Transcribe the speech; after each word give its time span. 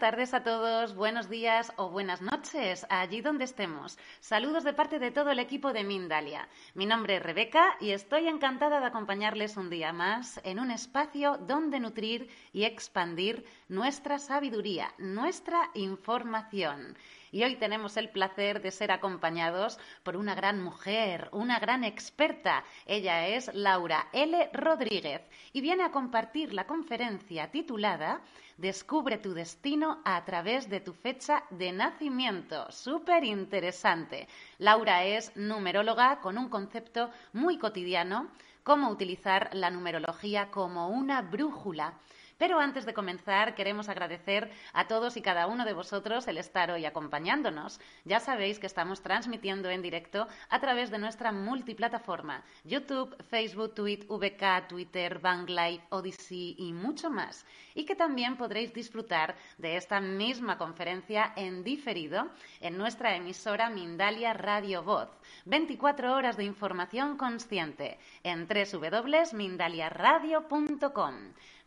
tardes 0.00 0.32
a 0.32 0.42
todos, 0.42 0.94
buenos 0.94 1.28
días 1.28 1.74
o 1.76 1.90
buenas 1.90 2.22
noches, 2.22 2.86
allí 2.88 3.20
donde 3.20 3.44
estemos. 3.44 3.98
Saludos 4.20 4.64
de 4.64 4.72
parte 4.72 4.98
de 4.98 5.10
todo 5.10 5.30
el 5.30 5.38
equipo 5.38 5.74
de 5.74 5.84
Mindalia. 5.84 6.48
Mi 6.72 6.86
nombre 6.86 7.16
es 7.16 7.22
Rebeca 7.22 7.76
y 7.80 7.90
estoy 7.90 8.26
encantada 8.26 8.80
de 8.80 8.86
acompañarles 8.86 9.58
un 9.58 9.68
día 9.68 9.92
más 9.92 10.40
en 10.42 10.58
un 10.58 10.70
espacio 10.70 11.36
donde 11.46 11.80
nutrir 11.80 12.30
y 12.54 12.64
expandir 12.64 13.44
nuestra 13.68 14.18
sabiduría, 14.18 14.94
nuestra 14.96 15.70
información. 15.74 16.96
Y 17.32 17.44
hoy 17.44 17.56
tenemos 17.56 17.96
el 17.96 18.08
placer 18.08 18.60
de 18.60 18.72
ser 18.72 18.90
acompañados 18.90 19.78
por 20.02 20.16
una 20.16 20.34
gran 20.34 20.60
mujer, 20.62 21.28
una 21.32 21.60
gran 21.60 21.84
experta. 21.84 22.64
Ella 22.86 23.28
es 23.28 23.54
Laura 23.54 24.08
L. 24.12 24.50
Rodríguez 24.52 25.22
y 25.52 25.60
viene 25.60 25.84
a 25.84 25.92
compartir 25.92 26.52
la 26.52 26.66
conferencia 26.66 27.50
titulada 27.50 28.22
Descubre 28.60 29.16
tu 29.16 29.32
destino 29.32 30.02
a 30.04 30.22
través 30.26 30.68
de 30.68 30.80
tu 30.80 30.92
fecha 30.92 31.44
de 31.48 31.72
nacimiento. 31.72 32.70
Súper 32.70 33.24
interesante. 33.24 34.28
Laura 34.58 35.02
es 35.02 35.34
numeróloga 35.34 36.20
con 36.20 36.36
un 36.36 36.50
concepto 36.50 37.08
muy 37.32 37.56
cotidiano, 37.56 38.28
cómo 38.62 38.90
utilizar 38.90 39.48
la 39.54 39.70
numerología 39.70 40.50
como 40.50 40.90
una 40.90 41.22
brújula 41.22 41.94
pero 42.40 42.58
antes 42.58 42.84
de 42.86 42.94
comenzar, 42.94 43.54
queremos 43.54 43.90
agradecer 43.90 44.50
a 44.72 44.88
todos 44.88 45.18
y 45.18 45.20
cada 45.20 45.46
uno 45.46 45.66
de 45.66 45.74
vosotros 45.74 46.26
el 46.26 46.38
estar 46.38 46.70
hoy 46.70 46.86
acompañándonos. 46.86 47.78
Ya 48.06 48.18
sabéis 48.18 48.58
que 48.58 48.66
estamos 48.66 49.02
transmitiendo 49.02 49.68
en 49.68 49.82
directo 49.82 50.26
a 50.48 50.58
través 50.58 50.90
de 50.90 50.96
nuestra 50.96 51.32
multiplataforma, 51.32 52.42
YouTube, 52.64 53.14
Facebook, 53.28 53.74
Tweet, 53.74 54.06
VK, 54.08 54.68
Twitter, 54.68 55.18
Bang 55.18 55.50
Live, 55.50 55.82
Odyssey 55.90 56.54
y 56.56 56.72
mucho 56.72 57.10
más. 57.10 57.44
Y 57.74 57.84
que 57.84 57.94
también 57.94 58.38
podréis 58.38 58.72
disfrutar 58.72 59.36
de 59.58 59.76
esta 59.76 60.00
misma 60.00 60.56
conferencia 60.56 61.34
en 61.36 61.62
diferido 61.62 62.30
en 62.62 62.78
nuestra 62.78 63.16
emisora 63.16 63.68
Mindalia 63.68 64.32
Radio 64.32 64.82
Voz. 64.82 65.10
24 65.44 66.14
horas 66.14 66.38
de 66.38 66.44
información 66.44 67.18
consciente 67.18 67.98
en 68.22 68.48
www.mindaliaradio.com. 68.48 71.14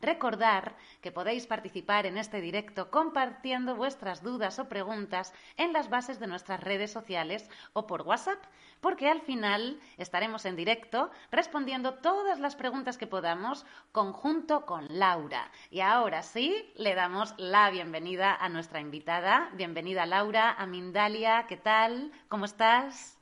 Recordar 0.04 0.76
que 1.02 1.14
podéis 1.14 1.48
participar 1.48 2.06
en 2.06 2.18
este 2.18 2.42
directo 2.42 2.92
compartiendo 2.92 3.78
vuestras 3.78 4.22
dudas 4.22 4.60
o 4.60 4.68
preguntas 4.68 5.34
en 5.56 5.72
las 5.72 5.90
bases 5.90 6.20
de 6.20 6.28
nuestras 6.28 6.60
redes 6.60 6.92
sociales 6.92 7.50
o 7.72 7.88
por 7.88 8.02
WhatsApp, 8.02 8.44
porque 8.82 9.08
al 9.08 9.22
final 9.22 9.80
estaremos 9.98 10.44
en 10.44 10.58
directo 10.58 11.10
respondiendo 11.32 11.94
todas 11.94 12.42
las 12.42 12.58
preguntas 12.58 12.98
que 12.98 13.08
podamos 13.08 13.66
conjunto 13.94 14.66
con 14.66 14.86
Laura. 14.90 15.50
Y 15.72 15.80
ahora 15.80 16.22
sí, 16.22 16.74
le 16.76 16.96
damos 16.96 17.34
la 17.38 17.70
bienvenida 17.70 18.36
a 18.36 18.50
nuestra 18.50 18.82
invitada. 18.82 19.52
Bienvenida 19.54 20.06
Laura, 20.06 20.54
a 20.60 21.48
¿qué 21.48 21.56
tal? 21.56 22.12
¿Cómo 22.28 22.44
estás? 22.44 23.13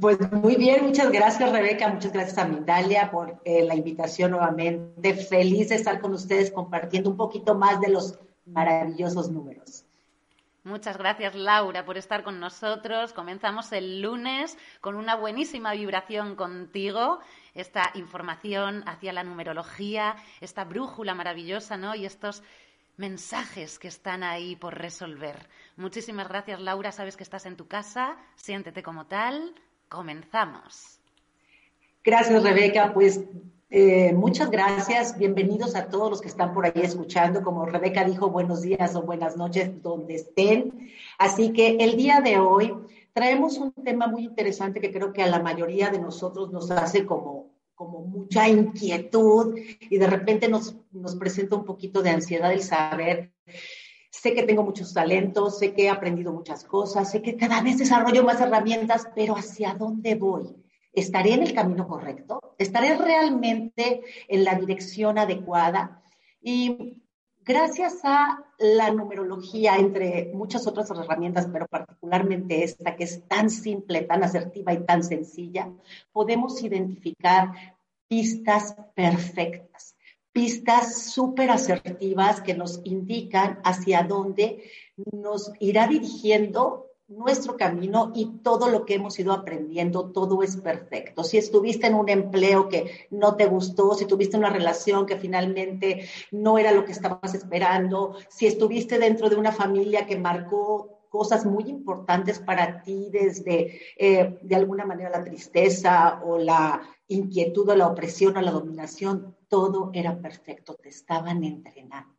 Pues 0.00 0.18
muy 0.32 0.56
bien, 0.56 0.86
muchas 0.86 1.12
gracias 1.12 1.52
Rebeca, 1.52 1.88
muchas 1.88 2.12
gracias 2.12 2.38
a 2.38 2.46
Mindalia 2.46 3.10
por 3.10 3.40
eh, 3.44 3.62
la 3.62 3.74
invitación 3.74 4.30
nuevamente. 4.30 5.14
Feliz 5.14 5.68
de 5.68 5.74
estar 5.74 6.00
con 6.00 6.14
ustedes 6.14 6.50
compartiendo 6.50 7.10
un 7.10 7.16
poquito 7.16 7.54
más 7.54 7.78
de 7.80 7.90
los 7.90 8.18
maravillosos 8.46 9.30
números. 9.30 9.84
Muchas 10.64 10.96
gracias 10.96 11.34
Laura 11.34 11.84
por 11.84 11.98
estar 11.98 12.24
con 12.24 12.40
nosotros. 12.40 13.12
Comenzamos 13.12 13.70
el 13.72 14.00
lunes 14.00 14.56
con 14.80 14.96
una 14.96 15.14
buenísima 15.14 15.72
vibración 15.72 16.36
contigo, 16.36 17.20
esta 17.54 17.90
información 17.94 18.82
hacia 18.88 19.12
la 19.12 19.24
numerología, 19.24 20.16
esta 20.40 20.64
brújula 20.64 21.14
maravillosa, 21.14 21.76
¿no? 21.76 21.94
Y 21.94 22.06
estos 22.06 22.42
mensajes 22.96 23.78
que 23.78 23.88
están 23.88 24.22
ahí 24.22 24.56
por 24.56 24.74
resolver. 24.74 25.48
Muchísimas 25.76 26.28
gracias 26.28 26.60
Laura, 26.60 26.92
sabes 26.92 27.16
que 27.16 27.22
estás 27.22 27.44
en 27.44 27.56
tu 27.56 27.68
casa, 27.68 28.16
siéntete 28.36 28.82
como 28.82 29.06
tal. 29.06 29.54
Comenzamos. 29.88 30.98
Gracias, 32.02 32.42
Rebeca. 32.42 32.92
Pues 32.92 33.20
eh, 33.70 34.12
muchas 34.12 34.50
gracias. 34.50 35.16
Bienvenidos 35.16 35.76
a 35.76 35.88
todos 35.88 36.10
los 36.10 36.20
que 36.20 36.28
están 36.28 36.54
por 36.54 36.66
ahí 36.66 36.72
escuchando. 36.76 37.42
Como 37.42 37.66
Rebeca 37.66 38.04
dijo, 38.04 38.28
buenos 38.28 38.62
días 38.62 38.96
o 38.96 39.02
buenas 39.02 39.36
noches 39.36 39.82
donde 39.82 40.16
estén. 40.16 40.90
Así 41.18 41.52
que 41.52 41.76
el 41.80 41.96
día 41.96 42.20
de 42.20 42.38
hoy 42.38 42.74
traemos 43.12 43.58
un 43.58 43.72
tema 43.72 44.08
muy 44.08 44.24
interesante 44.24 44.80
que 44.80 44.92
creo 44.92 45.12
que 45.12 45.22
a 45.22 45.28
la 45.28 45.40
mayoría 45.40 45.90
de 45.90 46.00
nosotros 46.00 46.52
nos 46.52 46.70
hace 46.70 47.06
como, 47.06 47.50
como 47.74 48.00
mucha 48.00 48.48
inquietud 48.48 49.56
y 49.80 49.98
de 49.98 50.06
repente 50.06 50.48
nos, 50.48 50.76
nos 50.90 51.14
presenta 51.14 51.56
un 51.56 51.64
poquito 51.64 52.02
de 52.02 52.10
ansiedad 52.10 52.52
el 52.52 52.62
saber 52.62 53.32
sé 54.20 54.34
que 54.34 54.44
tengo 54.44 54.62
muchos 54.62 54.94
talentos, 54.94 55.58
sé 55.58 55.74
que 55.74 55.84
he 55.84 55.90
aprendido 55.90 56.32
muchas 56.32 56.64
cosas, 56.64 57.10
sé 57.10 57.20
que 57.20 57.36
cada 57.36 57.60
vez 57.60 57.78
desarrollo 57.78 58.24
más 58.24 58.40
herramientas, 58.40 59.08
pero 59.14 59.36
¿hacia 59.36 59.74
dónde 59.74 60.14
voy? 60.14 60.56
¿Estaré 60.92 61.34
en 61.34 61.42
el 61.42 61.52
camino 61.52 61.86
correcto? 61.86 62.54
¿Estaré 62.58 62.96
realmente 62.96 64.02
en 64.28 64.44
la 64.44 64.54
dirección 64.54 65.18
adecuada? 65.18 66.02
Y 66.40 67.02
gracias 67.44 68.00
a 68.04 68.42
la 68.58 68.90
numerología, 68.90 69.76
entre 69.76 70.30
muchas 70.32 70.66
otras 70.66 70.90
herramientas, 70.90 71.48
pero 71.52 71.66
particularmente 71.66 72.64
esta 72.64 72.96
que 72.96 73.04
es 73.04 73.28
tan 73.28 73.50
simple, 73.50 74.02
tan 74.02 74.24
asertiva 74.24 74.72
y 74.72 74.84
tan 74.86 75.04
sencilla, 75.04 75.70
podemos 76.12 76.62
identificar 76.62 77.52
pistas 78.08 78.74
perfectas 78.94 79.95
pistas 80.36 81.12
súper 81.14 81.50
asertivas 81.50 82.42
que 82.42 82.52
nos 82.52 82.82
indican 82.84 83.58
hacia 83.64 84.02
dónde 84.02 84.64
nos 85.10 85.50
irá 85.60 85.88
dirigiendo 85.88 86.90
nuestro 87.08 87.56
camino 87.56 88.12
y 88.14 88.40
todo 88.42 88.68
lo 88.68 88.84
que 88.84 88.96
hemos 88.96 89.18
ido 89.18 89.32
aprendiendo, 89.32 90.10
todo 90.10 90.42
es 90.42 90.58
perfecto. 90.58 91.24
Si 91.24 91.38
estuviste 91.38 91.86
en 91.86 91.94
un 91.94 92.10
empleo 92.10 92.68
que 92.68 93.06
no 93.10 93.34
te 93.36 93.46
gustó, 93.46 93.94
si 93.94 94.04
tuviste 94.04 94.36
una 94.36 94.50
relación 94.50 95.06
que 95.06 95.16
finalmente 95.16 96.06
no 96.30 96.58
era 96.58 96.70
lo 96.70 96.84
que 96.84 96.92
estabas 96.92 97.32
esperando, 97.34 98.14
si 98.28 98.46
estuviste 98.46 98.98
dentro 98.98 99.30
de 99.30 99.36
una 99.36 99.52
familia 99.52 100.04
que 100.04 100.18
marcó 100.18 100.95
cosas 101.16 101.46
muy 101.46 101.64
importantes 101.64 102.38
para 102.40 102.82
ti 102.82 103.08
desde, 103.10 103.80
eh, 103.96 104.38
de 104.42 104.54
alguna 104.54 104.84
manera, 104.84 105.08
la 105.08 105.24
tristeza 105.24 106.20
o 106.22 106.36
la 106.36 106.82
inquietud 107.08 107.70
o 107.70 107.74
la 107.74 107.86
opresión 107.86 108.36
o 108.36 108.42
la 108.42 108.50
dominación, 108.50 109.34
todo 109.48 109.90
era 109.94 110.20
perfecto, 110.20 110.74
te 110.74 110.90
estaban 110.90 111.42
entrenando. 111.42 112.14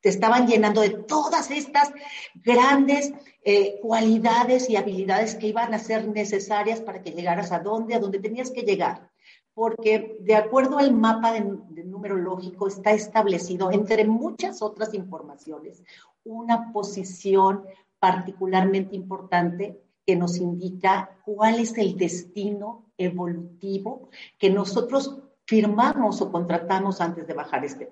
Te 0.00 0.08
estaban 0.10 0.46
llenando 0.46 0.82
de 0.82 0.90
todas 0.90 1.50
estas 1.50 1.90
grandes 2.36 3.12
eh, 3.42 3.80
cualidades 3.82 4.70
y 4.70 4.76
habilidades 4.76 5.34
que 5.34 5.48
iban 5.48 5.74
a 5.74 5.80
ser 5.80 6.06
necesarias 6.06 6.80
para 6.80 7.02
que 7.02 7.10
llegaras 7.10 7.50
a 7.50 7.58
dónde, 7.58 7.96
a 7.96 7.98
dónde 7.98 8.20
tenías 8.20 8.52
que 8.52 8.62
llegar. 8.62 9.10
Porque 9.52 10.18
de 10.20 10.36
acuerdo 10.36 10.78
al 10.78 10.94
mapa 10.94 11.32
de, 11.32 11.40
de 11.70 11.82
numerológico 11.82 12.68
está 12.68 12.92
establecido, 12.92 13.72
entre 13.72 14.04
muchas 14.04 14.62
otras 14.62 14.94
informaciones, 14.94 15.82
una 16.22 16.72
posición 16.72 17.64
particularmente 17.98 18.96
importante 18.96 19.80
que 20.06 20.16
nos 20.16 20.38
indica 20.38 21.18
cuál 21.24 21.60
es 21.60 21.76
el 21.76 21.96
destino 21.96 22.92
evolutivo 22.96 24.08
que 24.38 24.50
nosotros 24.50 25.18
firmamos 25.44 26.20
o 26.20 26.30
contratamos 26.32 27.00
antes 27.00 27.26
de 27.26 27.34
bajar 27.34 27.64
este 27.64 27.86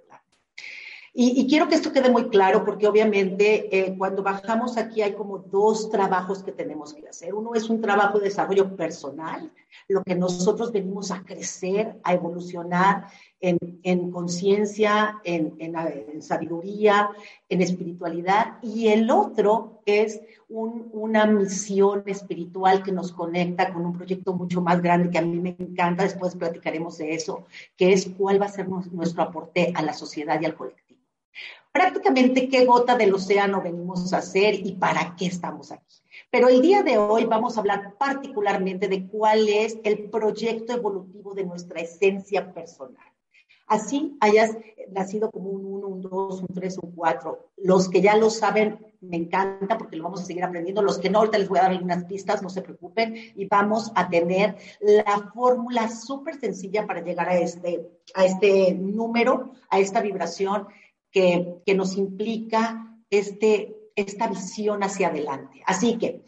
plan. 1.16 1.36
Y, 1.36 1.46
quiero 1.48 1.68
que 1.68 1.74
esto 1.76 1.92
quede 1.92 2.10
muy 2.10 2.28
claro 2.28 2.64
porque 2.64 2.86
obviamente 2.86 3.68
eh, 3.76 3.94
cuando 3.96 4.22
bajamos 4.22 4.76
aquí 4.76 5.00
hay 5.00 5.14
como 5.14 5.38
dos 5.38 5.90
trabajos 5.90 6.42
que 6.42 6.52
tenemos 6.52 6.92
que 6.92 7.08
hacer. 7.08 7.34
Uno 7.34 7.54
es 7.54 7.70
un 7.70 7.80
trabajo 7.80 8.18
de 8.18 8.26
desarrollo 8.26 8.76
personal, 8.76 9.50
lo 9.88 10.02
que 10.02 10.14
nosotros 10.14 10.72
venimos 10.72 11.10
a 11.10 11.22
crecer, 11.22 11.96
a 12.02 12.14
evolucionar 12.14 13.06
en, 13.40 14.10
conciencia, 14.10 15.20
en, 15.24 16.22
sabiduría, 16.22 17.10
en 17.48 17.62
espiritualidad. 17.62 18.58
Y 18.62 18.88
el 18.88 19.10
otro 19.10 19.82
es 19.86 20.20
una 20.48 21.26
misión 21.26 22.02
espiritual 22.06 22.82
que 22.82 22.92
nos 22.92 23.12
conecta 23.12 23.72
con 23.72 23.86
un 23.86 23.92
proyecto 23.92 24.32
mucho 24.32 24.60
más 24.60 24.82
grande 24.82 25.10
que 25.10 25.18
a 25.18 25.22
mí 25.22 25.38
me 25.38 25.56
encanta. 25.58 26.02
Después 26.02 26.34
platicaremos 26.34 26.98
de 26.98 27.14
eso, 27.14 27.46
que 27.76 27.92
es 27.92 28.10
cuál 28.18 28.40
va 28.40 28.46
a 28.46 28.50
ser 28.50 28.68
nuestro 28.68 29.22
aporte 29.22 29.72
a 29.74 29.82
la 29.82 29.92
sociedad 29.92 30.40
y 30.40 30.44
al 30.44 30.54
colectivo 30.54 30.85
prácticamente 31.76 32.48
qué 32.48 32.64
gota 32.64 32.96
del 32.96 33.12
océano 33.12 33.60
venimos 33.60 34.10
a 34.14 34.18
hacer 34.18 34.54
y 34.54 34.72
para 34.72 35.14
qué 35.14 35.26
estamos 35.26 35.70
aquí. 35.70 35.96
Pero 36.30 36.48
el 36.48 36.62
día 36.62 36.82
de 36.82 36.96
hoy 36.96 37.26
vamos 37.26 37.56
a 37.56 37.60
hablar 37.60 37.96
particularmente 37.98 38.88
de 38.88 39.06
cuál 39.06 39.46
es 39.46 39.78
el 39.84 40.08
proyecto 40.08 40.72
evolutivo 40.72 41.34
de 41.34 41.44
nuestra 41.44 41.80
esencia 41.80 42.54
personal. 42.54 43.04
Así 43.66 44.16
hayas 44.20 44.56
nacido 44.90 45.30
como 45.30 45.50
un 45.50 45.66
1, 45.66 45.86
un 45.86 46.00
2, 46.00 46.40
un 46.40 46.54
3, 46.54 46.78
un 46.78 46.92
4. 46.92 47.50
Los 47.58 47.90
que 47.90 48.00
ya 48.00 48.16
lo 48.16 48.30
saben, 48.30 48.78
me 49.02 49.16
encanta 49.16 49.76
porque 49.76 49.96
lo 49.96 50.04
vamos 50.04 50.22
a 50.22 50.24
seguir 50.24 50.44
aprendiendo. 50.44 50.80
Los 50.80 50.98
que 50.98 51.10
no, 51.10 51.18
ahorita 51.18 51.36
les 51.36 51.48
voy 51.48 51.58
a 51.58 51.62
dar 51.62 51.72
algunas 51.72 52.04
pistas, 52.04 52.42
no 52.42 52.48
se 52.48 52.62
preocupen. 52.62 53.16
Y 53.34 53.46
vamos 53.48 53.92
a 53.94 54.08
tener 54.08 54.56
la 54.80 55.30
fórmula 55.34 55.90
súper 55.90 56.40
sencilla 56.40 56.86
para 56.86 57.02
llegar 57.02 57.28
a 57.28 57.36
este, 57.36 57.86
a 58.14 58.24
este 58.24 58.72
número, 58.72 59.50
a 59.68 59.78
esta 59.78 60.00
vibración 60.00 60.68
que, 61.16 61.74
nos 61.74 61.96
implica 61.96 62.94
este, 63.08 63.74
esta 63.94 64.28
visión 64.28 64.82
hacia 64.82 65.08
adelante. 65.08 65.62
Así 65.64 65.96
que, 65.96 66.26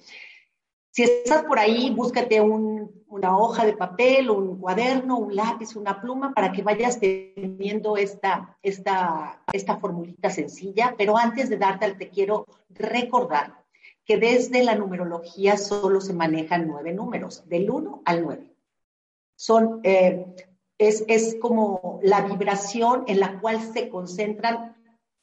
si 0.90 1.02
estás 1.02 1.44
por 1.44 1.58
ahí, 1.58 1.90
búscate 1.94 2.40
una 2.40 3.36
hoja 3.36 3.66
de 3.66 3.76
papel, 3.76 4.30
un 4.30 4.58
cuaderno, 4.58 5.18
un 5.18 5.36
lápiz, 5.36 5.76
una 5.76 6.00
pluma 6.00 6.32
para 6.32 6.52
que 6.52 6.62
vayas 6.62 6.98
teniendo 6.98 7.98
esta, 7.98 8.56
esta, 8.62 9.42
esta 9.52 9.76
formulita 9.76 10.30
sencilla. 10.30 10.94
Pero 10.96 11.18
antes 11.18 11.50
de 11.50 11.58
darte, 11.58 11.92
te 11.92 12.08
quiero 12.08 12.46
recordar 12.70 13.62
que 14.06 14.16
desde 14.16 14.64
la 14.64 14.74
numerología 14.74 15.58
solo 15.58 16.00
se 16.00 16.14
manejan 16.14 16.66
nueve 16.66 16.94
números, 16.94 17.46
del 17.46 17.70
1 17.70 18.02
al 18.06 18.22
9. 18.22 18.56
Son, 19.36 19.80
eh, 19.84 20.34
es, 20.78 21.04
es 21.08 21.36
como 21.38 22.00
la 22.02 22.22
vibración 22.22 23.04
en 23.06 23.20
la 23.20 23.38
cual 23.38 23.60
se 23.60 23.90
concentran 23.90 24.77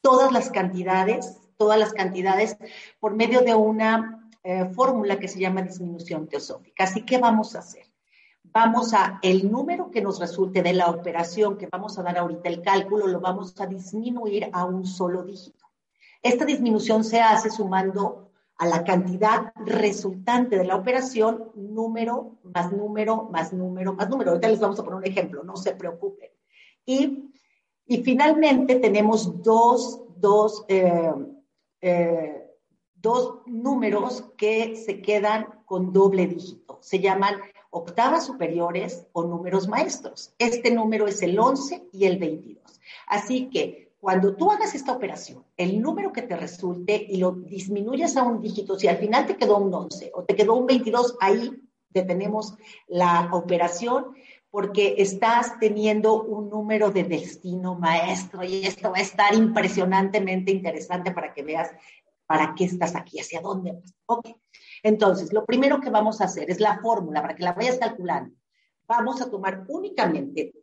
todas 0.05 0.31
las 0.31 0.51
cantidades, 0.51 1.41
todas 1.57 1.79
las 1.79 1.91
cantidades 1.91 2.57
por 2.99 3.15
medio 3.15 3.41
de 3.41 3.55
una 3.55 4.29
eh, 4.43 4.65
fórmula 4.65 5.17
que 5.17 5.27
se 5.27 5.39
llama 5.39 5.63
disminución 5.63 6.27
teosófica. 6.27 6.83
Así 6.83 7.01
que 7.01 7.17
vamos 7.17 7.55
a 7.55 7.59
hacer. 7.59 7.87
Vamos 8.43 8.93
a 8.93 9.17
el 9.23 9.51
número 9.51 9.89
que 9.89 10.03
nos 10.03 10.19
resulte 10.19 10.61
de 10.61 10.73
la 10.73 10.91
operación 10.91 11.57
que 11.57 11.67
vamos 11.71 11.97
a 11.97 12.03
dar 12.03 12.19
ahorita 12.19 12.49
el 12.49 12.61
cálculo, 12.61 13.07
lo 13.07 13.19
vamos 13.19 13.59
a 13.59 13.65
disminuir 13.65 14.47
a 14.53 14.65
un 14.65 14.85
solo 14.85 15.23
dígito. 15.23 15.65
Esta 16.21 16.45
disminución 16.45 17.03
se 17.03 17.19
hace 17.19 17.49
sumando 17.49 18.29
a 18.57 18.67
la 18.67 18.83
cantidad 18.83 19.53
resultante 19.65 20.55
de 20.55 20.65
la 20.65 20.75
operación, 20.75 21.49
número 21.55 22.37
más 22.43 22.71
número 22.71 23.27
más 23.31 23.53
número 23.53 23.93
más 23.93 24.07
número. 24.07 24.29
Ahorita 24.29 24.49
les 24.49 24.59
vamos 24.59 24.79
a 24.79 24.83
poner 24.83 24.99
un 24.99 25.07
ejemplo, 25.07 25.43
no 25.43 25.57
se 25.57 25.73
preocupen. 25.73 26.29
Y, 26.85 27.31
y 27.87 28.03
finalmente 28.03 28.75
tenemos 28.75 29.41
dos, 29.43 30.01
dos 30.17 30.65
eh, 30.67 31.11
eh, 31.81 32.45
dos 33.05 33.41
números 33.45 34.23
que 34.35 34.75
se 34.75 34.99
quedan 34.99 35.45
con 35.65 35.93
doble 35.93 36.25
dígito. 36.25 36.79
Se 36.81 36.99
llaman 36.99 37.35
octavas 37.69 38.25
superiores 38.25 39.05
o 39.11 39.23
números 39.23 39.67
maestros. 39.67 40.33
Este 40.39 40.71
número 40.71 41.05
es 41.07 41.21
el 41.21 41.37
11 41.37 41.89
y 41.91 42.05
el 42.05 42.17
22. 42.17 42.63
Así 43.05 43.49
que 43.51 43.93
cuando 43.99 44.35
tú 44.35 44.49
hagas 44.49 44.73
esta 44.73 44.93
operación, 44.93 45.43
el 45.55 45.79
número 45.79 46.11
que 46.11 46.23
te 46.23 46.35
resulte 46.35 47.05
y 47.07 47.17
lo 47.17 47.33
disminuyas 47.33 48.17
a 48.17 48.23
un 48.23 48.41
dígito, 48.41 48.79
si 48.79 48.87
al 48.87 48.97
final 48.97 49.27
te 49.27 49.37
quedó 49.37 49.57
un 49.57 49.71
11 49.71 50.11
o 50.15 50.23
te 50.23 50.35
quedó 50.35 50.55
un 50.55 50.65
22, 50.65 51.17
ahí 51.21 51.51
detenemos 51.89 52.55
la 52.87 53.29
operación 53.31 54.15
porque 54.55 54.95
estás 54.99 55.59
teniendo 55.59 56.23
un 56.23 56.49
número 56.49 56.89
de 56.89 57.03
destino 57.03 57.75
maestro 57.75 58.41
y 58.41 58.65
esto 58.65 58.89
va 58.89 58.99
a 58.99 59.01
estar 59.01 59.35
impresionantemente 59.35 60.49
interesante 60.49 61.11
para 61.11 61.33
que 61.33 61.43
veas 61.43 61.71
¿Para 62.25 62.55
qué 62.55 62.63
estás 62.63 62.95
aquí? 62.95 63.19
¿Hacia 63.19 63.41
dónde 63.41 63.73
vas? 63.73 63.93
Ok. 64.05 64.29
Entonces, 64.81 65.33
lo 65.33 65.45
primero 65.45 65.81
que 65.81 65.89
vamos 65.89 66.21
a 66.21 66.23
hacer 66.23 66.49
es 66.49 66.61
la 66.61 66.79
fórmula 66.79 67.21
para 67.21 67.35
que 67.35 67.43
la 67.43 67.51
vayas 67.51 67.77
calculando. 67.77 68.33
Vamos 68.87 69.21
a 69.21 69.29
tomar 69.29 69.65
únicamente 69.67 70.53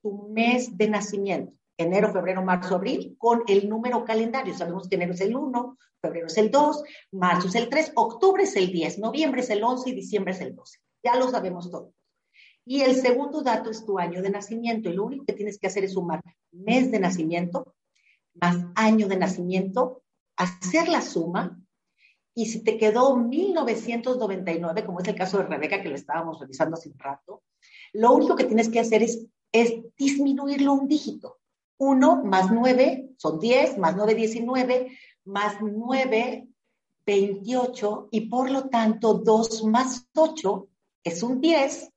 tu 0.00 0.28
mes 0.30 0.74
de 0.74 0.88
nacimiento, 0.88 1.52
enero, 1.76 2.10
febrero, 2.10 2.42
marzo, 2.42 2.76
abril, 2.76 3.16
con 3.18 3.42
el 3.46 3.68
número 3.68 4.02
calendario. 4.02 4.56
Sabemos 4.56 4.88
que 4.88 4.94
enero 4.94 5.12
es 5.12 5.20
el 5.20 5.36
1, 5.36 5.78
febrero 6.00 6.26
es 6.26 6.38
el 6.38 6.50
2, 6.50 6.84
marzo 7.10 7.48
es 7.48 7.54
el 7.56 7.68
3, 7.68 7.92
octubre 7.96 8.44
es 8.44 8.56
el 8.56 8.72
10, 8.72 8.98
noviembre 8.98 9.42
es 9.42 9.50
el 9.50 9.62
11 9.62 9.90
y 9.90 9.92
diciembre 9.92 10.32
es 10.32 10.40
el 10.40 10.56
12. 10.56 10.78
Ya 11.04 11.16
lo 11.16 11.30
sabemos 11.30 11.70
todo. 11.70 11.92
Y 12.64 12.82
el 12.82 12.94
segundo 12.94 13.42
dato 13.42 13.70
es 13.70 13.84
tu 13.84 13.98
año 13.98 14.22
de 14.22 14.30
nacimiento. 14.30 14.88
Y 14.88 14.94
lo 14.94 15.04
único 15.04 15.24
que 15.24 15.32
tienes 15.32 15.58
que 15.58 15.66
hacer 15.66 15.84
es 15.84 15.92
sumar 15.92 16.22
mes 16.52 16.90
de 16.90 17.00
nacimiento 17.00 17.74
más 18.34 18.56
año 18.74 19.08
de 19.08 19.16
nacimiento 19.16 20.02
hacer 20.36 20.88
la 20.88 21.02
suma 21.02 21.58
y 22.34 22.46
si 22.46 22.64
te 22.64 22.78
quedó 22.78 23.16
1999, 23.16 24.84
como 24.86 25.00
es 25.00 25.08
el 25.08 25.14
caso 25.14 25.38
de 25.38 25.44
Rebeca 25.44 25.82
que 25.82 25.90
lo 25.90 25.94
estábamos 25.94 26.40
revisando 26.40 26.74
hace 26.74 26.88
un 26.88 26.98
rato, 26.98 27.42
lo 27.92 28.12
único 28.12 28.36
que 28.36 28.44
tienes 28.44 28.70
que 28.70 28.80
hacer 28.80 29.02
es, 29.02 29.26
es 29.52 29.74
disminuirlo 29.96 30.72
un 30.72 30.88
dígito. 30.88 31.38
1 31.76 32.24
más 32.24 32.50
9 32.50 33.10
son 33.18 33.38
10, 33.38 33.76
más 33.78 33.96
9, 33.96 34.14
19, 34.14 34.98
más 35.24 35.56
9, 35.60 36.48
28, 37.04 38.08
y 38.12 38.20
por 38.22 38.50
lo 38.50 38.68
tanto 38.68 39.14
2 39.14 39.64
más 39.64 40.08
8 40.14 40.68
es 41.04 41.22
un 41.22 41.40
10 41.40 41.92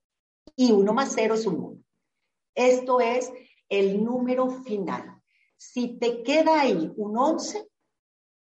y 0.55 0.71
1 0.71 0.93
más 0.93 1.11
0 1.15 1.35
es 1.35 1.45
un 1.45 1.55
1. 1.55 1.83
Esto 2.55 2.99
es 2.99 3.31
el 3.69 4.03
número 4.03 4.49
final. 4.49 5.21
Si 5.57 5.97
te 5.97 6.23
queda 6.23 6.61
ahí 6.61 6.91
un 6.95 7.17
11, 7.17 7.67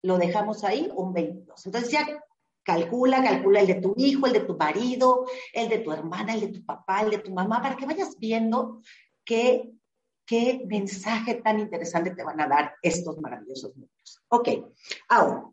lo 0.03 0.17
dejamos 0.17 0.63
ahí 0.63 0.89
un 0.95 1.13
22. 1.13 1.65
Entonces 1.65 1.91
ya 1.91 2.23
calcula, 2.63 3.23
calcula 3.23 3.61
el 3.61 3.67
de 3.67 3.75
tu 3.75 3.93
hijo, 3.97 4.27
el 4.27 4.33
de 4.33 4.41
tu 4.41 4.57
marido, 4.57 5.25
el 5.53 5.69
de 5.69 5.79
tu 5.79 5.91
hermana, 5.91 6.33
el 6.33 6.41
de 6.41 6.47
tu 6.59 6.65
papá, 6.65 7.01
el 7.01 7.11
de 7.11 7.19
tu 7.19 7.31
mamá, 7.33 7.61
para 7.61 7.77
que 7.77 7.85
vayas 7.85 8.17
viendo 8.19 8.81
qué, 9.23 9.71
qué 10.25 10.63
mensaje 10.67 11.35
tan 11.35 11.59
interesante 11.59 12.11
te 12.11 12.23
van 12.23 12.41
a 12.41 12.47
dar 12.47 12.75
estos 12.81 13.17
maravillosos 13.19 13.75
números. 13.75 14.21
Ok, 14.27 14.49
ahora, 15.07 15.49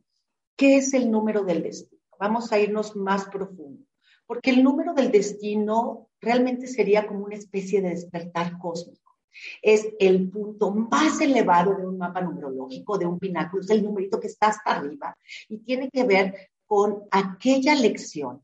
¿qué 0.57 0.77
es 0.77 0.93
el 0.93 1.11
número 1.11 1.45
del 1.45 1.63
destino? 1.63 2.03
Vamos 2.19 2.53
a 2.53 2.59
irnos 2.59 2.97
más 2.97 3.27
profundo, 3.27 3.85
porque 4.27 4.51
el 4.51 4.65
número 4.65 4.93
del 4.93 5.13
destino 5.13 6.11
realmente 6.25 6.67
sería 6.67 7.07
como 7.07 7.25
una 7.25 7.37
especie 7.37 7.81
de 7.81 7.91
despertar 7.91 8.59
cósmico. 8.59 9.17
Es 9.63 9.89
el 9.99 10.31
punto 10.31 10.71
más 10.73 11.21
elevado 11.21 11.75
de 11.75 11.87
un 11.87 11.99
mapa 11.99 12.21
numerológico, 12.21 12.99
de 12.99 13.07
un 13.07 13.19
pináculo, 13.19 13.63
es 13.63 13.71
el 13.71 13.83
numerito 13.83 14.21
que 14.21 14.29
está 14.29 14.49
hasta 14.49 14.77
arriba 14.77 15.17
y 15.49 15.59
tiene 15.59 15.91
que 15.91 16.05
ver 16.05 16.51
con 16.67 17.03
aquella 17.11 17.75
lección 17.75 18.43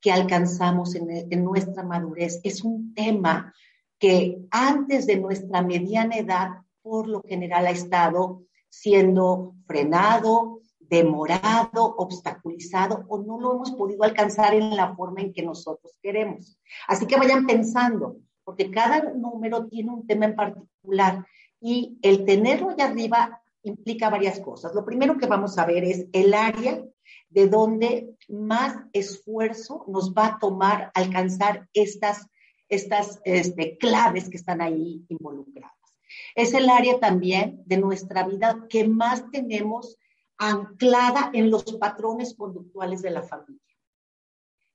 que 0.00 0.12
alcanzamos 0.12 0.94
en, 0.96 1.08
en 1.10 1.44
nuestra 1.44 1.82
madurez. 1.82 2.40
Es 2.42 2.62
un 2.62 2.94
tema 2.94 3.54
que 3.98 4.38
antes 4.50 5.06
de 5.06 5.16
nuestra 5.16 5.62
mediana 5.62 6.16
edad, 6.16 6.48
por 6.82 7.08
lo 7.08 7.22
general, 7.22 7.66
ha 7.66 7.70
estado 7.70 8.42
siendo 8.68 9.54
frenado, 9.66 10.60
demorado, 10.88 11.94
obstaculizado 11.96 13.04
o 13.08 13.18
no 13.18 13.40
lo 13.40 13.54
hemos 13.54 13.72
podido 13.72 14.04
alcanzar 14.04 14.54
en 14.54 14.76
la 14.76 14.94
forma 14.94 15.20
en 15.20 15.32
que 15.32 15.42
nosotros 15.42 15.98
queremos. 16.02 16.58
Así 16.88 17.06
que 17.06 17.16
vayan 17.16 17.46
pensando, 17.46 18.16
porque 18.44 18.70
cada 18.70 19.12
número 19.12 19.66
tiene 19.66 19.90
un 19.90 20.06
tema 20.06 20.26
en 20.26 20.36
particular 20.36 21.26
y 21.60 21.98
el 22.02 22.24
tenerlo 22.24 22.70
allá 22.70 22.86
arriba 22.86 23.42
implica 23.62 24.10
varias 24.10 24.38
cosas. 24.40 24.74
Lo 24.74 24.84
primero 24.84 25.16
que 25.16 25.26
vamos 25.26 25.56
a 25.58 25.66
ver 25.66 25.84
es 25.84 26.06
el 26.12 26.34
área 26.34 26.84
de 27.30 27.48
donde 27.48 28.14
más 28.28 28.76
esfuerzo 28.92 29.84
nos 29.88 30.12
va 30.12 30.26
a 30.26 30.38
tomar 30.38 30.90
alcanzar 30.94 31.68
estas, 31.72 32.28
estas 32.68 33.20
este, 33.24 33.76
claves 33.78 34.28
que 34.28 34.36
están 34.36 34.60
ahí 34.60 35.04
involucradas. 35.08 35.72
Es 36.34 36.54
el 36.54 36.68
área 36.68 37.00
también 37.00 37.62
de 37.66 37.78
nuestra 37.78 38.26
vida 38.26 38.66
que 38.68 38.86
más 38.86 39.30
tenemos 39.30 39.96
anclada 40.48 41.30
en 41.32 41.50
los 41.50 41.64
patrones 41.64 42.34
conductuales 42.34 43.02
de 43.02 43.10
la 43.10 43.22
familia. 43.22 43.60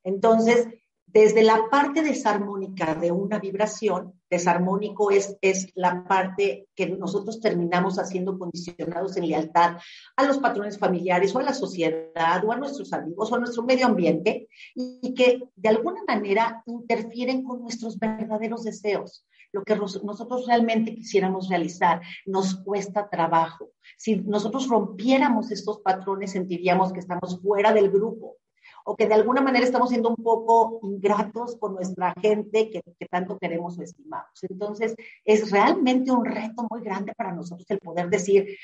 Entonces, 0.04 0.68
desde 1.12 1.42
la 1.42 1.70
parte 1.72 2.04
desarmónica 2.04 2.94
de 2.94 3.12
una 3.12 3.40
vibración, 3.40 4.14
desarmónico 4.30 5.10
es, 5.10 5.38
es 5.42 5.72
la 5.74 6.04
parte 6.04 6.68
que 6.76 6.88
nosotros 6.88 7.42
terminamos 7.42 7.98
haciendo 7.98 8.38
condicionados 8.38 9.18
en 9.18 9.28
lealtad 9.28 9.78
a 10.16 10.24
los 10.24 10.38
patrones 10.38 10.78
familiares 10.78 11.34
o 11.34 11.40
a 11.40 11.44
la 11.44 11.54
sociedad 11.56 12.46
o 12.46 12.52
a 12.52 12.58
nuestros 12.58 12.94
amigos 12.94 13.32
o 13.32 13.36
a 13.36 13.40
nuestro 13.40 13.64
medio 13.64 13.88
ambiente 13.88 14.48
y 14.76 15.14
que 15.16 15.42
de 15.56 15.70
alguna 15.70 16.02
manera 16.08 16.62
interfieren 16.68 17.44
con 17.44 17.62
nuestros 17.62 17.98
verdaderos 17.98 18.64
deseos, 18.64 19.26
lo 19.52 19.64
que 19.64 19.76
nosotros 19.76 20.46
realmente 20.48 20.94
quisiéramos 20.96 21.50
realizar. 21.50 22.02
Nos 22.26 22.56
cuesta 22.56 23.10
trabajo. 23.10 23.72
Si 23.98 24.18
nosotros 24.18 24.68
rompiéramos 24.68 25.52
estos 25.52 25.80
patrones, 25.80 26.32
sentiríamos 26.32 26.94
que 26.94 27.00
estamos 27.00 27.42
fuera 27.42 27.74
del 27.74 27.90
grupo 27.90 28.38
o 28.86 28.96
que 28.96 29.08
de 29.08 29.14
alguna 29.14 29.42
manera 29.42 29.66
estamos 29.66 29.90
siendo 29.90 30.10
un 30.10 30.16
poco 30.16 30.80
ingratos 30.84 31.58
con 31.58 31.76
nuestra 31.76 32.14
gente 32.22 32.70
que, 32.70 32.82
tanto 33.08 33.38
queremos 33.38 33.78
o 33.78 33.84
estimamos. 33.84 34.44
Entonces, 34.50 34.96
es 35.26 35.52
realmente 35.52 36.12
un 36.12 36.26
reto 36.26 36.66
muy 36.70 36.82
grande 36.82 37.14
para 37.16 37.34
nosotros 37.34 37.70
el 37.70 37.80
poder 37.80 38.10
decir, 38.10 38.58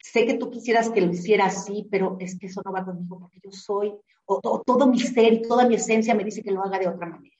sé 0.00 0.26
que 0.26 0.34
tú 0.34 0.50
quisieras 0.50 0.90
que 0.90 1.00
lo 1.00 1.12
hiciera 1.12 1.46
así, 1.46 1.86
pero 1.90 2.16
es 2.20 2.38
que 2.38 2.46
eso 2.46 2.62
no 2.64 2.72
va 2.72 2.84
conmigo 2.84 3.18
porque 3.18 3.40
yo 3.42 3.50
soy, 3.50 3.92
o, 4.26 4.40
todo 4.64 4.86
mi 4.86 5.00
ser 5.00 5.32
y 5.32 5.42
toda 5.42 5.66
mi 5.66 5.76
esencia 5.76 6.14
me 6.14 6.24
dice 6.24 6.42
que 6.42 6.52
lo 6.52 6.62
haga 6.62 6.78
de 6.78 6.88
otra 6.88 7.06
manera. 7.08 7.36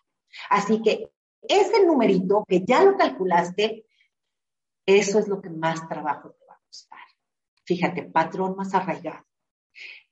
Así 0.50 0.82
que 0.82 1.10
ese 1.48 1.84
numerito 1.84 2.44
que 2.46 2.64
ya 2.64 2.84
lo 2.84 2.96
calculaste, 2.96 3.86
eso 4.86 5.18
es 5.18 5.28
lo 5.28 5.40
que 5.40 5.50
más 5.50 5.88
trabajo 5.88 6.30
te 6.30 6.46
va 6.46 6.54
a 6.54 6.60
costar. 6.66 7.00
Fíjate, 7.64 8.02
patrón 8.04 8.54
más 8.56 8.74
arraigado 8.74 9.26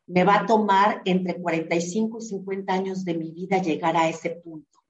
me 0.06 0.24
va 0.24 0.40
a 0.40 0.46
tomar 0.46 1.02
entre 1.04 1.40
45 1.40 2.18
y 2.18 2.22
50 2.22 2.72
años 2.72 3.04
de 3.04 3.14
mi 3.14 3.32
vida 3.32 3.62
llegar 3.62 3.96
a 3.96 4.08
ese 4.08 4.30
punto. 4.30 4.80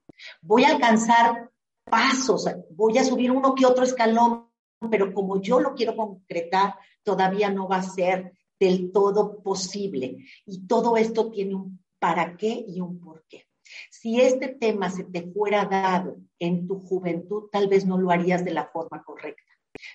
Voy 0.41 0.63
a 0.63 0.71
alcanzar 0.71 1.51
pasos, 1.83 2.49
voy 2.71 2.97
a 2.97 3.03
subir 3.03 3.31
uno 3.31 3.55
que 3.55 3.65
otro 3.65 3.83
escalón, 3.83 4.49
pero 4.89 5.13
como 5.13 5.41
yo 5.41 5.59
lo 5.59 5.73
quiero 5.73 5.95
concretar, 5.95 6.75
todavía 7.03 7.49
no 7.49 7.67
va 7.67 7.77
a 7.77 7.83
ser 7.83 8.33
del 8.59 8.91
todo 8.91 9.41
posible. 9.41 10.17
Y 10.45 10.67
todo 10.67 10.97
esto 10.97 11.31
tiene 11.31 11.55
un 11.55 11.83
para 11.99 12.35
qué 12.35 12.65
y 12.67 12.81
un 12.81 12.99
por 12.99 13.25
qué. 13.27 13.45
Si 13.89 14.21
este 14.21 14.49
tema 14.49 14.89
se 14.89 15.03
te 15.03 15.23
fuera 15.31 15.65
dado 15.65 16.17
en 16.39 16.67
tu 16.67 16.79
juventud, 16.79 17.49
tal 17.51 17.67
vez 17.67 17.85
no 17.85 17.97
lo 17.97 18.11
harías 18.11 18.45
de 18.45 18.51
la 18.51 18.67
forma 18.67 19.03
correcta. 19.03 19.41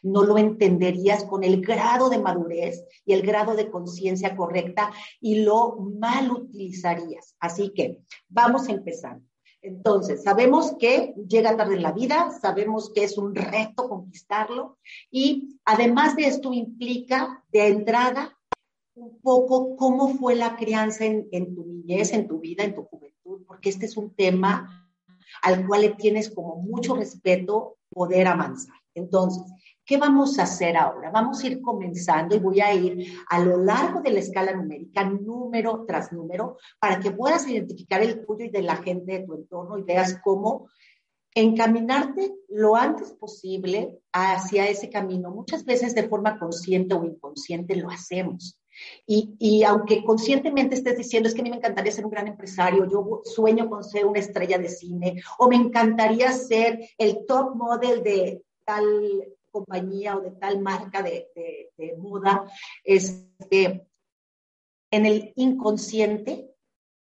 No 0.03 0.25
lo 0.25 0.37
entenderías 0.37 1.25
con 1.25 1.43
el 1.43 1.63
grado 1.63 2.11
de 2.11 2.19
madurez 2.19 2.85
y 3.05 3.13
el 3.15 3.23
grado 3.23 3.55
de 3.55 3.71
conciencia 3.71 4.37
correcta 4.37 4.93
y 5.21 5.43
lo 5.43 5.77
mal 5.77 6.31
utilizarías. 6.31 7.35
Así 7.41 7.73
que 7.75 8.03
vamos 8.29 8.69
a 8.69 8.73
empezar. 8.73 9.21
Entonces, 9.63 10.23
sabemos 10.23 10.75
que 10.79 11.15
llega 11.29 11.57
tarde 11.57 11.75
en 11.75 11.83
la 11.83 11.93
vida, 11.93 12.31
sabemos 12.41 12.91
que 12.95 13.05
es 13.05 13.19
un 13.19 13.35
reto 13.35 13.89
conquistarlo 13.89 14.79
y 15.11 15.61
además 15.65 16.17
de 16.17 16.27
esto 16.27 16.53
implica 16.53 17.45
de 17.53 17.67
entrada 17.67 18.39
un 18.95 19.21
poco 19.21 19.77
cómo 19.77 20.15
fue 20.15 20.35
la 20.35 20.57
crianza 20.57 21.05
en, 21.05 21.29
en 21.31 21.55
tu 21.55 21.65
niñez, 21.65 22.13
en 22.13 22.27
tu 22.27 22.41
vida, 22.41 22.65
en 22.65 22.75
tu 22.75 22.85
juventud, 22.85 23.20
porque 23.51 23.69
este 23.69 23.87
es 23.87 23.97
un 23.97 24.15
tema 24.15 24.89
al 25.43 25.67
cual 25.67 25.81
le 25.81 25.89
tienes 25.91 26.31
como 26.31 26.55
mucho 26.55 26.95
respeto 26.95 27.79
poder 27.91 28.29
avanzar. 28.29 28.77
Entonces, 28.95 29.43
¿Qué 29.85 29.97
vamos 29.97 30.39
a 30.39 30.45
hacer 30.45 30.77
ahora? 30.77 31.11
Vamos 31.11 31.43
a 31.43 31.49
ir 31.49 31.61
comenzando 31.61 32.37
y 32.37 32.39
voy 32.39 32.61
a 32.61 32.73
ir 32.73 33.13
a 33.29 33.41
lo 33.41 33.57
largo 33.57 34.01
de 34.01 34.13
la 34.13 34.21
escala 34.21 34.53
numérica, 34.53 35.03
número 35.03 35.85
tras 35.85 36.13
número, 36.13 36.59
para 36.79 37.01
que 37.01 37.11
puedas 37.11 37.49
identificar 37.49 38.01
el 38.01 38.25
tuyo 38.25 38.45
y 38.45 38.51
de 38.51 38.63
la 38.63 38.77
gente 38.77 39.19
de 39.19 39.27
tu 39.27 39.35
entorno 39.35 39.79
y 39.79 39.83
veas 39.83 40.21
cómo 40.23 40.69
encaminarte 41.35 42.33
lo 42.51 42.77
antes 42.77 43.11
posible 43.15 43.99
hacia 44.13 44.69
ese 44.69 44.91
camino. 44.91 45.33
Muchas 45.33 45.65
veces 45.65 45.93
de 45.97 46.09
forma 46.09 46.39
consciente 46.39 46.95
o 46.95 47.03
inconsciente 47.03 47.75
lo 47.75 47.91
hacemos. 47.91 48.60
Y, 49.07 49.35
y, 49.39 49.63
aunque 49.65 50.05
conscientemente 50.05 50.75
estés 50.75 50.97
diciendo, 50.97 51.29
es 51.29 51.35
que 51.35 51.41
a 51.41 51.45
mí 51.45 51.51
me 51.51 51.57
encantaría 51.57 51.93
ser 51.93 52.05
un 52.05 52.11
gran 52.11 52.29
empresario, 52.29 52.89
yo 52.89 53.23
sueño 53.25 53.69
con 53.69 53.85
ser 53.85 54.07
una 54.07 54.21
estrella 54.21 54.59
de 54.59 54.69
cine, 54.69 55.23
o 55.39 55.49
me 55.49 55.57
encantaría 55.57 56.33
ser 56.33 56.89
el 56.99 57.27
top 57.27 57.55
model 57.55 58.03
de 58.03 58.43
tal 58.65 58.85
compañía 59.51 60.17
o 60.17 60.21
de 60.21 60.31
tal 60.33 60.61
marca 60.61 61.03
de, 61.03 61.29
moda, 61.99 62.45
es 62.85 63.27
que 63.51 63.87
en 64.91 65.07
el 65.07 65.33
inconsciente 65.37 66.55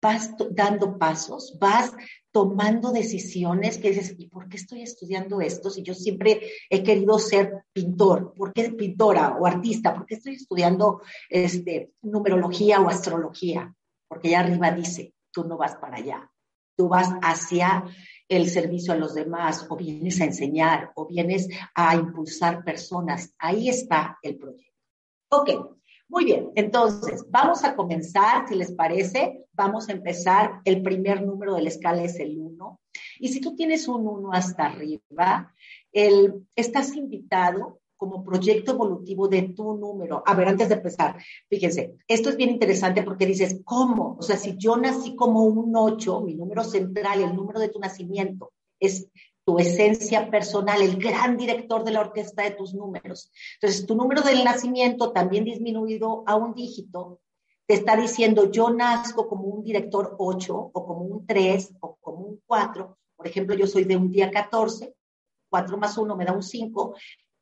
vas 0.01 0.35
dando 0.51 0.99
pasos, 0.99 1.57
vas 1.59 1.93
tomando 2.35 2.91
decisiones 2.91 3.79
que 3.79 3.91
dices, 3.91 4.17
¿y 4.19 4.27
por 4.27 4.49
qué 4.49 4.57
estoy 4.57 4.83
estudiando 4.83 5.41
esto? 5.41 5.71
Si 5.71 5.85
yo 5.85 5.95
siempre 5.95 6.41
he 6.69 6.83
querido 6.83 7.17
ser 7.21 7.63
pintor, 7.73 8.35
¿por 8.35 8.53
qué 8.53 8.71
pintora 8.73 9.37
o 9.39 9.47
artista? 9.47 9.95
¿Por 9.95 10.05
qué 10.05 10.17
estoy 10.17 10.35
estudiando 10.35 11.01
este, 11.31 11.93
numerología 12.03 12.81
o 12.81 12.89
astrología? 12.89 13.73
Porque 14.09 14.29
allá 14.35 14.41
arriba 14.41 14.73
dice, 14.73 15.15
tú 15.31 15.45
no 15.45 15.57
vas 15.57 15.77
para 15.77 15.99
allá, 15.99 16.29
tú 16.77 16.89
vas 16.89 17.09
hacia 17.23 17.85
el 18.29 18.51
servicio 18.51 18.93
a 18.93 18.97
los 18.97 19.15
demás, 19.15 19.65
o 19.71 19.77
vienes 19.77 20.21
a 20.21 20.25
enseñar, 20.25 20.91
o 20.97 21.07
vienes 21.07 21.49
a 21.77 21.95
impulsar 21.95 22.65
personas. 22.65 23.33
Ahí 23.39 23.69
está 23.69 24.19
el 24.23 24.39
proyecto. 24.39 24.75
Ok, 25.29 25.51
muy 26.09 26.25
bien. 26.25 26.51
Entonces, 26.55 27.25
vamos 27.31 27.65
a 27.65 27.75
comenzar, 27.75 28.49
si 28.49 28.55
les 28.55 28.73
parece, 28.73 29.47
vamos 29.53 29.89
a 29.89 29.93
empezar. 29.93 30.61
El 30.65 30.83
primer 30.83 31.23
número 31.23 31.55
de 31.55 31.63
la 31.63 31.69
escala 31.69 32.03
es 32.03 32.19
el 32.21 32.39
1. 32.39 32.81
Y 33.21 33.29
si 33.29 33.41
tú 33.41 33.57
tienes 33.57 33.89
un 33.89 34.07
1 34.07 34.33
hasta 34.33 34.67
arriba, 34.67 35.53
el, 35.93 36.47
estás 36.55 36.95
invitado 36.95 37.81
como 37.97 38.25
proyecto 38.25 38.73
evolutivo 38.73 39.29
de 39.29 39.43
tu 39.43 39.77
número. 39.77 40.23
A 40.27 40.35
ver, 40.35 40.49
antes 40.49 40.69
de 40.69 40.75
empezar, 40.75 41.17
fíjense, 41.49 41.95
esto 42.07 42.29
es 42.29 42.37
bien 42.37 42.51
interesante 42.51 43.03
porque 43.03 43.25
dices, 43.25 43.61
¿cómo? 43.65 44.17
O 44.19 44.23
sea, 44.23 44.37
si 44.37 44.57
yo 44.57 44.77
nací 44.77 45.17
como 45.17 45.45
un 45.45 45.75
8, 45.75 46.21
mi 46.21 46.35
número 46.35 46.65
central, 46.65 47.23
el 47.23 47.35
número 47.35 47.61
de 47.61 47.69
tu 47.69 47.79
nacimiento, 47.79 48.53
es 48.79 49.09
tu 49.45 49.59
esencia 49.59 50.31
personal, 50.31 50.81
el 50.81 50.97
gran 50.97 51.37
director 51.37 51.85
de 51.85 51.93
la 51.93 52.01
orquesta 52.01 52.43
de 52.43 52.53
tus 52.53 52.75
números. 52.75 53.31
Entonces, 53.55 53.87
tu 53.87 53.95
número 53.95 54.23
del 54.23 54.43
nacimiento 54.43 55.13
también 55.13 55.45
disminuido 55.45 56.25
a 56.27 56.35
un 56.37 56.55
dígito, 56.55 57.21
te 57.67 57.75
está 57.75 57.97
diciendo, 57.97 58.51
yo 58.51 58.71
nazco 58.71 59.29
como 59.29 59.45
un 59.45 59.63
director 59.63 60.17
8 60.19 60.71
o 60.73 60.87
como 60.87 61.03
un 61.03 61.27
3 61.27 61.75
o 61.81 61.97
como 61.97 62.19
un 62.19 62.41
4. 62.47 62.99
Por 63.17 63.27
ejemplo, 63.27 63.55
yo 63.55 63.67
soy 63.67 63.85
de 63.85 63.97
un 63.97 64.11
día 64.11 64.31
14, 64.31 64.95
4 65.51 65.79
más 65.79 65.97
1 65.97 66.17
me 66.17 66.25
da 66.25 66.33
un 66.33 66.43
5, 66.43 66.95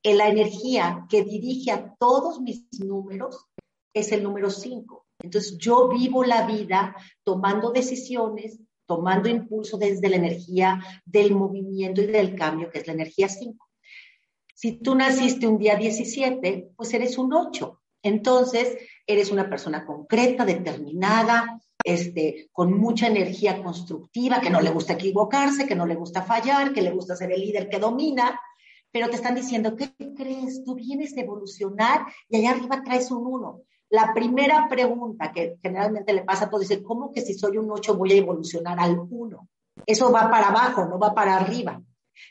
la 0.04 0.28
energía 0.28 1.06
que 1.08 1.24
dirige 1.24 1.70
a 1.70 1.94
todos 1.98 2.40
mis 2.40 2.66
números 2.80 3.46
es 3.94 4.12
el 4.12 4.22
número 4.22 4.50
5. 4.50 5.06
Entonces 5.20 5.56
yo 5.58 5.88
vivo 5.88 6.24
la 6.24 6.46
vida 6.46 6.96
tomando 7.24 7.70
decisiones, 7.70 8.58
tomando 8.92 9.26
impulso 9.30 9.78
desde 9.78 10.10
la 10.10 10.16
energía 10.16 10.78
del 11.06 11.34
movimiento 11.34 12.02
y 12.02 12.06
del 12.08 12.34
cambio, 12.34 12.70
que 12.70 12.80
es 12.80 12.86
la 12.86 12.92
energía 12.92 13.26
5. 13.26 13.66
Si 14.54 14.72
tú 14.72 14.94
naciste 14.94 15.46
un 15.46 15.56
día 15.56 15.76
17, 15.76 16.72
pues 16.76 16.92
eres 16.92 17.16
un 17.16 17.32
8. 17.32 17.80
Entonces, 18.02 18.76
eres 19.06 19.30
una 19.30 19.48
persona 19.48 19.86
concreta, 19.86 20.44
determinada, 20.44 21.58
este, 21.82 22.50
con 22.52 22.78
mucha 22.78 23.06
energía 23.06 23.62
constructiva, 23.62 24.42
que 24.42 24.50
no 24.50 24.60
le 24.60 24.70
gusta 24.70 24.92
equivocarse, 24.92 25.66
que 25.66 25.74
no 25.74 25.86
le 25.86 25.94
gusta 25.94 26.20
fallar, 26.20 26.74
que 26.74 26.82
le 26.82 26.90
gusta 26.90 27.16
ser 27.16 27.32
el 27.32 27.40
líder 27.40 27.70
que 27.70 27.78
domina, 27.78 28.38
pero 28.90 29.08
te 29.08 29.16
están 29.16 29.34
diciendo, 29.34 29.74
¿qué 29.74 29.94
crees? 30.14 30.64
Tú 30.64 30.74
vienes 30.74 31.16
a 31.16 31.22
evolucionar 31.22 32.02
y 32.28 32.36
allá 32.36 32.50
arriba 32.50 32.82
traes 32.84 33.10
un 33.10 33.26
uno. 33.26 33.62
La 33.92 34.14
primera 34.14 34.68
pregunta 34.70 35.30
que 35.32 35.58
generalmente 35.62 36.14
le 36.14 36.22
pasa 36.22 36.46
a 36.46 36.50
todos 36.50 36.70
es, 36.70 36.80
¿cómo 36.80 37.12
que 37.12 37.20
si 37.20 37.34
soy 37.34 37.58
un 37.58 37.70
8 37.70 37.94
voy 37.94 38.12
a 38.12 38.16
evolucionar 38.16 38.80
al 38.80 38.98
1? 38.98 39.48
Eso 39.84 40.10
va 40.10 40.30
para 40.30 40.48
abajo, 40.48 40.86
no 40.86 40.98
va 40.98 41.14
para 41.14 41.36
arriba. 41.36 41.78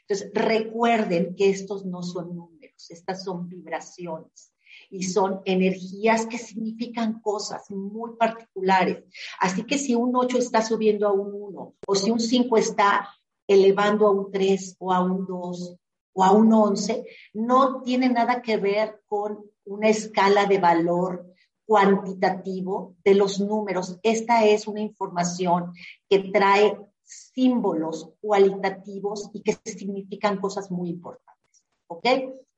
Entonces, 0.02 0.32
recuerden 0.34 1.36
que 1.36 1.52
estos 1.52 1.86
no 1.86 2.02
son 2.02 2.36
números, 2.36 2.90
estas 2.90 3.24
son 3.24 3.48
vibraciones 3.48 4.56
y 4.90 5.04
son 5.04 5.42
energías 5.46 6.26
que 6.26 6.40
significan 6.40 7.22
cosas 7.22 7.70
muy 7.70 8.16
particulares. 8.18 9.04
Así 9.40 9.64
que 9.64 9.78
si 9.78 9.94
un 9.94 10.16
8 10.16 10.40
está 10.40 10.64
subiendo 10.64 11.08
a 11.08 11.12
un 11.12 11.32
1 11.32 11.74
o 11.86 11.96
si 11.96 12.10
un 12.10 12.20
5 12.20 12.58
está 12.58 13.08
elevando 13.46 14.08
a 14.08 14.12
un 14.12 14.32
3 14.32 14.78
o 14.80 14.92
a 14.92 15.04
un 15.04 15.28
2 15.28 15.78
o 16.14 16.24
a 16.24 16.32
un 16.32 16.52
11, 16.52 17.06
no 17.36 17.84
tiene 17.84 18.10
nada 18.10 18.42
que 18.42 18.58
ver 18.58 19.04
con 19.06 19.46
una 19.64 19.90
escala 19.90 20.48
de 20.48 20.58
valor 20.58 21.31
cuantitativo 21.72 22.98
de 23.02 23.16
los 23.16 23.40
números. 23.40 23.98
Esta 24.04 24.46
es 24.46 24.68
una 24.68 24.82
información 24.82 25.72
que 26.10 26.20
trae 26.20 26.78
símbolos 27.02 28.10
cualitativos 28.20 29.30
y 29.34 29.42
que 29.42 29.54
significan 29.64 30.42
cosas 30.42 30.70
muy 30.70 30.90
importantes. 30.90 31.64
¿Ok? 31.88 32.06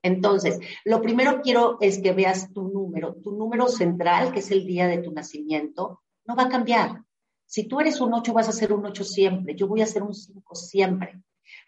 Entonces, 0.02 0.60
lo 0.84 1.00
primero 1.00 1.44
quiero 1.44 1.78
es 1.80 2.00
que 2.00 2.12
veas 2.12 2.52
tu 2.54 2.70
número. 2.70 3.14
Tu 3.14 3.32
número 3.34 3.68
central, 3.68 4.34
que 4.34 4.40
es 4.40 4.50
el 4.50 4.66
día 4.66 4.88
de 4.88 4.98
tu 4.98 5.12
nacimiento, 5.12 6.02
no 6.26 6.36
va 6.36 6.46
a 6.46 6.50
cambiar. 6.50 7.04
Si 7.46 7.66
tú 7.66 7.82
eres 7.82 8.02
un 8.02 8.16
8, 8.16 8.34
vas 8.34 8.50
a 8.50 8.52
ser 8.52 8.74
un 8.74 8.84
8 8.84 9.04
siempre. 9.04 9.54
Yo 9.54 9.68
voy 9.68 9.84
a 9.84 9.86
ser 9.86 10.02
un 10.02 10.16
5 10.16 10.56
siempre 10.56 11.22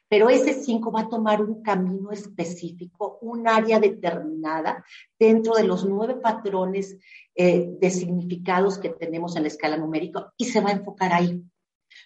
pero 0.08 0.30
ese 0.30 0.54
5 0.54 0.92
va 0.92 1.02
a 1.02 1.10
tomar 1.10 1.42
un 1.42 1.62
camino 1.62 2.12
específico, 2.12 3.18
un 3.22 3.48
área 3.48 3.80
determinada 3.80 4.86
dentro 5.18 5.56
de 5.56 5.64
los 5.64 5.86
nueve 5.86 6.16
patrones 6.16 6.98
eh, 7.34 7.68
de 7.80 7.90
significados 7.90 8.78
que 8.78 8.90
tenemos 8.90 9.36
en 9.36 9.44
la 9.44 9.48
escala 9.48 9.78
numérica 9.78 10.32
y 10.38 10.46
se 10.46 10.62
va 10.62 10.70
a 10.70 10.74
enfocar 10.74 11.14
ahí. 11.14 11.44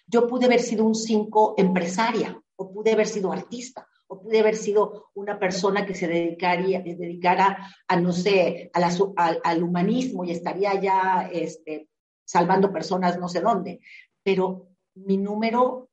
Yo 0.06 0.26
pude 0.26 0.46
haber 0.46 0.60
sido 0.60 0.84
un 0.84 0.94
5 0.94 1.54
empresaria 1.58 2.40
o 2.56 2.72
pude 2.72 2.92
haber 2.92 3.06
sido 3.06 3.32
artista 3.32 3.86
o 4.06 4.20
pude 4.20 4.40
haber 4.40 4.56
sido 4.56 5.10
una 5.14 5.38
persona 5.38 5.86
que 5.86 5.94
se 5.94 6.08
dedicaría, 6.08 6.80
dedicara 6.80 7.72
a, 7.86 8.00
no 8.00 8.12
sé, 8.12 8.70
al, 8.74 9.62
humanismo 9.62 10.24
y 10.24 10.32
estaría 10.32 10.80
ya 10.80 11.30
este, 11.32 11.88
salvando 12.24 12.72
personas 12.72 13.18
no 13.18 13.28
sé 13.28 13.40
dónde. 13.40 13.80
Pero 14.24 14.70
mi 14.94 15.16
número 15.16 15.89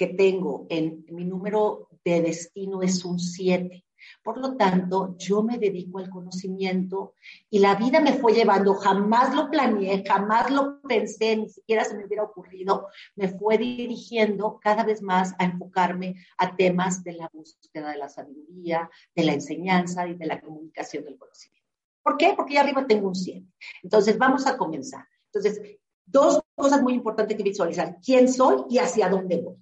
que 0.00 0.06
tengo 0.06 0.66
en 0.70 1.04
mi 1.10 1.26
número 1.26 1.90
de 2.02 2.22
destino 2.22 2.80
es 2.80 3.04
un 3.04 3.18
7. 3.18 3.84
Por 4.22 4.38
lo 4.38 4.56
tanto, 4.56 5.14
yo 5.18 5.42
me 5.42 5.58
dedico 5.58 5.98
al 5.98 6.08
conocimiento 6.08 7.12
y 7.50 7.58
la 7.58 7.74
vida 7.74 8.00
me 8.00 8.14
fue 8.14 8.32
llevando, 8.32 8.72
jamás 8.72 9.34
lo 9.34 9.50
planeé, 9.50 10.02
jamás 10.02 10.50
lo 10.50 10.80
pensé, 10.80 11.36
ni 11.36 11.50
siquiera 11.50 11.84
se 11.84 11.94
me 11.98 12.06
hubiera 12.06 12.22
ocurrido, 12.22 12.86
me 13.14 13.28
fue 13.28 13.58
dirigiendo 13.58 14.58
cada 14.58 14.84
vez 14.84 15.02
más 15.02 15.34
a 15.38 15.44
enfocarme 15.44 16.14
a 16.38 16.56
temas 16.56 17.04
de 17.04 17.12
la 17.12 17.28
búsqueda 17.30 17.90
de 17.90 17.98
la 17.98 18.08
sabiduría, 18.08 18.88
de 19.14 19.24
la 19.24 19.34
enseñanza 19.34 20.08
y 20.08 20.14
de 20.14 20.24
la 20.24 20.40
comunicación 20.40 21.04
del 21.04 21.18
conocimiento. 21.18 21.68
¿Por 22.02 22.16
qué? 22.16 22.32
Porque 22.34 22.54
ya 22.54 22.62
arriba 22.62 22.86
tengo 22.86 23.06
un 23.06 23.14
7. 23.14 23.46
Entonces, 23.82 24.16
vamos 24.16 24.46
a 24.46 24.56
comenzar. 24.56 25.06
Entonces, 25.26 25.60
dos 26.06 26.40
cosas 26.54 26.82
muy 26.82 26.94
importantes 26.94 27.36
que 27.36 27.42
visualizar, 27.42 27.98
quién 28.02 28.32
soy 28.32 28.64
y 28.70 28.78
hacia 28.78 29.10
dónde 29.10 29.42
voy. 29.42 29.56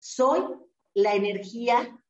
Soy 0.00 0.40
la 0.94 1.14
energía, 1.14 2.02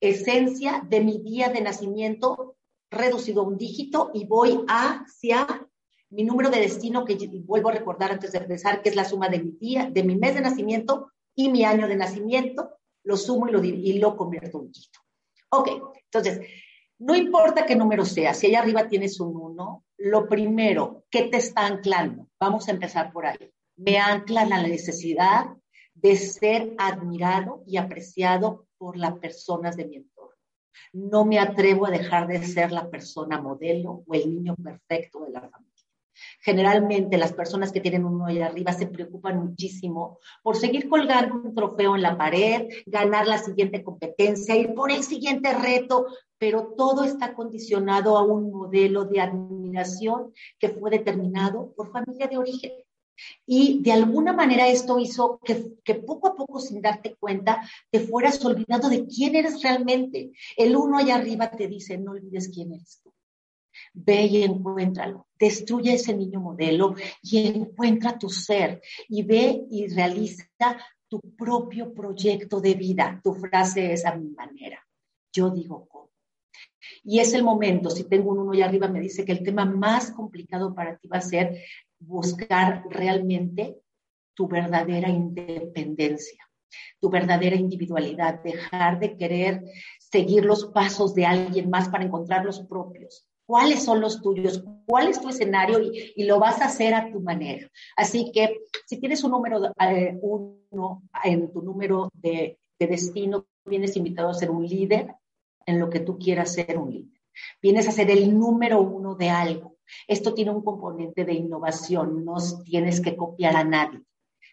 esencia 0.00 0.82
de 0.88 1.00
mi 1.00 1.22
día 1.22 1.50
de 1.50 1.60
nacimiento 1.60 2.56
reducido 2.90 3.42
a 3.42 3.46
un 3.46 3.58
dígito 3.58 4.10
y 4.14 4.26
voy 4.26 4.64
hacia 4.66 5.68
mi 6.10 6.24
número 6.24 6.48
de 6.48 6.60
destino, 6.60 7.04
que 7.04 7.16
vuelvo 7.44 7.68
a 7.68 7.72
recordar 7.72 8.10
antes 8.10 8.32
de 8.32 8.38
empezar, 8.38 8.80
que 8.80 8.88
es 8.88 8.96
la 8.96 9.04
suma 9.04 9.28
de 9.28 9.40
mi 9.40 9.50
día, 9.52 9.90
de 9.90 10.02
mi 10.02 10.16
mes 10.16 10.34
de 10.34 10.40
nacimiento 10.40 11.12
y 11.34 11.50
mi 11.50 11.64
año 11.64 11.86
de 11.86 11.96
nacimiento, 11.96 12.78
lo 13.04 13.16
sumo 13.16 13.46
y 13.46 13.52
lo, 13.52 13.62
y 13.62 13.92
lo 13.98 14.16
convierto 14.16 14.58
en 14.58 14.64
un 14.64 14.72
dígito. 14.72 14.98
Ok, 15.50 15.68
entonces, 16.04 16.40
no 16.98 17.14
importa 17.14 17.66
qué 17.66 17.76
número 17.76 18.04
sea, 18.06 18.32
si 18.32 18.46
allá 18.46 18.60
arriba 18.60 18.88
tienes 18.88 19.20
un 19.20 19.36
1, 19.36 19.84
lo 19.98 20.28
primero, 20.28 21.04
¿qué 21.10 21.24
te 21.24 21.36
está 21.36 21.66
anclando? 21.66 22.28
Vamos 22.40 22.68
a 22.68 22.72
empezar 22.72 23.12
por 23.12 23.26
ahí. 23.26 23.52
Me 23.76 23.98
ancla 23.98 24.46
la 24.46 24.62
necesidad 24.62 25.46
de 26.00 26.16
ser 26.16 26.74
admirado 26.78 27.62
y 27.66 27.76
apreciado 27.76 28.66
por 28.78 28.96
las 28.96 29.18
personas 29.18 29.76
de 29.76 29.86
mi 29.86 29.96
entorno. 29.96 30.34
No 30.92 31.24
me 31.24 31.38
atrevo 31.38 31.86
a 31.86 31.90
dejar 31.90 32.26
de 32.28 32.42
ser 32.44 32.72
la 32.72 32.88
persona 32.88 33.40
modelo 33.40 34.04
o 34.06 34.14
el 34.14 34.34
niño 34.34 34.54
perfecto 34.56 35.24
de 35.24 35.32
la 35.32 35.40
familia. 35.40 35.68
Generalmente 36.40 37.16
las 37.16 37.32
personas 37.32 37.72
que 37.72 37.80
tienen 37.80 38.04
uno 38.04 38.26
ahí 38.26 38.40
arriba 38.40 38.72
se 38.72 38.86
preocupan 38.86 39.38
muchísimo 39.38 40.18
por 40.42 40.56
seguir 40.56 40.88
colgando 40.88 41.36
un 41.36 41.54
trofeo 41.54 41.94
en 41.94 42.02
la 42.02 42.16
pared, 42.16 42.68
ganar 42.86 43.26
la 43.26 43.38
siguiente 43.38 43.84
competencia, 43.84 44.56
ir 44.56 44.74
por 44.74 44.90
el 44.90 45.02
siguiente 45.02 45.52
reto, 45.54 46.06
pero 46.38 46.74
todo 46.76 47.04
está 47.04 47.34
condicionado 47.34 48.16
a 48.16 48.22
un 48.22 48.50
modelo 48.50 49.04
de 49.04 49.20
admiración 49.20 50.32
que 50.58 50.70
fue 50.70 50.90
determinado 50.90 51.72
por 51.76 51.92
familia 51.92 52.26
de 52.26 52.38
origen. 52.38 52.72
Y 53.46 53.80
de 53.82 53.92
alguna 53.92 54.32
manera 54.32 54.68
esto 54.68 54.98
hizo 54.98 55.40
que, 55.44 55.94
poco 55.94 56.28
a 56.28 56.34
poco, 56.36 56.60
sin 56.60 56.80
darte 56.80 57.16
cuenta, 57.16 57.62
te 57.90 58.00
fueras 58.00 58.44
olvidando 58.44 58.88
de 58.88 59.06
quién 59.06 59.34
eres 59.34 59.62
realmente. 59.62 60.32
El 60.56 60.76
uno 60.76 60.98
allá 60.98 61.16
arriba 61.16 61.50
te 61.50 61.68
dice, 61.68 61.98
no 61.98 62.12
olvides 62.12 62.50
quién 62.52 62.72
eres 62.72 63.00
tú. 63.02 63.12
Ve 63.92 64.24
y 64.24 64.42
encuéntralo. 64.42 65.28
Destruye 65.38 65.94
ese 65.94 66.14
niño 66.14 66.40
modelo 66.40 66.94
y 67.22 67.46
encuentra 67.46 68.18
tu 68.18 68.28
ser. 68.28 68.82
Y 69.08 69.22
ve 69.22 69.66
y 69.70 69.88
realiza 69.88 70.44
tu 71.08 71.20
propio 71.36 71.94
proyecto 71.94 72.60
de 72.60 72.74
vida. 72.74 73.20
Tu 73.22 73.34
frase 73.34 73.92
es 73.92 74.04
a 74.04 74.14
mi 74.14 74.30
manera. 74.30 74.84
Yo 75.32 75.50
digo 75.50 75.86
cómo. 75.88 75.98
Y 77.04 77.20
es 77.20 77.32
el 77.34 77.42
momento, 77.42 77.90
si 77.90 78.04
tengo 78.04 78.30
un 78.30 78.38
uno 78.40 78.52
allá 78.52 78.66
arriba, 78.66 78.88
me 78.88 79.00
dice 79.00 79.24
que 79.24 79.32
el 79.32 79.42
tema 79.42 79.64
más 79.64 80.10
complicado 80.10 80.74
para 80.74 80.96
ti 80.96 81.08
va 81.08 81.18
a 81.18 81.22
ser 81.22 81.58
buscar 82.00 82.84
realmente 82.90 83.80
tu 84.34 84.46
verdadera 84.46 85.08
independencia, 85.08 86.48
tu 87.00 87.10
verdadera 87.10 87.56
individualidad, 87.56 88.42
dejar 88.42 89.00
de 89.00 89.16
querer 89.16 89.64
seguir 89.98 90.44
los 90.44 90.66
pasos 90.66 91.14
de 91.14 91.26
alguien 91.26 91.70
más 91.70 91.88
para 91.88 92.04
encontrar 92.04 92.44
los 92.44 92.60
propios. 92.60 93.26
¿Cuáles 93.46 93.82
son 93.82 94.00
los 94.00 94.20
tuyos? 94.20 94.62
¿Cuál 94.86 95.08
es 95.08 95.20
tu 95.20 95.30
escenario? 95.30 95.80
Y, 95.80 96.24
lo 96.24 96.38
vas 96.38 96.60
a 96.60 96.66
hacer 96.66 96.92
a 96.92 97.10
tu 97.10 97.20
manera. 97.20 97.66
Así 97.96 98.30
que 98.30 98.60
si 98.86 99.00
tienes 99.00 99.24
un 99.24 99.30
número 99.30 99.72
eh, 99.80 100.18
uno 100.20 101.02
en 101.24 101.50
tu 101.50 101.62
número 101.62 102.10
de, 102.12 102.58
de 102.78 102.86
destino, 102.86 103.46
vienes 103.64 103.96
invitado 103.96 104.28
a 104.28 104.34
ser 104.34 104.50
un 104.50 104.66
líder 104.66 105.14
en 105.64 105.80
lo 105.80 105.88
que 105.88 106.00
tú 106.00 106.18
quieras 106.18 106.52
ser 106.52 106.76
un 106.78 106.92
líder. 106.92 107.20
Vienes 107.62 107.88
a 107.88 107.92
ser 107.92 108.10
el 108.10 108.38
número 108.38 108.82
uno 108.82 109.14
de 109.14 109.30
algo. 109.30 109.77
Esto 110.06 110.34
tiene 110.34 110.50
un 110.50 110.62
componente 110.62 111.24
de 111.24 111.34
innovación. 111.34 112.24
No 112.24 112.36
tienes 112.64 113.00
que 113.00 113.16
copiar 113.16 113.56
a 113.56 113.64
nadie. 113.64 114.00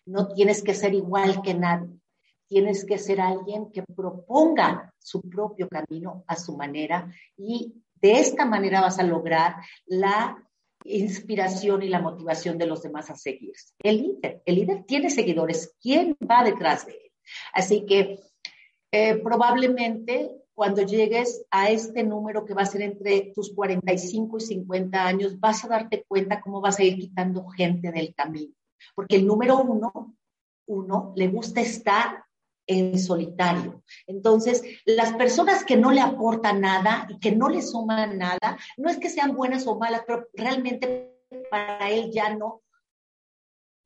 No 0.06 0.28
tienes 0.28 0.64
que 0.64 0.74
ser 0.74 0.94
igual 0.94 1.42
que 1.42 1.54
nadie. 1.54 2.00
Tienes 2.48 2.86
que 2.86 2.98
ser 2.98 3.22
alguien 3.22 3.72
que 3.72 3.84
proponga 3.84 4.94
su 5.00 5.22
propio 5.22 5.68
camino 5.68 6.24
a 6.28 6.36
su 6.36 6.56
manera 6.56 7.12
y 7.36 7.74
de 7.96 8.20
esta 8.20 8.46
manera 8.46 8.82
vas 8.82 9.00
a 9.00 9.04
lograr 9.04 9.56
la 9.88 10.38
inspiración 10.84 11.82
y 11.82 11.90
la 11.90 12.02
motivación 12.02 12.58
de 12.58 12.68
los 12.68 12.84
demás 12.84 13.10
a 13.10 13.16
seguirse. 13.16 13.74
El 13.80 13.98
líder, 13.98 14.44
el 14.46 14.56
líder 14.56 14.84
tiene 14.84 15.10
seguidores. 15.10 15.76
¿Quién 15.82 16.16
va 16.30 16.44
detrás 16.44 16.86
de 16.86 16.94
él? 16.94 17.12
Así 17.54 17.86
que 17.86 18.20
eh, 18.92 19.16
probablemente 19.18 20.32
cuando 20.56 20.82
llegues 20.84 21.46
a 21.52 21.70
este 21.70 22.04
número 22.04 22.46
que 22.46 22.54
va 22.54 22.62
a 22.62 22.66
ser 22.66 22.82
entre 22.82 23.34
tus 23.36 23.54
45 23.54 24.38
y 24.38 24.42
50 24.42 25.06
años, 25.06 25.40
vas 25.40 25.66
a 25.66 25.68
darte 25.68 26.06
cuenta 26.08 26.40
cómo 26.42 26.62
vas 26.62 26.80
a 26.80 26.84
ir 26.84 26.98
quitando 26.98 27.46
gente 27.50 27.92
del 27.92 28.16
camino. 28.16 28.54
Porque 28.96 29.18
el 29.18 29.28
número 29.28 29.58
uno, 29.60 30.16
uno 30.68 31.14
le 31.16 31.28
gusta 31.28 31.60
estar 31.60 32.24
en 32.68 32.98
solitario. 32.98 33.84
Entonces, 34.08 34.64
las 34.86 35.14
personas 35.14 35.64
que 35.66 35.76
no 35.76 35.92
le 35.92 36.02
aportan 36.02 36.62
nada 36.62 37.06
y 37.10 37.20
que 37.20 37.36
no 37.36 37.50
le 37.50 37.62
suman 37.62 38.18
nada, 38.18 38.58
no 38.78 38.90
es 38.90 38.98
que 38.98 39.10
sean 39.10 39.36
buenas 39.36 39.68
o 39.68 39.78
malas, 39.78 40.04
pero 40.08 40.28
realmente 40.34 41.14
para 41.52 41.90
él 41.90 42.12
ya 42.12 42.34
no 42.34 42.62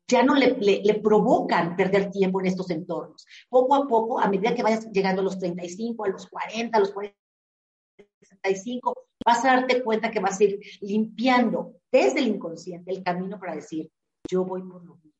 ya 0.09 0.23
no 0.23 0.35
le, 0.35 0.57
le, 0.57 0.95
provocan 0.95 1.75
perder 1.75 2.09
tiempo 2.09 2.41
en 2.41 2.47
estos 2.47 2.71
entornos. 2.71 3.25
Poco 3.47 3.75
a 3.75 3.87
poco, 3.87 4.19
a 4.19 4.27
medida 4.27 4.55
que 4.55 4.63
vayas 4.63 4.91
llegando 4.91 5.21
a 5.21 5.23
los 5.23 5.37
35, 5.37 6.03
a 6.03 6.09
los 6.09 6.27
40, 6.27 6.75
a 6.75 6.81
los 6.81 6.91
45, 6.91 9.07
vas 9.23 9.45
a 9.45 9.55
darte 9.55 9.83
cuenta 9.83 10.09
que 10.09 10.19
vas 10.19 10.39
a 10.39 10.45
ir 10.45 10.59
limpiando 10.81 11.75
desde 11.91 12.19
el 12.19 12.27
inconsciente 12.27 12.91
el 12.91 13.03
camino 13.03 13.39
para 13.39 13.55
decir, 13.55 13.91
yo 14.29 14.43
voy 14.43 14.63
por 14.63 14.83
lo 14.83 14.95
mismo, 14.95 15.13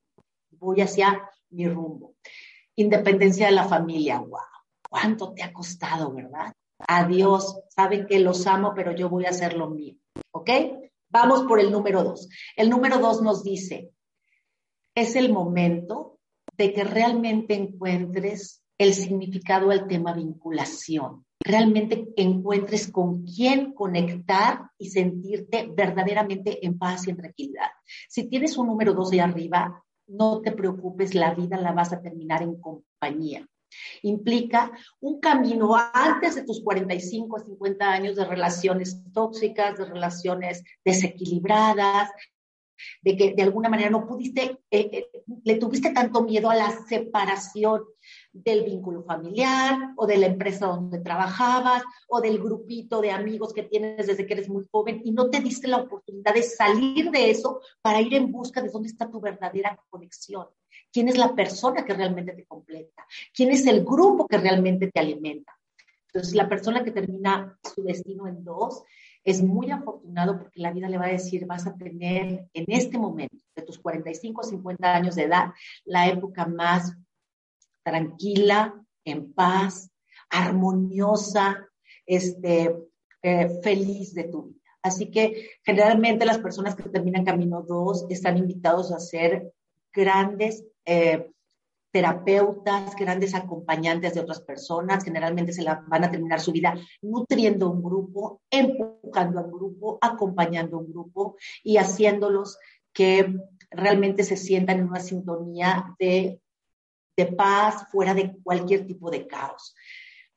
voy 0.52 0.82
hacia 0.82 1.30
mi 1.52 1.68
rumbo. 1.68 2.16
Independencia 2.76 3.46
de 3.46 3.54
la 3.54 3.68
familia, 3.68 4.20
wow, 4.20 4.40
cuánto 4.90 5.34
te 5.34 5.44
ha 5.44 5.54
costado, 5.54 6.12
¿verdad? 6.12 6.52
Adiós, 6.88 7.60
saben 7.70 8.08
que 8.08 8.20
los 8.20 8.48
amo, 8.48 8.74
pero 8.76 8.92
yo 8.94 9.08
voy 9.08 9.26
a 9.26 9.30
hacer 9.30 9.54
lo 9.54 9.70
mío, 9.70 9.96
¿ok? 10.32 10.50
Vamos 11.10 11.44
por 11.44 11.60
el 11.60 11.72
número 11.72 12.04
dos. 12.04 12.30
El 12.56 12.70
número 12.70 13.00
dos 13.00 13.22
nos 13.22 13.44
dice, 13.44 13.92
es 15.00 15.16
el 15.16 15.32
momento 15.32 16.20
de 16.58 16.74
que 16.74 16.84
realmente 16.84 17.54
encuentres 17.54 18.62
el 18.78 18.94
significado 18.94 19.70
del 19.70 19.88
tema 19.88 20.14
vinculación, 20.14 21.26
realmente 21.40 22.08
encuentres 22.16 22.92
con 22.92 23.24
quién 23.24 23.74
conectar 23.74 24.70
y 24.78 24.90
sentirte 24.90 25.70
verdaderamente 25.74 26.66
en 26.66 26.78
paz 26.78 27.08
y 27.08 27.12
en 27.12 27.18
tranquilidad. 27.18 27.70
Si 28.08 28.30
tienes 28.30 28.58
un 28.58 28.68
número 28.68 28.94
dos 28.94 29.10
de 29.10 29.22
arriba, 29.22 29.84
no 30.08 30.42
te 30.42 30.52
preocupes, 30.52 31.14
la 31.14 31.34
vida 31.34 31.58
la 31.58 31.72
vas 31.72 31.94
a 31.94 32.02
terminar 32.02 32.42
en 32.42 32.60
compañía. 32.60 33.48
Implica 34.02 34.72
un 35.00 35.20
camino 35.20 35.76
antes 35.94 36.36
de 36.36 36.44
tus 36.44 36.62
45 36.64 37.38
a 37.38 37.40
50 37.42 37.92
años 37.92 38.16
de 38.16 38.26
relaciones 38.26 39.04
tóxicas, 39.14 39.78
de 39.78 39.86
relaciones 39.86 40.64
desequilibradas, 40.84 42.10
de 43.02 43.18
que 43.18 43.34
de 43.34 43.44
alguna 43.44 43.70
manera 43.70 43.90
no 43.90 44.06
pudiste, 44.06 44.60
eh, 44.72 44.90
eh, 44.92 45.10
le 45.44 45.56
tuviste 45.56 45.92
tanto 45.92 46.24
miedo 46.24 46.50
a 46.50 46.56
la 46.56 46.72
separación 46.88 47.84
del 48.32 48.64
vínculo 48.64 49.04
familiar 49.04 49.94
o 49.98 50.06
de 50.06 50.18
la 50.18 50.28
empresa 50.28 50.68
donde 50.68 51.00
trabajabas 51.00 51.84
o 52.08 52.22
del 52.22 52.40
grupito 52.40 53.02
de 53.02 53.12
amigos 53.12 53.54
que 53.54 53.64
tienes 53.64 54.08
desde 54.08 54.26
que 54.26 54.34
eres 54.34 54.50
muy 54.50 54.66
joven 54.72 55.02
y 55.04 55.12
no 55.12 55.30
te 55.30 55.40
diste 55.40 55.68
la 55.68 55.78
oportunidad 55.78 56.34
de 56.34 56.44
salir 56.44 57.12
de 57.12 57.30
eso 57.30 57.62
para 57.82 58.02
ir 58.02 58.14
en 58.14 58.32
busca 58.32 58.62
de 58.62 58.70
dónde 58.70 58.90
está 58.90 59.10
tu 59.10 59.20
verdadera 59.20 59.80
conexión. 59.90 60.48
¿Quién 60.92 61.10
es 61.10 61.18
la 61.18 61.36
persona 61.36 61.86
que 61.86 61.94
realmente 61.94 62.34
te 62.34 62.46
completa? 62.46 63.06
¿Quién 63.34 63.52
es 63.52 63.66
el 63.68 63.84
grupo 63.84 64.28
que 64.28 64.38
realmente 64.38 64.90
te 64.92 65.00
alimenta? 65.00 65.54
Entonces, 66.08 66.34
la 66.34 66.50
persona 66.50 66.84
que 66.84 66.92
termina 66.92 67.58
su 67.64 67.84
destino 67.84 68.28
en 68.28 68.44
dos 68.44 68.84
es 69.24 69.42
muy 69.42 69.72
afortunado 69.72 70.38
porque 70.38 70.62
la 70.62 70.72
vida 70.72 70.90
le 70.90 70.98
va 70.98 71.06
a 71.06 71.12
decir, 71.12 71.46
vas 71.46 71.68
a 71.68 71.76
tener 71.76 72.48
en 72.54 72.66
este 72.68 72.98
momento, 72.98 73.38
de 73.56 73.62
tus 73.64 73.80
45 73.80 74.42
a 74.42 74.44
50 74.46 74.96
años 74.96 75.16
de 75.16 75.24
edad, 75.24 75.52
la 75.86 76.08
época 76.08 76.46
más 76.46 76.96
tranquila, 77.84 78.74
en 79.04 79.34
paz, 79.34 79.92
armoniosa, 80.30 81.68
este, 82.06 82.76
eh, 83.22 83.60
feliz 83.62 84.14
de 84.14 84.26
tu 84.26 84.44
vida. 84.44 84.60
Así 84.82 85.12
que 85.12 85.50
generalmente 85.64 86.26
las 86.26 86.40
personas 86.40 86.76
que 86.76 86.90
terminan 86.90 87.26
Camino 87.26 87.64
2 87.64 88.06
están 88.10 88.38
invitados 88.38 88.92
a 88.92 89.00
ser 89.00 89.52
grandes 89.92 90.64
eh, 90.86 91.30
terapeutas, 91.92 92.96
grandes 92.96 93.34
acompañantes 93.34 94.14
de 94.14 94.22
otras 94.22 94.42
personas, 94.42 95.04
generalmente 95.04 95.54
se 95.54 95.64
la, 95.64 95.84
van 95.88 96.04
a 96.04 96.12
terminar 96.12 96.40
su 96.40 96.52
vida 96.52 96.76
nutriendo 97.02 97.70
un 97.70 97.82
grupo, 97.82 98.42
empujando 98.50 99.40
a 99.40 99.44
un 99.44 99.52
grupo, 99.52 99.98
acompañando 100.02 100.78
a 100.78 100.80
un 100.82 100.92
grupo 100.92 101.36
y 101.64 101.78
haciéndolos 101.78 102.58
que 102.94 103.36
realmente 103.72 104.24
se 104.24 104.38
sientan 104.38 104.80
en 104.80 104.88
una 104.90 105.00
sintonía 105.00 105.96
de, 106.00 106.42
de 107.18 107.26
paz 107.28 107.88
fuera 107.92 108.14
de 108.14 108.38
cualquier 108.44 108.86
tipo 108.86 109.10
de 109.10 109.28
caos. 109.28 109.76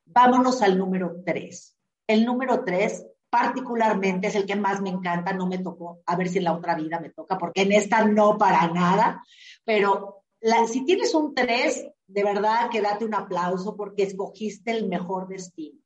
Vámonos 0.05 0.61
al 0.61 0.77
número 0.77 1.21
tres. 1.25 1.77
El 2.07 2.25
número 2.25 2.63
tres 2.63 3.05
particularmente 3.29 4.27
es 4.27 4.35
el 4.35 4.45
que 4.45 4.55
más 4.55 4.79
me 4.79 4.91
encanta, 4.91 5.33
no 5.33 5.47
me 5.47 5.57
tocó, 5.57 6.01
a 6.05 6.15
ver 6.15 6.29
si 6.29 6.37
en 6.37 6.43
la 6.43 6.53
otra 6.53 6.75
vida 6.75 6.99
me 6.99 7.09
toca, 7.09 7.35
porque 7.35 7.63
en 7.63 7.71
esta 7.71 8.05
no 8.05 8.37
para 8.37 8.67
nada, 8.67 9.23
pero 9.65 10.22
si 10.67 10.85
tienes 10.85 11.13
un 11.13 11.33
3, 11.33 11.87
de 12.07 12.23
verdad 12.23 12.69
que 12.69 12.81
date 12.81 13.05
un 13.05 13.15
aplauso 13.15 13.75
porque 13.75 14.03
escogiste 14.03 14.71
el 14.71 14.87
mejor 14.87 15.27
destino. 15.27 15.79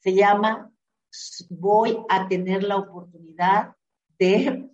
Se 0.00 0.14
llama 0.14 0.70
Voy 1.48 1.96
a 2.08 2.26
tener 2.26 2.64
la 2.64 2.76
oportunidad 2.76 3.76
de 4.18 4.68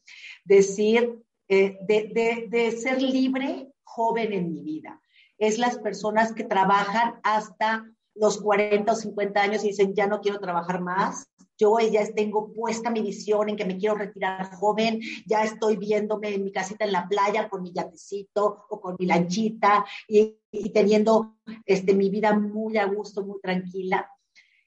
decir, 0.45 1.23
eh, 1.49 1.79
de, 1.83 2.47
de 2.49 2.73
ser 2.73 3.03
libre, 3.03 3.71
joven 3.85 4.33
en 4.33 4.51
mi 4.51 4.63
vida. 4.63 5.01
Es 5.37 5.59
las 5.59 5.79
personas 5.79 6.33
que 6.33 6.45
trabajan 6.45 7.21
hasta 7.23 7.85
los 8.15 8.41
40 8.41 8.93
o 8.93 8.97
50 8.97 9.43
años 9.43 9.65
y 9.65 9.69
dicen, 9.69 9.95
ya 9.95 10.07
no 10.07 10.21
quiero 10.21 10.41
trabajar 10.41 10.81
más, 10.81 11.27
yo 11.59 11.79
ya 11.79 12.11
tengo 12.15 12.53
puesta 12.53 12.91
mi 12.91 13.03
visión 13.03 13.51
en 13.51 13.57
que 13.57 13.67
me 13.67 13.77
quiero 13.77 13.95
retirar 13.95 14.55
joven, 14.57 15.01
ya 15.27 15.45
estoy 15.45 15.77
viéndome 15.77 16.35
en 16.35 16.45
mi 16.45 16.53
casita 16.53 16.85
en 16.87 16.93
la 16.93 17.07
playa 17.07 17.49
con 17.49 17.63
mi 17.63 17.73
yatecito 17.73 18.65
o 18.69 18.81
con 18.81 18.97
mi 18.99 19.07
lanchita 19.07 19.85
y, 20.09 20.39
teniendo 20.73 21.37
este, 21.67 21.95
mi 21.95 22.09
vida 22.09 22.35
muy 22.35 22.79
a 22.79 22.87
gusto, 22.87 23.25
muy 23.25 23.41
tranquila. 23.41 24.11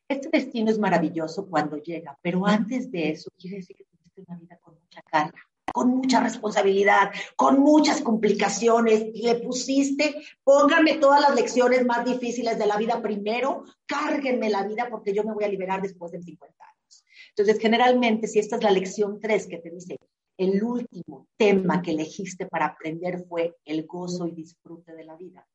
Este 0.08 0.30
destino 0.32 0.70
es 0.70 0.78
maravilloso 0.78 1.48
cuando 1.48 1.78
llega, 1.78 2.18
pero 2.22 2.46
antes 2.46 2.92
de 2.92 3.10
eso 3.10 3.32
quiere 3.40 3.58
decir 3.58 3.76
que 3.76 3.86
tuviste 3.86 4.22
una 4.28 4.38
vida 4.38 4.60
con 4.62 4.76
mucha 4.76 5.02
carga 5.02 5.43
con 5.74 5.90
mucha 5.90 6.22
responsabilidad, 6.22 7.12
con 7.36 7.60
muchas 7.60 8.00
complicaciones, 8.02 9.08
le 9.16 9.36
pusiste, 9.40 10.14
pónganme 10.44 11.00
todas 11.00 11.20
las 11.20 11.34
lecciones 11.34 11.84
más 11.84 12.06
difíciles 12.06 12.60
de 12.60 12.68
la 12.68 12.78
vida 12.78 13.02
primero, 13.02 13.64
cárguenme 13.88 14.52
la 14.52 14.64
vida 14.68 14.88
porque 14.90 15.16
yo 15.16 15.24
me 15.24 15.34
voy 15.34 15.46
a 15.46 15.48
liberar 15.48 15.82
después 15.82 16.12
de 16.12 16.22
50 16.22 16.64
años. 16.64 17.06
Entonces, 17.30 17.60
generalmente, 17.60 18.28
si 18.28 18.38
esta 18.38 18.58
es 18.58 18.64
la 18.64 18.70
lección 18.70 19.20
3 19.20 19.48
que 19.48 19.58
te 19.58 19.72
dice, 19.72 19.98
el 20.38 20.64
último 20.64 21.28
tema 21.38 21.82
que 21.82 21.92
elegiste 21.92 22.46
para 22.46 22.68
aprender 22.68 23.26
fue 23.28 23.56
el 23.66 23.88
gozo 23.88 24.28
y 24.28 24.32
disfrute 24.32 24.94
de 24.94 25.06
la 25.06 25.16
vida. 25.16 25.48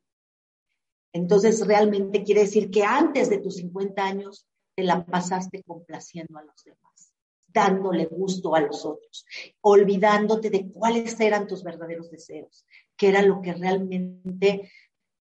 Entonces, 1.13 1.65
realmente 1.65 2.25
quiere 2.25 2.41
decir 2.41 2.71
que 2.71 2.83
antes 2.83 3.31
de 3.31 3.39
tus 3.39 3.55
50 3.57 4.05
años 4.05 4.49
te 4.75 4.83
la 4.83 5.07
pasaste 5.07 5.63
complaciendo 5.63 6.39
a 6.39 6.43
los 6.43 6.65
demás 6.65 7.08
dándole 7.49 8.07
gusto 8.07 8.55
a 8.55 8.61
los 8.61 8.85
otros, 8.85 9.27
olvidándote 9.61 10.51
de 10.51 10.71
cuáles 10.71 11.19
eran 11.19 11.47
tus 11.47 11.65
verdaderos 11.65 12.11
deseos, 12.11 12.65
qué 12.97 13.09
era 13.09 13.23
lo 13.23 13.41
que 13.43 13.55
realmente 13.55 14.71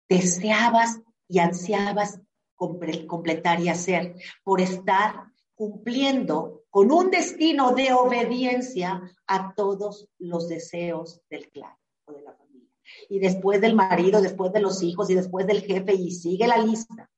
deseabas 0.07 0.99
y 1.27 1.39
ansiabas 1.39 2.19
completar 2.55 3.61
y 3.61 3.69
hacer, 3.69 4.15
por 4.43 4.61
estar 4.61 5.27
cumpliendo 5.53 6.63
con 6.69 6.91
un 6.91 7.09
destino 7.09 7.73
de 7.73 7.93
obediencia 7.93 9.01
a 9.27 9.53
todos 9.55 10.07
los 10.17 10.47
deseos 10.47 11.21
del 11.29 11.49
clan 11.49 11.75
o 12.05 12.13
de 12.13 12.21
la 12.21 12.33
familia. 12.33 12.69
Y 13.09 13.19
después 13.19 13.61
del 13.61 13.75
marido, 13.75 14.21
después 14.21 14.51
de 14.53 14.59
los 14.59 14.81
hijos 14.83 15.09
y 15.09 15.15
después 15.15 15.45
del 15.47 15.61
jefe, 15.61 15.93
y 15.93 16.11
sigue 16.11 16.47
la 16.47 16.57
lista. 16.57 17.09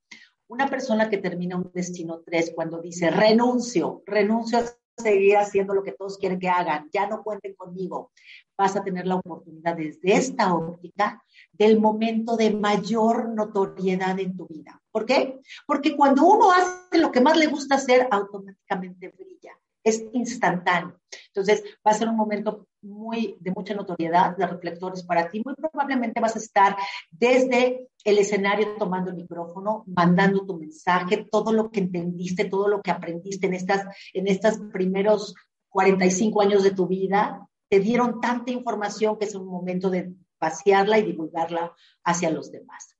Una 0.47 0.69
persona 0.69 1.09
que 1.09 1.17
termina 1.17 1.57
un 1.57 1.71
destino 1.73 2.21
3 2.25 2.53
cuando 2.55 2.81
dice 2.81 3.11
renuncio, 3.11 4.03
renuncio 4.05 4.57
a 4.57 4.65
seguir 4.99 5.37
haciendo 5.37 5.73
lo 5.73 5.83
que 5.83 5.93
todos 5.93 6.17
quieren 6.17 6.39
que 6.39 6.49
hagan, 6.49 6.89
ya 6.91 7.07
no 7.07 7.23
cuenten 7.23 7.55
conmigo. 7.55 8.11
Vas 8.57 8.75
a 8.75 8.83
tener 8.83 9.07
la 9.07 9.15
oportunidad 9.15 9.75
desde 9.75 10.13
esta 10.13 10.53
óptica 10.53 11.23
del 11.51 11.79
momento 11.79 12.35
de 12.35 12.51
mayor 12.51 13.29
notoriedad 13.29 14.19
en 14.19 14.35
tu 14.35 14.47
vida. 14.47 14.81
¿Por 14.91 15.05
qué? 15.05 15.39
Porque 15.65 15.95
cuando 15.95 16.23
uno 16.23 16.51
hace 16.51 16.97
lo 16.97 17.11
que 17.11 17.21
más 17.21 17.37
le 17.37 17.47
gusta 17.47 17.75
hacer, 17.75 18.07
automáticamente 18.11 19.09
brilla 19.09 19.58
es 19.83 20.03
instantáneo. 20.13 20.99
Entonces, 21.27 21.63
va 21.85 21.91
a 21.91 21.93
ser 21.93 22.09
un 22.09 22.15
momento 22.15 22.67
muy 22.81 23.35
de 23.39 23.51
mucha 23.51 23.73
notoriedad, 23.73 24.37
de 24.37 24.47
reflectores 24.47 25.03
para 25.03 25.29
ti. 25.29 25.41
Muy 25.43 25.55
probablemente 25.55 26.21
vas 26.21 26.35
a 26.35 26.39
estar 26.39 26.77
desde 27.11 27.89
el 28.03 28.17
escenario 28.17 28.75
tomando 28.77 29.11
el 29.11 29.17
micrófono, 29.17 29.83
mandando 29.87 30.45
tu 30.45 30.57
mensaje, 30.57 31.27
todo 31.29 31.51
lo 31.51 31.71
que 31.71 31.81
entendiste, 31.81 32.45
todo 32.45 32.67
lo 32.67 32.81
que 32.81 32.91
aprendiste 32.91 33.47
en 33.47 33.53
estas, 33.53 33.85
en 34.13 34.27
estos 34.27 34.59
primeros 34.71 35.35
45 35.69 36.41
años 36.41 36.63
de 36.63 36.71
tu 36.71 36.87
vida, 36.87 37.47
te 37.69 37.79
dieron 37.79 38.19
tanta 38.19 38.51
información 38.51 39.17
que 39.17 39.25
es 39.25 39.35
un 39.35 39.45
momento 39.45 39.89
de 39.89 40.13
vaciarla 40.39 40.97
y 40.97 41.03
divulgarla 41.03 41.73
hacia 42.03 42.31
los 42.31 42.51
demás. 42.51 42.95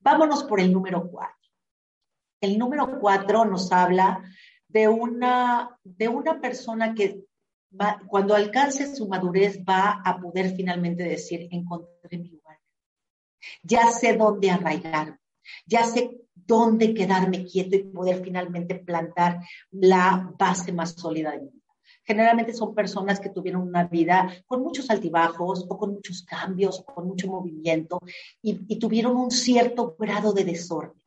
Vámonos 0.00 0.44
por 0.44 0.60
el 0.60 0.72
número 0.72 1.08
4. 1.10 1.34
El 2.40 2.58
número 2.58 2.98
4 3.00 3.44
nos 3.44 3.70
habla 3.72 4.22
de 4.74 4.88
una, 4.88 5.78
de 5.84 6.08
una 6.08 6.40
persona 6.40 6.94
que 6.94 7.24
cuando 8.08 8.34
alcance 8.34 8.94
su 8.94 9.08
madurez 9.08 9.60
va 9.64 10.02
a 10.04 10.20
poder 10.20 10.54
finalmente 10.56 11.04
decir, 11.04 11.48
encontré 11.52 12.18
mi 12.18 12.28
lugar. 12.28 12.58
Ya 13.62 13.86
sé 13.90 14.16
dónde 14.16 14.50
arraigar, 14.50 15.18
ya 15.64 15.84
sé 15.84 16.20
dónde 16.34 16.92
quedarme 16.92 17.44
quieto 17.44 17.76
y 17.76 17.84
poder 17.84 18.22
finalmente 18.24 18.74
plantar 18.74 19.40
la 19.70 20.32
base 20.36 20.72
más 20.72 20.92
sólida 20.92 21.30
de 21.32 21.42
mi 21.42 21.50
vida. 21.50 21.62
Generalmente 22.02 22.52
son 22.52 22.74
personas 22.74 23.20
que 23.20 23.30
tuvieron 23.30 23.62
una 23.62 23.84
vida 23.84 24.28
con 24.46 24.60
muchos 24.60 24.90
altibajos 24.90 25.66
o 25.68 25.78
con 25.78 25.94
muchos 25.94 26.22
cambios 26.24 26.80
o 26.80 26.84
con 26.84 27.06
mucho 27.06 27.28
movimiento 27.28 28.00
y, 28.42 28.60
y 28.68 28.78
tuvieron 28.78 29.16
un 29.16 29.30
cierto 29.30 29.94
grado 29.98 30.32
de 30.32 30.44
desorden. 30.44 31.00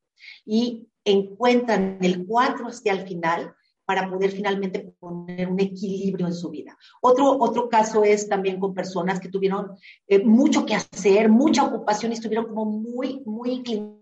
Y 0.46 0.88
encuentran 1.12 1.98
el 2.02 2.26
4 2.26 2.68
hacia 2.68 2.94
el 2.94 3.08
final 3.08 3.54
para 3.86 4.10
poder 4.10 4.32
finalmente 4.32 4.94
poner 5.00 5.48
un 5.48 5.60
equilibrio 5.62 6.28
en 6.28 6.34
su 6.34 6.50
vida. 6.50 6.78
Otro, 7.02 7.38
otro 7.40 7.70
caso 7.70 8.04
es 8.04 8.28
también 8.28 8.60
con 8.60 8.74
personas 8.74 9.20
que 9.20 9.30
tuvieron 9.30 9.78
eh, 10.08 10.24
mucho 10.24 10.66
que 10.66 10.76
hacer, 10.76 11.30
mucha 11.30 11.64
ocupación 11.64 12.12
y 12.12 12.16
estuvieron 12.16 12.48
como 12.48 12.66
muy, 12.66 13.24
muy 13.26 13.52
inclinados 13.52 14.02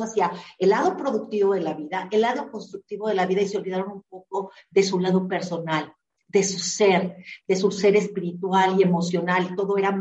hacia 0.00 0.30
el 0.58 0.70
lado 0.70 0.96
productivo 0.96 1.54
de 1.54 1.62
la 1.62 1.74
vida, 1.74 2.08
el 2.12 2.20
lado 2.20 2.48
constructivo 2.50 3.08
de 3.08 3.14
la 3.14 3.26
vida 3.26 3.42
y 3.42 3.48
se 3.48 3.58
olvidaron 3.58 3.90
un 3.90 4.02
poco 4.08 4.52
de 4.70 4.84
su 4.84 5.00
lado 5.00 5.26
personal, 5.26 5.92
de 6.28 6.42
su 6.42 6.58
ser, 6.58 7.16
de 7.46 7.56
su 7.56 7.70
ser 7.70 7.96
espiritual 7.96 8.78
y 8.78 8.82
emocional. 8.82 9.54
Todo 9.56 9.78
era 9.78 9.98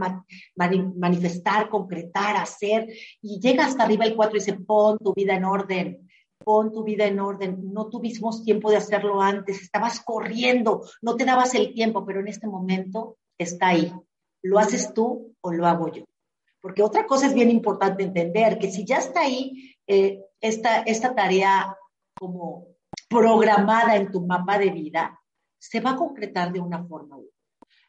manifestar, 0.96 1.70
concretar, 1.70 2.38
hacer. 2.38 2.88
Y 3.22 3.40
llega 3.40 3.66
hasta 3.66 3.84
arriba 3.84 4.06
el 4.06 4.16
4 4.16 4.36
y 4.36 4.40
dice, 4.40 4.54
pon 4.54 4.98
tu 4.98 5.14
vida 5.14 5.36
en 5.36 5.46
orden 5.46 6.06
pon 6.46 6.72
tu 6.72 6.84
vida 6.84 7.06
en 7.06 7.20
orden. 7.20 7.74
No 7.74 7.90
tuvimos 7.90 8.44
tiempo 8.44 8.70
de 8.70 8.78
hacerlo 8.78 9.22
antes, 9.22 9.62
estabas 9.62 10.00
corriendo, 10.00 10.84
no 11.02 11.16
te 11.16 11.26
dabas 11.26 11.56
el 11.56 11.74
tiempo, 11.74 12.06
pero 12.06 12.20
en 12.20 12.28
este 12.28 12.48
momento 12.48 13.18
está 13.38 13.70
ahí. 13.70 13.92
¿Lo 14.44 14.60
haces 14.60 14.94
tú 14.94 15.36
o 15.42 15.52
lo 15.52 15.66
hago 15.66 15.92
yo? 15.92 16.04
Porque 16.62 16.84
otra 16.84 17.06
cosa 17.06 17.28
es 17.28 17.34
bien 17.34 17.50
importante 17.50 18.04
entender, 18.04 18.60
que 18.60 18.72
si 18.72 18.86
ya 18.86 18.98
está 19.00 19.22
ahí 19.22 19.76
eh, 19.88 20.22
esta, 20.40 20.82
esta 20.82 21.16
tarea 21.16 21.76
como 22.18 22.68
programada 23.10 23.96
en 23.96 24.12
tu 24.12 24.26
mapa 24.26 24.58
de 24.58 24.70
vida, 24.70 25.20
se 25.70 25.80
va 25.80 25.92
a 25.92 25.96
concretar 25.96 26.52
de 26.52 26.60
una 26.60 26.84
forma 26.84 27.18
u 27.18 27.22
otra. 27.22 27.36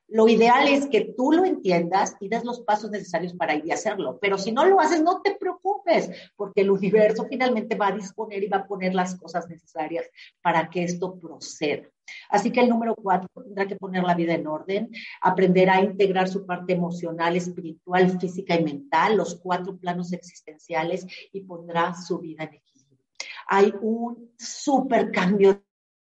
Lo 0.09 0.29
ideal 0.29 0.69
es 0.69 0.87
que 0.87 1.15
tú 1.17 1.33
lo 1.33 1.45
entiendas 1.45 2.15
y 2.21 2.29
des 2.29 2.45
los 2.45 2.61
pasos 2.61 2.91
necesarios 2.91 3.35
para 3.35 3.57
ir 3.57 3.73
a 3.73 3.75
hacerlo. 3.75 4.19
Pero 4.21 4.39
si 4.39 4.53
no 4.53 4.65
lo 4.65 4.79
haces, 4.79 5.03
no 5.03 5.21
te 5.21 5.35
preocupes, 5.35 6.11
porque 6.37 6.61
el 6.61 6.71
universo 6.71 7.27
finalmente 7.29 7.75
va 7.75 7.89
a 7.89 7.97
disponer 7.97 8.43
y 8.45 8.49
va 8.49 8.59
a 8.59 8.67
poner 8.69 8.95
las 8.95 9.17
cosas 9.17 9.49
necesarias 9.49 10.07
para 10.41 10.71
que 10.71 10.85
esto 10.85 11.19
proceda. 11.19 11.89
Así 12.29 12.53
que 12.53 12.61
el 12.61 12.69
número 12.69 12.95
cuatro 12.95 13.29
tendrá 13.43 13.67
que 13.67 13.75
poner 13.75 14.05
la 14.05 14.15
vida 14.15 14.35
en 14.35 14.47
orden, 14.47 14.91
aprender 15.21 15.69
a 15.71 15.83
integrar 15.83 16.29
su 16.29 16.47
parte 16.47 16.75
emocional, 16.75 17.37
espiritual, 17.37 18.21
física 18.21 18.55
y 18.55 18.63
mental, 18.63 19.17
los 19.17 19.35
cuatro 19.35 19.77
planos 19.77 20.13
existenciales 20.13 21.05
y 21.33 21.41
pondrá 21.41 21.95
su 21.95 22.21
vida 22.21 22.45
en 22.45 22.55
equilibrio. 22.55 23.05
Hay 23.49 23.75
un 23.81 24.33
súper 24.39 25.11
cambio 25.11 25.66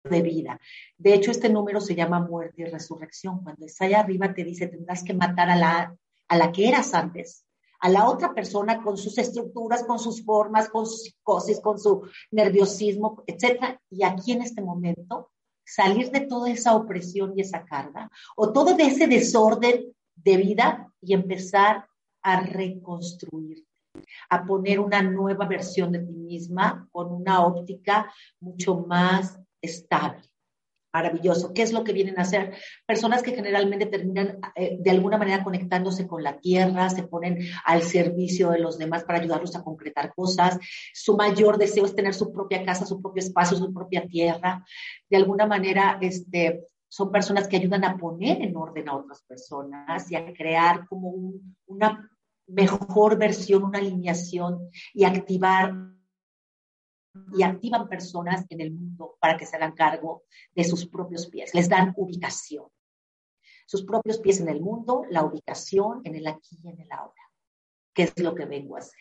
de 0.04 0.22
vida. 0.22 0.60
De 0.98 1.14
hecho, 1.14 1.30
este 1.30 1.48
número 1.48 1.80
se 1.80 1.94
llama 1.94 2.20
muerte 2.20 2.62
y 2.62 2.64
resurrección. 2.64 3.42
Cuando 3.42 3.66
está 3.66 3.84
allá 3.84 4.00
arriba 4.00 4.34
te 4.34 4.44
dice, 4.44 4.66
tendrás 4.66 5.04
que 5.04 5.14
matar 5.14 5.48
a 5.50 5.56
la, 5.56 5.96
a 6.28 6.36
la 6.36 6.52
que 6.52 6.68
eras 6.68 6.92
antes, 6.94 7.44
a 7.80 7.88
la 7.88 8.08
otra 8.08 8.34
persona 8.34 8.82
con 8.82 8.96
sus 8.96 9.18
estructuras, 9.18 9.84
con 9.84 9.98
sus 9.98 10.24
formas, 10.24 10.68
con 10.68 10.86
su 10.86 10.96
psicosis, 10.96 11.60
con 11.60 11.78
su 11.78 12.02
nerviosismo, 12.30 13.22
etc. 13.26 13.78
Y 13.90 14.04
aquí 14.04 14.32
en 14.32 14.42
este 14.42 14.60
momento, 14.60 15.30
salir 15.64 16.10
de 16.10 16.20
toda 16.20 16.50
esa 16.50 16.74
opresión 16.74 17.32
y 17.36 17.42
esa 17.42 17.64
carga, 17.64 18.10
o 18.36 18.52
todo 18.52 18.74
de 18.74 18.84
ese 18.84 19.06
desorden 19.06 19.94
de 20.16 20.36
vida 20.36 20.92
y 21.00 21.14
empezar 21.14 21.86
a 22.22 22.40
reconstruir 22.40 23.64
a 24.30 24.44
poner 24.44 24.80
una 24.80 25.02
nueva 25.02 25.46
versión 25.46 25.92
de 25.92 25.98
ti 26.00 26.12
misma 26.12 26.88
con 26.92 27.12
una 27.12 27.44
óptica 27.44 28.10
mucho 28.40 28.76
más 28.76 29.38
estable. 29.62 30.22
Maravilloso. 30.94 31.54
¿Qué 31.54 31.62
es 31.62 31.72
lo 31.72 31.84
que 31.84 31.94
vienen 31.94 32.18
a 32.18 32.22
hacer? 32.22 32.54
Personas 32.84 33.22
que 33.22 33.32
generalmente 33.32 33.86
terminan 33.86 34.38
eh, 34.54 34.76
de 34.78 34.90
alguna 34.90 35.16
manera 35.16 35.42
conectándose 35.42 36.06
con 36.06 36.22
la 36.22 36.38
tierra, 36.38 36.90
se 36.90 37.04
ponen 37.04 37.38
al 37.64 37.82
servicio 37.82 38.50
de 38.50 38.58
los 38.58 38.76
demás 38.76 39.04
para 39.04 39.18
ayudarlos 39.18 39.56
a 39.56 39.64
concretar 39.64 40.12
cosas. 40.14 40.58
Su 40.92 41.16
mayor 41.16 41.56
deseo 41.56 41.86
es 41.86 41.94
tener 41.94 42.12
su 42.12 42.30
propia 42.30 42.62
casa, 42.62 42.84
su 42.84 43.00
propio 43.00 43.22
espacio, 43.22 43.56
su 43.56 43.72
propia 43.72 44.06
tierra. 44.06 44.62
De 45.08 45.16
alguna 45.16 45.46
manera, 45.46 45.96
este, 46.02 46.60
son 46.88 47.10
personas 47.10 47.48
que 47.48 47.56
ayudan 47.56 47.84
a 47.84 47.96
poner 47.96 48.42
en 48.42 48.54
orden 48.54 48.86
a 48.90 48.96
otras 48.96 49.22
personas 49.22 50.10
y 50.10 50.14
a 50.14 50.30
crear 50.34 50.86
como 50.88 51.32
una 51.64 52.10
mejor 52.46 53.16
versión, 53.16 53.64
una 53.64 53.78
alineación 53.78 54.68
y 54.92 55.04
activar 55.04 55.72
y 57.34 57.42
activan 57.42 57.88
personas 57.88 58.46
en 58.48 58.60
el 58.60 58.72
mundo 58.72 59.16
para 59.20 59.36
que 59.36 59.46
se 59.46 59.56
hagan 59.56 59.72
cargo 59.72 60.24
de 60.54 60.64
sus 60.64 60.86
propios 60.86 61.26
pies, 61.26 61.54
les 61.54 61.68
dan 61.68 61.92
ubicación. 61.96 62.66
sus 63.66 63.84
propios 63.84 64.18
pies 64.18 64.40
en 64.40 64.48
el 64.48 64.60
mundo, 64.60 65.04
la 65.08 65.24
ubicación 65.24 66.02
en 66.04 66.14
el 66.16 66.26
aquí 66.26 66.58
y 66.62 66.68
en 66.68 66.80
el 66.80 66.92
ahora, 66.92 67.22
que 67.94 68.02
es 68.02 68.18
lo 68.18 68.34
que 68.34 68.44
vengo 68.44 68.76
a 68.76 68.80
hacer. 68.80 69.00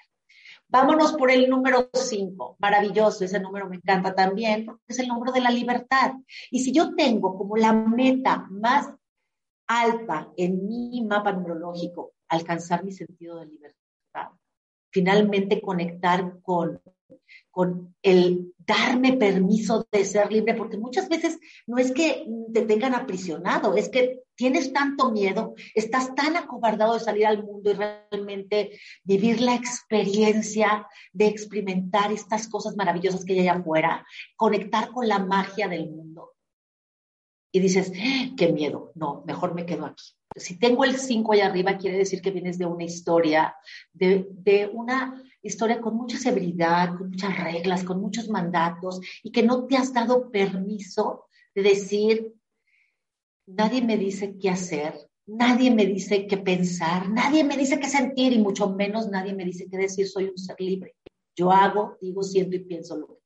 Vámonos 0.67 1.13
por 1.13 1.29
el 1.29 1.49
número 1.49 1.89
5. 1.93 2.55
Maravilloso, 2.59 3.25
ese 3.25 3.39
número 3.41 3.67
me 3.67 3.75
encanta 3.75 4.15
también, 4.15 4.65
porque 4.65 4.83
es 4.87 4.99
el 4.99 5.09
número 5.09 5.33
de 5.33 5.41
la 5.41 5.51
libertad. 5.51 6.13
Y 6.49 6.59
si 6.59 6.71
yo 6.71 6.95
tengo 6.95 7.37
como 7.37 7.57
la 7.57 7.73
meta 7.73 8.47
más 8.49 8.89
alta 9.67 10.31
en 10.37 10.65
mi 10.65 11.03
mapa 11.03 11.33
numerológico 11.33 12.13
alcanzar 12.29 12.85
mi 12.85 12.93
sentido 12.93 13.39
de 13.39 13.47
libertad, 13.47 14.29
finalmente 14.89 15.61
conectar 15.61 16.41
con 16.41 16.81
con 17.51 17.95
el 18.01 18.53
darme 18.57 19.13
permiso 19.13 19.87
de 19.91 20.05
ser 20.05 20.31
libre, 20.31 20.53
porque 20.53 20.77
muchas 20.77 21.09
veces 21.09 21.37
no 21.67 21.77
es 21.77 21.91
que 21.91 22.25
te 22.53 22.61
tengan 22.61 22.95
aprisionado, 22.95 23.75
es 23.75 23.89
que 23.89 24.21
tienes 24.35 24.71
tanto 24.73 25.11
miedo, 25.11 25.53
estás 25.75 26.15
tan 26.15 26.37
acobardado 26.37 26.93
de 26.93 27.01
salir 27.01 27.27
al 27.27 27.43
mundo 27.43 27.71
y 27.71 27.73
realmente 27.73 28.79
vivir 29.03 29.41
la 29.41 29.55
experiencia 29.55 30.87
de 31.11 31.27
experimentar 31.27 32.11
estas 32.11 32.47
cosas 32.47 32.75
maravillosas 32.75 33.25
que 33.25 33.33
hay 33.33 33.41
allá 33.41 33.59
afuera, 33.59 34.05
conectar 34.35 34.89
con 34.91 35.07
la 35.07 35.19
magia 35.19 35.67
del 35.67 35.89
mundo. 35.89 36.31
Y 37.51 37.59
dices, 37.59 37.91
¡Ah, 38.01 38.29
qué 38.37 38.53
miedo, 38.53 38.93
no, 38.95 39.23
mejor 39.25 39.53
me 39.53 39.65
quedo 39.65 39.85
aquí. 39.85 40.05
Si 40.35 40.57
tengo 40.57 40.85
el 40.85 40.95
5 40.95 41.33
allá 41.33 41.47
arriba, 41.47 41.77
quiere 41.77 41.97
decir 41.97 42.21
que 42.21 42.31
vienes 42.31 42.57
de 42.57 42.65
una 42.65 42.85
historia, 42.85 43.53
de, 43.91 44.27
de 44.31 44.69
una 44.73 45.21
historia 45.41 45.81
con 45.81 45.95
mucha 45.95 46.17
severidad, 46.17 46.97
con 46.97 47.09
muchas 47.09 47.37
reglas, 47.43 47.83
con 47.83 47.99
muchos 47.99 48.29
mandatos 48.29 49.01
y 49.23 49.31
que 49.31 49.43
no 49.43 49.65
te 49.65 49.77
has 49.77 49.93
dado 49.93 50.29
permiso 50.31 51.25
de 51.55 51.63
decir, 51.63 52.33
nadie 53.45 53.81
me 53.81 53.97
dice 53.97 54.37
qué 54.39 54.49
hacer, 54.49 54.93
nadie 55.25 55.71
me 55.71 55.85
dice 55.85 56.27
qué 56.27 56.37
pensar, 56.37 57.09
nadie 57.09 57.43
me 57.43 57.57
dice 57.57 57.79
qué 57.79 57.87
sentir 57.87 58.33
y 58.33 58.39
mucho 58.39 58.69
menos 58.69 59.09
nadie 59.09 59.33
me 59.33 59.45
dice 59.45 59.67
qué 59.69 59.77
decir, 59.77 60.07
soy 60.07 60.25
un 60.25 60.37
ser 60.37 60.59
libre. 60.59 60.95
Yo 61.35 61.51
hago, 61.51 61.97
digo, 62.01 62.23
siento 62.23 62.55
y 62.55 62.59
pienso 62.59 62.97
lo 62.97 63.07
que 63.07 63.20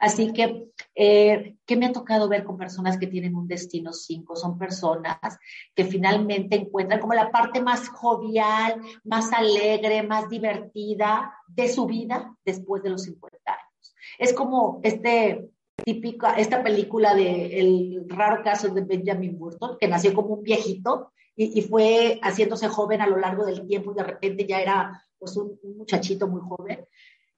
Así 0.00 0.32
que, 0.32 0.68
eh, 0.94 1.56
¿qué 1.66 1.76
me 1.76 1.86
ha 1.86 1.92
tocado 1.92 2.28
ver 2.28 2.44
con 2.44 2.56
personas 2.56 2.98
que 2.98 3.06
tienen 3.06 3.34
un 3.34 3.48
destino 3.48 3.92
5? 3.92 4.36
Son 4.36 4.58
personas 4.58 5.38
que 5.74 5.84
finalmente 5.84 6.56
encuentran 6.56 7.00
como 7.00 7.14
la 7.14 7.30
parte 7.30 7.60
más 7.60 7.88
jovial, 7.88 8.80
más 9.04 9.32
alegre, 9.32 10.02
más 10.02 10.28
divertida 10.28 11.34
de 11.46 11.68
su 11.68 11.86
vida 11.86 12.36
después 12.44 12.82
de 12.82 12.90
los 12.90 13.02
50 13.02 13.38
años. 13.50 13.94
Es 14.18 14.32
como 14.32 14.80
este 14.82 15.48
típica, 15.84 16.34
esta 16.34 16.62
película 16.62 17.14
de 17.14 17.60
El 17.60 18.06
raro 18.08 18.42
caso 18.42 18.68
de 18.68 18.82
Benjamin 18.82 19.38
Burton, 19.38 19.76
que 19.78 19.88
nació 19.88 20.14
como 20.14 20.34
un 20.34 20.42
viejito 20.42 21.12
y, 21.36 21.62
fue 21.62 22.20
haciéndose 22.22 22.68
joven 22.68 23.00
a 23.00 23.08
lo 23.08 23.16
largo 23.16 23.44
del 23.44 23.66
tiempo 23.66 23.90
y 23.90 23.96
de 23.96 24.04
repente 24.04 24.46
ya 24.46 24.60
era 24.60 25.02
pues, 25.18 25.36
un 25.36 25.58
muchachito 25.76 26.28
muy 26.28 26.40
joven. 26.40 26.86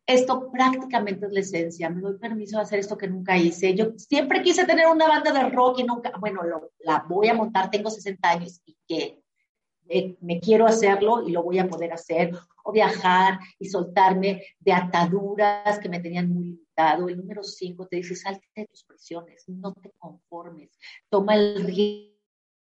Esto 0.07 0.51
prácticamente 0.53 1.27
es 1.27 1.33
la 1.33 1.41
esencia. 1.41 1.91
Me 1.91 2.01
doy 2.01 2.17
permiso 2.19 2.57
de 2.57 2.63
hacer 2.63 2.79
esto 2.79 2.97
que 2.97 3.09
nunca 3.09 3.37
hice. 3.37 3.75
Yo 3.75 3.93
siempre 3.97 4.43
quise 4.43 4.65
tener 4.65 4.87
una 4.87 5.09
banda 5.09 5.33
de 5.33 5.51
rock 5.51 5.81
y 5.81 5.85
nunca, 5.85 6.13
bueno, 6.21 6.43
la 6.81 7.05
voy 7.09 7.29
a 7.29 7.35
montar, 7.35 7.71
tengo 7.71 7.91
60 7.91 8.29
años 8.29 8.61
y 8.65 8.77
que 8.87 9.21
me, 10.21 10.41
quiero 10.41 10.67
hacerlo 10.67 11.27
y 11.27 11.33
lo 11.33 11.43
voy 11.43 11.59
a 11.59 11.69
poder 11.69 11.93
hacer. 11.93 12.33
O 12.69 12.73
viajar 12.73 13.39
y 13.61 13.69
soltarme 13.69 14.43
de 14.59 14.73
ataduras 14.73 15.79
que 15.79 15.89
me 15.89 16.01
tenían 16.01 16.29
muy 16.29 16.45
limitado. 16.47 17.09
El 17.09 17.17
número 17.17 17.45
5 17.45 17.87
te 17.87 17.97
dice, 17.97 18.17
salte 18.17 18.47
de 18.57 18.67
tus 18.67 18.83
presiones, 18.83 19.45
no 19.49 19.73
te 19.73 19.93
conformes, 19.99 20.77
toma 21.09 21.37
el 21.37 21.65
riesgo 21.65 22.06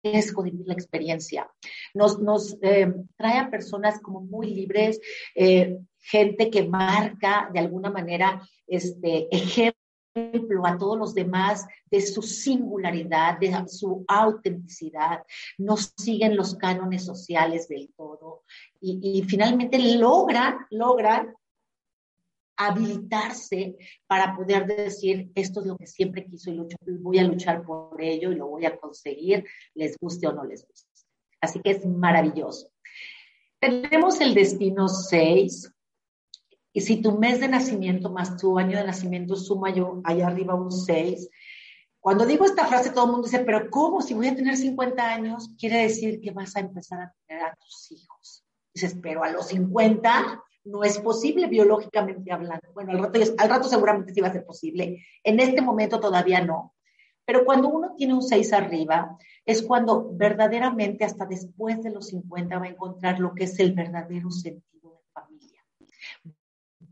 de 0.04 0.50
vivir 0.50 0.66
la 0.66 0.74
experiencia. 0.74 1.50
Nos, 1.94 2.18
nos 2.20 2.56
eh, 2.62 2.92
trae 3.16 3.38
a 3.38 3.50
personas 3.50 4.00
como 4.00 4.20
muy 4.20 4.54
libres, 4.54 5.00
eh, 5.34 5.78
gente 6.00 6.50
que 6.50 6.68
marca 6.68 7.48
de 7.52 7.60
alguna 7.60 7.90
manera 7.90 8.40
este 8.66 9.28
ejemplo 9.34 9.74
a 10.64 10.78
todos 10.78 10.96
los 10.96 11.14
demás 11.14 11.66
de 11.90 12.00
su 12.00 12.22
singularidad, 12.22 13.38
de 13.38 13.52
su 13.66 14.04
autenticidad, 14.06 15.24
no 15.58 15.76
siguen 15.76 16.36
los 16.36 16.54
cánones 16.54 17.04
sociales 17.04 17.66
del 17.66 17.92
todo 17.96 18.44
y, 18.80 19.24
finalmente 19.26 19.78
logran, 19.96 20.58
logran 20.70 21.34
habilitarse 22.56 23.76
para 24.06 24.36
poder 24.36 24.66
decir 24.66 25.30
esto 25.34 25.60
es 25.60 25.66
lo 25.66 25.76
que 25.76 25.86
siempre 25.86 26.26
quiso 26.26 26.50
y 26.50 26.60
voy 27.00 27.18
a 27.18 27.24
luchar 27.24 27.64
por 27.64 28.00
ello 28.00 28.32
y 28.32 28.36
lo 28.36 28.48
voy 28.48 28.66
a 28.66 28.76
conseguir, 28.76 29.44
les 29.74 29.98
guste 29.98 30.26
o 30.26 30.32
no 30.32 30.44
les 30.44 30.66
guste. 30.66 30.88
Así 31.40 31.60
que 31.60 31.70
es 31.70 31.86
maravilloso. 31.86 32.70
Tenemos 33.60 34.20
el 34.20 34.34
destino 34.34 34.88
6, 34.88 35.72
y 36.72 36.80
si 36.80 37.00
tu 37.00 37.18
mes 37.18 37.40
de 37.40 37.48
nacimiento 37.48 38.10
más 38.10 38.36
tu 38.36 38.58
año 38.58 38.76
de 38.76 38.84
nacimiento 38.84 39.36
suma 39.36 39.72
yo 39.72 40.00
allá 40.04 40.26
arriba 40.26 40.54
un 40.54 40.72
6, 40.72 41.30
cuando 42.00 42.26
digo 42.26 42.44
esta 42.44 42.66
frase 42.66 42.90
todo 42.90 43.06
el 43.06 43.12
mundo 43.12 43.28
dice, 43.28 43.44
pero 43.44 43.70
¿cómo? 43.70 44.02
Si 44.02 44.12
voy 44.12 44.28
a 44.28 44.34
tener 44.34 44.56
50 44.56 45.02
años, 45.02 45.50
quiere 45.58 45.78
decir 45.78 46.20
que 46.20 46.32
vas 46.32 46.54
a 46.56 46.60
empezar 46.60 47.00
a 47.00 47.14
tener 47.26 47.44
a 47.44 47.54
tus 47.54 47.90
hijos. 47.92 48.44
Dices, 48.74 48.98
pero 49.00 49.24
a 49.24 49.30
los 49.30 49.46
50 49.48 50.43
no 50.64 50.82
es 50.82 50.98
posible 50.98 51.46
biológicamente 51.46 52.32
hablando. 52.32 52.72
Bueno, 52.72 52.92
al 52.92 52.98
rato, 52.98 53.20
al 53.38 53.48
rato 53.48 53.68
seguramente 53.68 54.12
sí 54.12 54.20
va 54.20 54.28
a 54.28 54.32
ser 54.32 54.44
posible. 54.44 55.04
En 55.22 55.40
este 55.40 55.60
momento 55.60 56.00
todavía 56.00 56.44
no. 56.44 56.74
Pero 57.24 57.44
cuando 57.44 57.68
uno 57.68 57.94
tiene 57.96 58.14
un 58.14 58.22
6 58.22 58.52
arriba, 58.52 59.16
es 59.44 59.62
cuando 59.62 60.10
verdaderamente 60.12 61.04
hasta 61.04 61.26
después 61.26 61.82
de 61.82 61.90
los 61.90 62.08
50 62.08 62.58
va 62.58 62.66
a 62.66 62.68
encontrar 62.68 63.18
lo 63.18 63.34
que 63.34 63.44
es 63.44 63.58
el 63.60 63.72
verdadero 63.72 64.30
sentido 64.30 64.74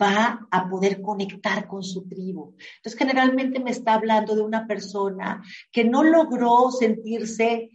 va 0.03 0.47
a 0.51 0.69
poder 0.69 1.01
conectar 1.01 1.67
con 1.67 1.83
su 1.83 2.09
tribu. 2.09 2.55
Entonces, 2.77 2.99
generalmente 2.99 3.61
me 3.61 3.71
está 3.71 3.95
hablando 3.95 4.35
de 4.35 4.43
una 4.43 4.67
persona 4.67 5.43
que 5.71 5.85
no 5.85 6.03
logró 6.03 6.71
sentirse 6.71 7.71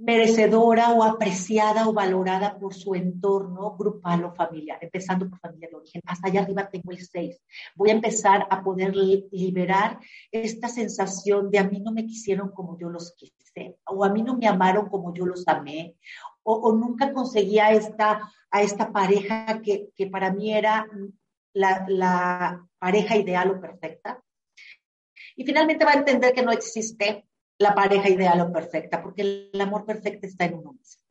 merecedora 0.00 0.92
o 0.92 1.02
apreciada 1.02 1.86
o 1.88 1.92
valorada 1.92 2.58
por 2.58 2.74
su 2.74 2.94
entorno 2.94 3.76
grupal 3.76 4.24
o 4.24 4.34
familiar, 4.34 4.78
empezando 4.80 5.28
por 5.28 5.38
familia 5.38 5.68
de 5.68 5.76
origen. 5.76 6.02
Hasta 6.06 6.28
allá 6.28 6.42
arriba 6.42 6.68
tengo 6.70 6.90
el 6.90 7.04
6. 7.04 7.38
Voy 7.76 7.90
a 7.90 7.94
empezar 7.94 8.46
a 8.50 8.62
poder 8.62 8.94
liberar 8.96 9.98
esta 10.32 10.68
sensación 10.68 11.50
de 11.50 11.58
a 11.58 11.64
mí 11.64 11.80
no 11.80 11.92
me 11.92 12.06
quisieron 12.06 12.50
como 12.50 12.78
yo 12.78 12.88
los 12.88 13.14
quise, 13.14 13.76
o 13.86 14.04
a 14.04 14.08
mí 14.08 14.22
no 14.22 14.36
me 14.36 14.48
amaron 14.48 14.88
como 14.88 15.12
yo 15.14 15.26
los 15.26 15.46
amé, 15.46 15.96
o, 16.42 16.72
nunca 16.72 17.12
conseguía 17.12 17.70
esta, 17.72 18.32
a 18.50 18.62
esta 18.62 18.90
pareja 18.90 19.60
que, 19.60 19.90
que 19.94 20.06
para 20.06 20.32
mí 20.32 20.52
era 20.52 20.86
la, 21.52 22.66
pareja 22.78 23.16
ideal 23.16 23.50
o 23.50 23.60
perfecta. 23.60 24.22
Y 25.36 25.44
finalmente 25.44 25.84
va 25.84 25.92
a 25.92 25.98
entender 25.98 26.32
que 26.32 26.42
no 26.42 26.50
existe 26.50 27.26
la 27.60 27.74
pareja 27.74 28.08
ideal 28.08 28.40
o 28.40 28.52
perfecta, 28.52 29.02
porque 29.02 29.50
el 29.52 29.60
amor 29.60 29.84
perfecto 29.84 30.26
está 30.26 30.46
en 30.46 30.54
uno 30.54 30.72
mismo. 30.72 31.02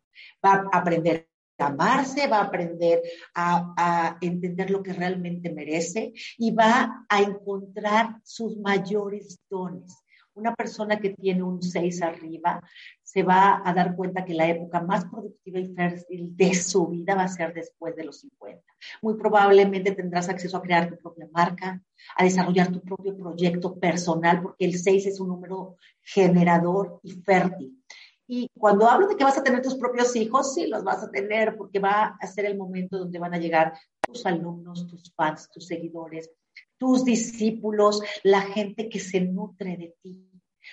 Va 0.44 0.68
a 0.72 0.78
aprender 0.80 1.30
a 1.60 1.68
amarse, 1.68 2.28
va 2.28 2.40
a 2.40 2.46
aprender 2.46 3.02
a, 3.36 3.74
a, 3.78 4.18
entender 4.22 4.72
lo 4.72 4.82
que 4.82 4.94
realmente 4.94 5.52
merece 5.52 6.14
y 6.38 6.52
va 6.52 7.06
a 7.08 7.22
encontrar 7.22 8.16
sus 8.24 8.58
mayores 8.58 9.40
dones. 9.50 9.94
Una 10.40 10.56
persona 10.56 10.98
que 11.00 11.10
tiene 11.10 11.44
un 11.44 11.62
6 11.62 12.02
arriba 12.02 12.62
se 13.04 13.24
va 13.24 13.62
a 13.64 13.74
dar 13.74 13.96
cuenta 13.96 14.24
que 14.24 14.34
la 14.34 14.48
época 14.48 14.82
más 14.82 15.06
productiva 15.06 15.60
y 15.60 15.74
fértil 15.74 16.36
de 16.38 16.54
su 16.54 16.88
vida 16.88 17.14
va 17.16 17.24
a 17.24 17.28
ser 17.28 17.54
después 17.54 17.96
de 17.96 18.06
los 18.06 18.22
50. 18.22 18.64
Muy 19.02 19.16
probablemente 19.16 19.92
tendrás 19.92 20.30
acceso 20.30 20.56
a 20.56 20.62
crear 20.62 20.90
tu 20.90 20.98
propia 20.98 21.28
marca, 21.34 21.84
a 22.16 22.24
desarrollar 22.24 22.72
tu 22.72 22.82
propio 22.82 23.18
proyecto 23.18 23.78
personal, 23.78 24.42
porque 24.42 24.64
el 24.64 24.78
6 24.78 25.08
es 25.08 25.20
un 25.20 25.28
número 25.28 25.76
generador 26.02 27.02
y 27.04 27.12
fértil. 27.12 27.84
Y 28.26 28.48
cuando 28.58 28.88
hablo 28.88 29.08
de 29.08 29.18
que 29.18 29.24
vas 29.24 29.38
a 29.38 29.44
tener 29.44 29.62
tus 29.62 29.76
propios 29.76 30.16
hijos, 30.16 30.54
sí 30.54 30.68
los 30.68 30.84
vas 30.84 31.04
a 31.04 31.12
tener, 31.12 31.58
porque 31.58 31.80
va 31.80 32.18
a 32.22 32.28
ser 32.28 32.46
el 32.46 32.58
momento 32.58 33.00
donde 33.00 33.20
van 33.20 33.34
a 33.34 33.40
llegar 33.40 33.74
tus 34.00 34.26
alumnos, 34.26 34.88
tus 34.88 35.12
fans, 35.16 35.50
tus 35.52 35.66
seguidores, 35.66 36.32
tus 36.80 37.06
discípulos, 37.06 38.02
la 38.24 38.42
gente 38.42 38.90
que 38.90 39.00
se 39.00 39.22
nutre 39.22 39.78
de 39.78 39.96
ti. 40.02 40.26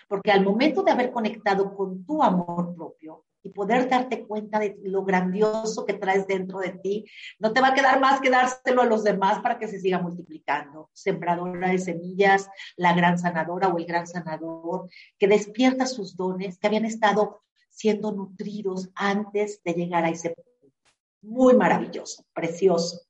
Porque 0.08 0.32
al 0.32 0.44
momento 0.44 0.82
de 0.82 0.92
haber 0.92 1.10
conectado 1.10 1.74
con 1.74 2.06
tu 2.06 2.22
amor 2.22 2.74
propio 2.74 3.24
y 3.42 3.50
poder 3.50 3.88
darte 3.88 4.26
cuenta 4.26 4.58
de 4.58 4.76
lo 4.84 5.04
grandioso 5.04 5.84
que 5.84 5.94
traes 5.94 6.26
dentro 6.26 6.58
de 6.60 6.72
ti, 6.72 7.04
no 7.38 7.52
te 7.52 7.60
va 7.60 7.68
a 7.68 7.74
quedar 7.74 8.00
más 8.00 8.20
que 8.20 8.30
dárselo 8.30 8.82
a 8.82 8.86
los 8.86 9.04
demás 9.04 9.40
para 9.40 9.58
que 9.58 9.68
se 9.68 9.78
siga 9.78 10.00
multiplicando. 10.00 10.90
Sembradora 10.92 11.70
de 11.70 11.78
semillas, 11.78 12.48
la 12.76 12.92
gran 12.92 13.18
sanadora 13.18 13.68
o 13.68 13.78
el 13.78 13.86
gran 13.86 14.06
sanador, 14.06 14.88
que 15.18 15.28
despierta 15.28 15.86
sus 15.86 16.16
dones 16.16 16.58
que 16.58 16.66
habían 16.66 16.84
estado 16.84 17.40
siendo 17.70 18.10
nutridos 18.10 18.90
antes 18.94 19.62
de 19.62 19.74
llegar 19.74 20.04
a 20.04 20.10
ese 20.10 20.30
punto. 20.30 20.74
Muy 21.22 21.54
maravilloso, 21.54 22.24
precioso. 22.32 23.00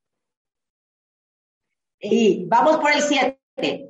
Y 2.00 2.44
vamos 2.46 2.76
por 2.78 2.92
el 2.92 3.00
7. 3.00 3.38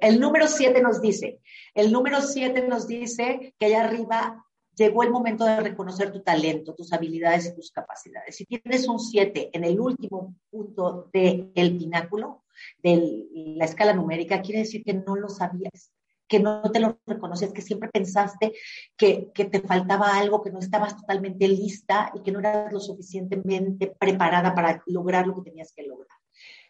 El 0.00 0.20
número 0.20 0.46
7 0.46 0.80
nos 0.80 1.00
dice, 1.00 1.40
el 1.74 1.90
número 1.90 2.20
7 2.20 2.68
nos 2.68 2.86
dice 2.86 3.54
que 3.58 3.66
allá 3.66 3.84
arriba 3.84 4.46
llegó 4.76 5.02
el 5.02 5.10
momento 5.10 5.44
de 5.44 5.60
reconocer 5.60 6.12
tu 6.12 6.22
talento, 6.22 6.74
tus 6.74 6.92
habilidades 6.92 7.46
y 7.46 7.54
tus 7.54 7.72
capacidades. 7.72 8.36
Si 8.36 8.44
tienes 8.44 8.86
un 8.88 9.00
7 9.00 9.50
en 9.52 9.64
el 9.64 9.80
último 9.80 10.36
punto 10.50 11.10
del 11.12 11.76
pináculo, 11.78 12.44
de 12.82 13.26
la 13.56 13.64
escala 13.64 13.92
numérica, 13.92 14.40
quiere 14.40 14.60
decir 14.60 14.84
que 14.84 14.94
no 14.94 15.16
lo 15.16 15.28
sabías, 15.28 15.92
que 16.28 16.40
no 16.40 16.62
te 16.70 16.80
lo 16.80 16.98
reconocías, 17.06 17.52
que 17.52 17.62
siempre 17.62 17.88
pensaste 17.90 18.52
que, 18.96 19.30
que 19.34 19.44
te 19.46 19.60
faltaba 19.60 20.16
algo, 20.16 20.42
que 20.42 20.50
no 20.50 20.58
estabas 20.58 20.96
totalmente 20.96 21.48
lista 21.48 22.12
y 22.14 22.22
que 22.22 22.32
no 22.32 22.40
eras 22.40 22.72
lo 22.72 22.80
suficientemente 22.80 23.94
preparada 23.98 24.54
para 24.54 24.82
lograr 24.86 25.26
lo 25.26 25.36
que 25.36 25.50
tenías 25.50 25.72
que 25.74 25.82
lograr. 25.82 26.15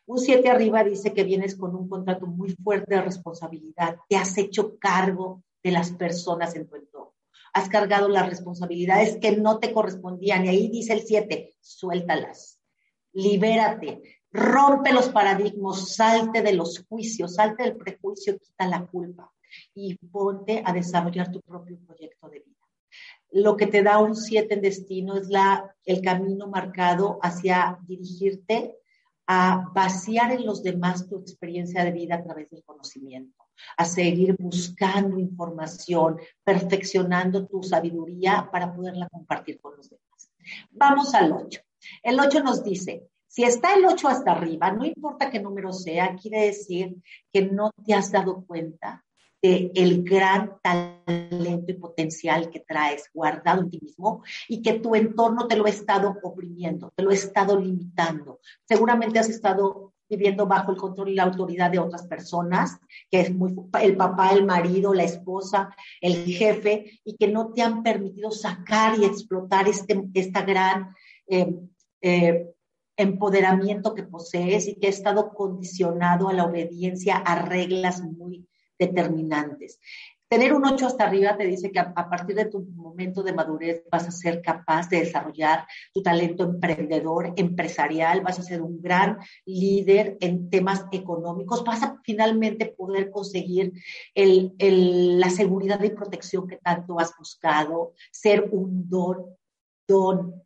Un 0.07 0.19
7 0.19 0.49
arriba 0.49 0.85
dice 0.85 1.13
que 1.13 1.25
vienes 1.25 1.57
con 1.57 1.75
un 1.75 1.89
contrato 1.89 2.27
muy 2.27 2.51
fuerte 2.51 2.95
de 2.95 3.03
responsabilidad, 3.03 3.97
te 4.09 4.17
has 4.17 4.39
hecho 4.39 4.79
cargo 4.79 5.43
de 5.65 5.73
las 5.73 5.91
personas 5.91 6.55
en 6.55 6.69
tu 6.69 6.77
entorno. 6.77 7.15
Has 7.53 7.69
cargado 7.69 8.09
las 8.09 8.29
responsabilidades 8.29 9.17
que 9.17 9.37
no 9.37 9.59
te 9.59 9.73
correspondían. 9.73 10.45
Y 10.45 10.49
ahí 10.49 10.69
dice 10.69 10.93
el 10.93 11.01
7, 11.01 11.55
suéltalas, 11.61 12.61
libérate, 13.15 14.21
rompe 14.31 14.93
los 14.93 15.09
paradigmas, 15.09 15.95
salte 15.95 16.41
de 16.41 16.53
los 16.53 16.85
juicios, 16.89 17.35
salte 17.35 17.65
del 17.65 17.77
prejuicio, 17.77 18.39
quita 18.39 18.69
la 18.69 18.87
culpa. 18.87 19.33
Y 19.75 19.97
ponte 19.97 20.63
a 20.65 20.73
desarrollar 20.73 21.33
tu 21.33 21.41
propio 21.41 21.79
proyecto 21.85 22.29
de 22.29 22.41
vida. 22.41 22.57
Lo 23.33 23.57
que 23.57 23.67
te 23.67 23.83
da 23.83 23.99
un 23.99 24.15
7 24.15 24.55
en 24.55 24.61
destino 24.61 25.17
es 25.17 25.29
la, 25.29 25.75
el 25.85 26.01
camino 26.01 26.47
marcado 26.47 27.19
hacia 27.23 27.79
dirigirte 27.89 28.77
a 29.27 29.71
vaciar 29.75 30.33
en 30.33 30.47
los 30.47 30.63
demás 30.63 31.09
tu 31.09 31.19
experiencia 31.19 31.85
de 31.85 31.93
vida 31.93 32.17
a 32.17 32.23
través 32.23 32.51
del 32.51 32.63
conocimiento 32.65 33.47
a 33.77 33.85
seguir 33.85 34.37
buscando 34.39 35.19
información, 35.19 36.19
perfeccionando 36.45 37.47
tu 37.47 37.63
sabiduría 37.63 38.49
para 38.53 38.73
poderla 38.73 39.09
compartir 39.09 39.61
con 39.61 39.77
los 39.77 39.89
demás. 39.89 40.31
Vamos 40.71 41.15
al 41.15 41.33
8. 41.33 41.61
El 42.03 42.21
8 42.21 42.43
nos 42.43 42.63
dice, 42.63 43.09
si 43.27 43.45
está 43.45 43.75
el 43.75 43.85
8 43.87 44.09
hasta 44.09 44.33
arriba, 44.33 44.73
no 44.73 44.85
importa 44.85 45.31
qué 45.31 45.41
número 45.41 45.73
sea, 45.73 46.17
quiere 46.17 46.47
decir 46.47 46.97
que 47.33 47.43
no 47.43 47.71
te 47.85 47.95
has 47.95 48.13
dado 48.13 48.45
cuenta 48.45 49.05
el 49.75 50.03
gran 50.03 50.53
talento 50.63 51.71
y 51.71 51.75
potencial 51.75 52.51
que 52.51 52.61
traes 52.61 53.11
guardado 53.13 53.63
en 53.63 53.71
ti 53.71 53.79
mismo 53.81 54.23
y 54.49 54.63
que 54.63 54.75
tu 54.75 54.95
entorno 54.95 55.47
te 55.47 55.57
lo 55.57 55.67
ha 55.67 55.71
estado 55.71 56.17
oprimiendo, 56.23 56.93
te 56.95 57.03
lo 57.03 57.11
ha 57.11 57.15
estado 57.15 57.59
limitando. 57.59 58.41
Seguramente 58.65 59.19
has 59.19 59.29
estado 59.29 59.95
viviendo 60.09 60.47
bajo 60.47 60.71
el 60.71 60.77
control 60.77 61.09
y 61.11 61.15
la 61.15 61.25
autoridad 61.25 61.71
de 61.71 61.79
otras 61.79 62.07
personas, 62.07 62.79
que 63.11 63.21
es 63.21 63.35
muy, 63.35 63.55
el 63.83 63.97
papá, 63.97 64.31
el 64.31 64.45
marido, 64.45 64.95
la 64.95 65.05
esposa, 65.05 65.75
el 66.01 66.25
jefe, 66.25 67.01
y 67.05 67.17
que 67.17 67.29
no 67.29 67.53
te 67.53 67.63
han 67.63 67.83
permitido 67.83 68.31
sacar 68.31 68.99
y 68.99 69.05
explotar 69.05 69.69
este 69.69 70.05
esta 70.15 70.43
gran 70.43 70.95
eh, 71.29 71.53
eh, 72.03 72.47
empoderamiento 72.97 73.95
que 73.95 74.05
posees 74.05 74.69
y 74.69 74.77
que 74.77 74.87
ha 74.87 74.91
estado 74.91 75.35
condicionado 75.35 76.29
a 76.29 76.33
la 76.33 76.45
obediencia 76.45 77.17
a 77.17 77.43
reglas 77.43 78.03
muy 78.03 78.47
determinantes. 78.79 79.79
Tener 80.29 80.53
un 80.53 80.65
8 80.65 80.87
hasta 80.87 81.05
arriba 81.05 81.37
te 81.37 81.45
dice 81.45 81.71
que 81.71 81.79
a, 81.79 81.95
partir 81.95 82.35
de 82.35 82.47
tu 82.47 82.61
momento 82.75 83.23
de 83.23 83.33
madurez 83.33 83.85
vas 83.93 84.09
a 84.09 84.11
ser 84.11 84.43
capaz 84.43 84.89
de 84.89 84.99
desarrollar 84.99 85.65
tu 85.95 86.03
talento 86.03 86.43
emprendedor, 86.43 87.33
empresarial, 87.37 88.23
vas 88.23 88.41
a 88.41 88.43
ser 88.43 88.61
un 88.61 88.83
gran 88.83 89.19
líder 89.45 90.17
en 90.21 90.51
temas 90.51 90.85
económicos, 90.91 91.63
vas 91.63 91.85
a 91.85 92.01
finalmente 92.03 92.67
poder 92.67 93.13
conseguir 93.13 93.73
la 94.17 95.31
seguridad 95.31 95.81
y 95.85 95.91
protección 95.91 96.49
que 96.49 96.57
tanto 96.57 96.99
has 96.99 97.17
buscado, 97.17 97.93
ser 98.11 98.49
un 98.51 98.89
don, 98.89 99.27
don 99.87 100.43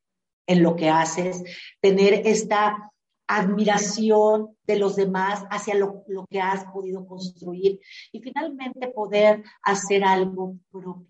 en 0.47 0.63
lo 0.63 0.77
que 0.77 0.91
haces, 0.91 1.43
tener 1.81 2.27
esta 2.27 2.91
admiración 3.37 4.57
de 4.67 4.77
los 4.77 4.97
demás 4.97 5.45
hacia 5.51 5.77
lo, 5.77 6.05
que 6.29 6.41
has 6.41 6.65
podido 6.65 7.07
construir 7.07 7.79
y 8.11 8.21
finalmente 8.21 8.89
poder 8.89 9.45
hacer 9.63 10.03
algo 10.03 10.57
propio, 10.71 11.07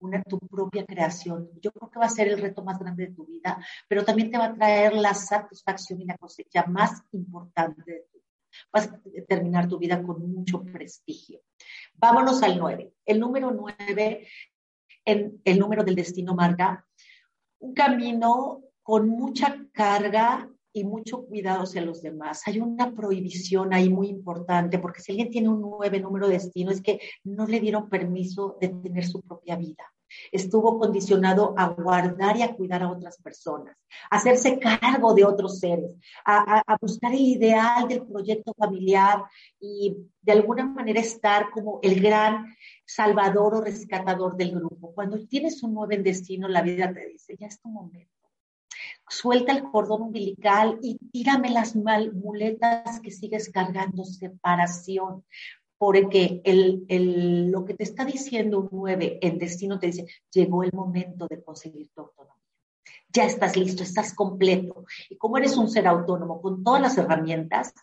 una, 0.00 0.20
tu 0.22 0.38
propia 0.40 0.84
creación. 0.84 1.48
Yo 1.60 1.70
creo 1.70 1.88
que 1.88 2.00
va 2.00 2.06
a 2.06 2.10
ser 2.10 2.26
el 2.26 2.40
reto 2.40 2.64
más 2.64 2.78
grande 2.78 3.06
de 3.06 3.14
tu 3.14 3.24
vida, 3.24 3.64
pero 3.86 4.04
también 4.04 4.32
te 4.32 4.38
va 4.38 4.46
a 4.46 4.54
traer 4.54 4.94
la 4.94 5.14
satisfacción 5.14 6.00
y 6.00 6.06
la 6.06 6.18
cosecha 6.18 6.64
más 6.66 7.02
importante 7.12 7.82
de 7.86 8.00
tu 8.10 8.18
vida. 8.18 8.26
Vas 8.72 8.88
a 8.88 9.00
terminar 9.28 9.68
tu 9.68 9.78
vida 9.78 10.02
con 10.02 10.28
mucho 10.28 10.64
prestigio. 10.64 11.40
Vámonos 11.94 12.42
al 12.42 12.58
9. 12.58 12.92
El 13.04 13.20
número 13.20 13.52
9, 13.52 14.26
en 15.04 15.40
el 15.44 15.58
número 15.58 15.84
del 15.84 15.94
destino 15.94 16.34
marca 16.34 16.84
un 17.60 17.74
camino 17.74 18.62
con 18.82 19.08
mucha 19.08 19.56
carga 19.72 20.50
y 20.72 20.84
mucho 20.84 21.24
cuidado 21.26 21.62
hacia 21.62 21.82
los 21.82 22.02
demás. 22.02 22.42
Hay 22.46 22.60
una 22.60 22.92
prohibición 22.92 23.72
ahí 23.74 23.88
muy 23.88 24.08
importante, 24.08 24.78
porque 24.78 25.00
si 25.00 25.12
alguien 25.12 25.30
tiene 25.30 25.48
un 25.48 25.60
nueve 25.60 26.00
número 26.00 26.26
de 26.26 26.34
destino, 26.34 26.70
es 26.70 26.80
que 26.80 27.00
no 27.24 27.46
le 27.46 27.60
dieron 27.60 27.88
permiso 27.88 28.56
de 28.60 28.68
tener 28.68 29.04
su 29.06 29.20
propia 29.22 29.56
vida. 29.56 29.84
Estuvo 30.32 30.78
condicionado 30.78 31.54
a 31.56 31.68
guardar 31.68 32.36
y 32.36 32.42
a 32.42 32.54
cuidar 32.54 32.82
a 32.82 32.90
otras 32.90 33.16
personas, 33.22 33.76
a 34.10 34.16
hacerse 34.16 34.58
cargo 34.58 35.14
de 35.14 35.24
otros 35.24 35.60
seres, 35.60 35.92
a, 36.24 36.62
a 36.66 36.76
buscar 36.80 37.12
el 37.12 37.20
ideal 37.20 37.86
del 37.86 38.04
proyecto 38.06 38.52
familiar 38.54 39.22
y 39.60 39.96
de 40.20 40.32
alguna 40.32 40.66
manera 40.66 41.00
estar 41.00 41.50
como 41.50 41.78
el 41.82 42.00
gran 42.00 42.44
salvador 42.84 43.54
o 43.54 43.60
rescatador 43.60 44.36
del 44.36 44.50
grupo. 44.50 44.92
Cuando 44.92 45.24
tienes 45.28 45.62
un 45.62 45.74
nueve 45.74 45.94
en 45.94 46.02
destino, 46.02 46.48
la 46.48 46.62
vida 46.62 46.92
te 46.92 47.06
dice, 47.06 47.36
ya 47.38 47.46
es 47.46 47.60
tu 47.60 47.68
momento 47.68 48.19
suelta 49.10 49.52
el 49.52 49.64
cordón 49.64 50.02
umbilical 50.02 50.78
y 50.82 50.96
tírame 51.12 51.50
las 51.50 51.74
muletas 51.76 53.00
que 53.00 53.10
sigues 53.10 53.50
cargando, 53.50 54.04
separación. 54.04 55.24
Porque 55.76 56.42
el, 56.44 56.84
el, 56.88 57.50
lo 57.50 57.64
que 57.64 57.74
te 57.74 57.84
está 57.84 58.04
diciendo 58.04 58.60
un 58.60 58.68
9 58.70 59.18
en 59.22 59.38
destino 59.38 59.78
te 59.78 59.86
dice, 59.86 60.06
llegó 60.30 60.62
el 60.62 60.72
momento 60.72 61.26
de 61.28 61.42
conseguir 61.42 61.90
tu 61.94 62.02
autonomía. 62.02 62.36
Ya 63.12 63.24
estás 63.24 63.56
listo, 63.56 63.82
estás 63.82 64.14
completo. 64.14 64.84
Y 65.08 65.16
como 65.16 65.38
eres 65.38 65.56
un 65.56 65.70
ser 65.70 65.86
autónomo 65.88 66.40
con 66.40 66.62
todas 66.62 66.82
las 66.82 66.98
herramientas, 66.98 67.74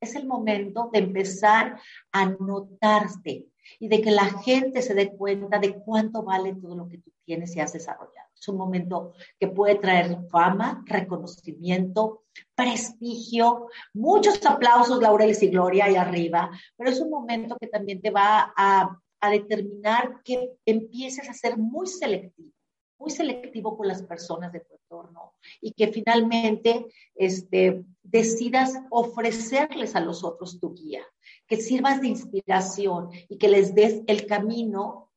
es 0.00 0.14
el 0.14 0.26
momento 0.26 0.90
de 0.92 1.00
empezar 1.00 1.80
a 2.12 2.26
notarte 2.26 3.46
y 3.80 3.88
de 3.88 4.00
que 4.00 4.10
la 4.10 4.26
gente 4.26 4.82
se 4.82 4.94
dé 4.94 5.10
cuenta 5.10 5.58
de 5.58 5.74
cuánto 5.80 6.22
vale 6.22 6.54
todo 6.54 6.76
lo 6.76 6.88
que 6.88 6.98
tú 6.98 7.10
tienes 7.24 7.56
y 7.56 7.60
has 7.60 7.72
desarrollado. 7.72 8.27
Es 8.40 8.48
un 8.48 8.56
momento 8.56 9.14
que 9.38 9.48
puede 9.48 9.76
traer 9.76 10.16
fama, 10.30 10.84
reconocimiento, 10.86 12.24
prestigio, 12.54 13.68
muchos 13.94 14.44
aplausos, 14.46 15.02
laureles 15.02 15.42
y 15.42 15.48
gloria 15.48 15.86
ahí 15.86 15.96
arriba, 15.96 16.50
pero 16.76 16.90
es 16.90 17.00
un 17.00 17.10
momento 17.10 17.56
que 17.58 17.66
también 17.66 18.00
te 18.00 18.10
va 18.10 18.52
a, 18.56 18.98
a 19.20 19.30
determinar 19.30 20.22
que 20.22 20.52
empieces 20.64 21.28
a 21.28 21.34
ser 21.34 21.56
muy 21.56 21.86
selectivo 21.86 22.52
muy 22.98 23.10
selectivo 23.10 23.76
con 23.76 23.86
las 23.86 24.02
personas 24.02 24.52
de 24.52 24.60
tu 24.60 24.74
entorno 24.74 25.34
y 25.60 25.72
que 25.72 25.88
finalmente 25.88 26.86
este, 27.14 27.84
decidas 28.02 28.74
ofrecerles 28.90 29.94
a 29.94 30.00
los 30.00 30.24
otros 30.24 30.58
tu 30.58 30.74
guía, 30.74 31.02
que 31.46 31.56
sirvas 31.56 32.00
de 32.00 32.08
inspiración 32.08 33.10
y 33.28 33.38
que 33.38 33.48
les 33.48 33.74
des 33.74 34.02
el 34.06 34.26
camino 34.26 35.07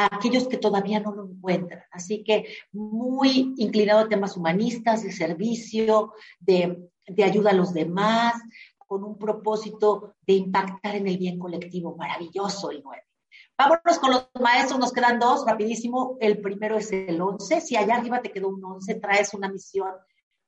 a 0.00 0.16
aquellos 0.16 0.48
que 0.48 0.56
todavía 0.56 1.00
no 1.00 1.14
lo 1.14 1.26
encuentran. 1.26 1.82
Así 1.90 2.24
que 2.24 2.46
muy 2.72 3.54
inclinado 3.58 4.00
a 4.00 4.08
temas 4.08 4.36
humanistas, 4.36 5.02
de 5.02 5.12
servicio, 5.12 6.14
de, 6.38 6.90
de 7.06 7.24
ayuda 7.24 7.50
a 7.50 7.54
los 7.54 7.74
demás, 7.74 8.34
con 8.78 9.04
un 9.04 9.18
propósito 9.18 10.14
de 10.26 10.34
impactar 10.34 10.96
en 10.96 11.06
el 11.06 11.18
bien 11.18 11.38
colectivo. 11.38 11.96
Maravilloso 11.96 12.70
el 12.70 12.82
9. 12.82 13.02
Vámonos 13.58 13.98
con 13.98 14.10
los 14.10 14.30
maestros, 14.40 14.80
nos 14.80 14.92
quedan 14.92 15.18
dos, 15.18 15.44
rapidísimo. 15.46 16.16
El 16.18 16.40
primero 16.40 16.78
es 16.78 16.90
el 16.92 17.20
11. 17.20 17.60
Si 17.60 17.76
allá 17.76 17.96
arriba 17.96 18.22
te 18.22 18.32
quedó 18.32 18.48
un 18.48 18.64
11, 18.64 18.94
traes 18.94 19.34
una 19.34 19.50
misión 19.50 19.90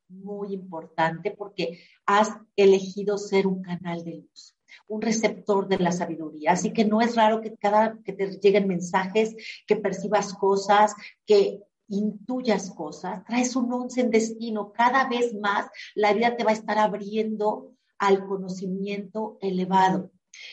muy 0.08 0.54
importante 0.54 1.30
porque 1.30 1.80
has 2.06 2.30
elegido 2.56 3.18
ser 3.18 3.46
un 3.46 3.62
canal 3.62 4.02
de 4.02 4.16
luz 4.16 4.56
un 4.88 5.02
receptor 5.02 5.68
de 5.68 5.78
la 5.78 5.92
sabiduría. 5.92 6.52
Así 6.52 6.72
que 6.72 6.84
no 6.84 7.00
es 7.00 7.16
raro 7.16 7.40
que 7.40 7.56
cada 7.56 7.98
que 8.04 8.12
te 8.12 8.30
lleguen 8.38 8.68
mensajes, 8.68 9.34
que 9.66 9.76
percibas 9.76 10.34
cosas, 10.34 10.94
que 11.26 11.60
intuyas 11.88 12.70
cosas, 12.70 13.24
traes 13.24 13.54
un 13.54 13.72
once 13.72 14.00
en 14.00 14.10
destino. 14.10 14.72
Cada 14.72 15.08
vez 15.08 15.34
más 15.34 15.66
la 15.94 16.12
vida 16.12 16.36
te 16.36 16.44
va 16.44 16.50
a 16.50 16.54
estar 16.54 16.78
abriendo 16.78 17.74
al 17.98 18.26
conocimiento 18.26 19.38
elevado 19.40 20.10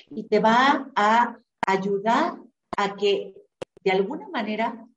y 0.09 0.23
te 0.23 0.39
va 0.39 0.91
a 0.95 1.39
ayudar 1.65 2.37
a 2.77 2.95
que 2.95 3.33
de 3.83 3.91
alguna 3.91 4.27
manera 4.29 4.88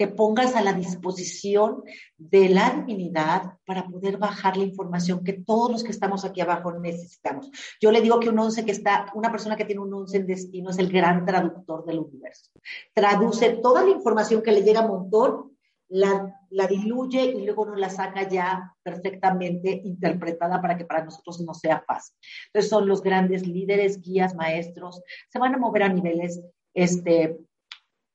te 0.00 0.08
pongas 0.08 0.56
a 0.56 0.62
la 0.62 0.72
disposición 0.72 1.82
de 2.16 2.48
la 2.48 2.70
divinidad 2.70 3.58
para 3.66 3.86
poder 3.86 4.16
bajar 4.16 4.56
la 4.56 4.64
información 4.64 5.22
que 5.22 5.34
todos 5.34 5.70
los 5.70 5.84
que 5.84 5.90
estamos 5.90 6.24
aquí 6.24 6.40
abajo 6.40 6.72
necesitamos. 6.72 7.50
Yo 7.82 7.92
le 7.92 8.00
digo 8.00 8.18
que 8.18 8.30
un 8.30 8.38
once 8.38 8.64
que 8.64 8.70
está, 8.70 9.12
una 9.12 9.30
persona 9.30 9.56
que 9.56 9.66
tiene 9.66 9.82
un 9.82 9.92
once 9.92 10.16
en 10.16 10.26
destino 10.26 10.70
es 10.70 10.78
el 10.78 10.90
gran 10.90 11.26
traductor 11.26 11.84
del 11.84 11.98
universo. 11.98 12.50
Traduce 12.94 13.58
toda 13.62 13.84
la 13.84 13.90
información 13.90 14.40
que 14.40 14.52
le 14.52 14.62
llega 14.62 14.80
a 14.80 14.86
montón, 14.86 15.54
la, 15.90 16.34
diluye 16.66 17.22
y 17.22 17.44
luego 17.44 17.66
nos 17.66 17.78
la 17.78 17.90
saca 17.90 18.26
ya 18.26 18.74
perfectamente 18.82 19.82
interpretada 19.84 20.62
para 20.62 20.78
que 20.78 20.86
para 20.86 21.04
nosotros 21.04 21.42
no 21.42 21.52
sea 21.52 21.84
fácil. 21.86 22.16
Entonces 22.46 22.70
son 22.70 22.88
los 22.88 23.02
grandes 23.02 23.46
líderes, 23.46 24.00
guías, 24.00 24.34
maestros, 24.34 25.02
se 25.28 25.38
van 25.38 25.54
a 25.54 25.58
mover 25.58 25.82
a 25.82 25.90
niveles 25.90 26.40
este, 26.72 27.36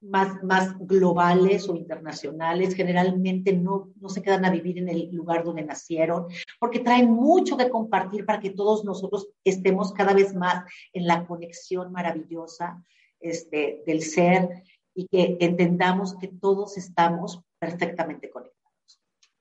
más, 0.06 0.44
más 0.44 0.78
globales 0.80 1.68
o 1.70 1.76
internacionales, 1.76 2.76
generalmente 2.76 3.54
no, 3.54 3.92
no 4.00 4.10
se 4.10 4.22
quedan 4.22 4.46
a 4.46 4.52
vivir 4.52 4.78
en 4.78 4.90
el 4.90 5.10
lugar 5.12 5.44
donde 5.44 5.64
nacieron, 5.64 6.28
porque 6.60 6.80
traen 6.80 7.12
mucho 7.12 7.58
que 7.58 7.70
compartir 7.70 8.26
para 8.26 8.40
que 8.40 8.52
todos 8.52 8.86
nosotros 8.86 9.30
estemos 9.44 9.94
cada 9.94 10.14
vez 10.14 10.36
más 10.36 10.66
en 10.94 11.08
la 11.08 11.26
conexión 11.26 11.92
maravillosa 11.92 12.84
este, 13.20 13.84
del 13.86 14.02
ser 14.02 14.64
y 14.94 15.08
que 15.08 15.38
entendamos 15.40 16.16
que 16.18 16.28
todos 16.28 16.78
estamos 16.78 17.42
perfectamente 17.60 18.30
conectados. 18.30 18.56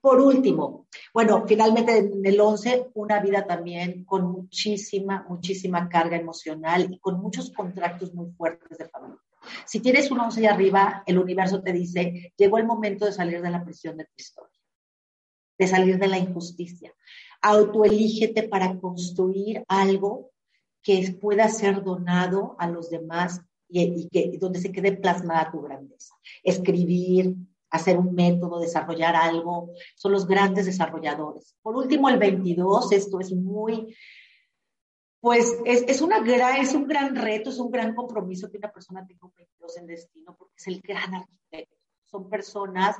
Por 0.00 0.20
último, 0.20 0.86
bueno, 1.14 1.44
finalmente 1.46 1.96
en 1.96 2.26
el 2.26 2.38
11, 2.38 2.90
una 2.94 3.20
vida 3.20 3.46
también 3.46 4.04
con 4.04 4.30
muchísima, 4.30 5.24
muchísima 5.28 5.88
carga 5.88 6.16
emocional 6.16 6.88
y 6.90 6.98
con 6.98 7.20
muchos 7.20 7.50
contratos 7.50 8.12
muy 8.12 8.30
fuertes 8.32 8.76
de 8.76 8.88
familia. 8.88 9.23
Si 9.66 9.80
tienes 9.80 10.10
un 10.10 10.20
11 10.20 10.42
y 10.42 10.46
arriba, 10.46 11.02
el 11.06 11.18
universo 11.18 11.62
te 11.62 11.72
dice, 11.72 12.32
llegó 12.36 12.58
el 12.58 12.66
momento 12.66 13.04
de 13.06 13.12
salir 13.12 13.42
de 13.42 13.50
la 13.50 13.64
prisión 13.64 13.96
de 13.96 14.04
tu 14.04 14.12
historia, 14.16 14.58
de 15.58 15.66
salir 15.66 15.98
de 15.98 16.08
la 16.08 16.18
injusticia. 16.18 16.92
Autoelígete 17.42 18.44
para 18.44 18.78
construir 18.78 19.64
algo 19.68 20.30
que 20.82 21.16
pueda 21.20 21.48
ser 21.48 21.82
donado 21.82 22.56
a 22.58 22.68
los 22.68 22.90
demás 22.90 23.40
y, 23.68 24.08
que 24.08 24.36
donde 24.38 24.60
se 24.60 24.70
quede 24.70 24.92
plasmada 24.92 25.50
tu 25.50 25.62
grandeza. 25.62 26.14
Escribir, 26.42 27.34
hacer 27.70 27.98
un 27.98 28.14
método, 28.14 28.60
desarrollar 28.60 29.16
algo, 29.16 29.72
son 29.96 30.12
los 30.12 30.26
grandes 30.26 30.66
desarrolladores. 30.66 31.56
Por 31.62 31.76
último, 31.76 32.08
el 32.08 32.18
22, 32.18 32.92
esto 32.92 33.18
es 33.18 33.32
muy 33.32 33.94
pues 35.24 35.56
es, 35.64 36.02
una 36.02 36.20
gran, 36.20 36.60
es 36.60 36.74
un 36.74 36.86
gran 36.86 37.16
reto, 37.16 37.48
es 37.48 37.58
un 37.58 37.70
gran 37.70 37.94
compromiso 37.94 38.50
que 38.50 38.58
una 38.58 38.70
persona 38.70 39.06
tenga 39.06 39.26
un 39.26 39.32
22 39.34 39.78
en 39.78 39.86
destino, 39.86 40.36
porque 40.36 40.52
es 40.58 40.66
el 40.66 40.82
gran 40.82 41.14
arquitecto. 41.14 41.76
Son 42.04 42.28
personas 42.28 42.98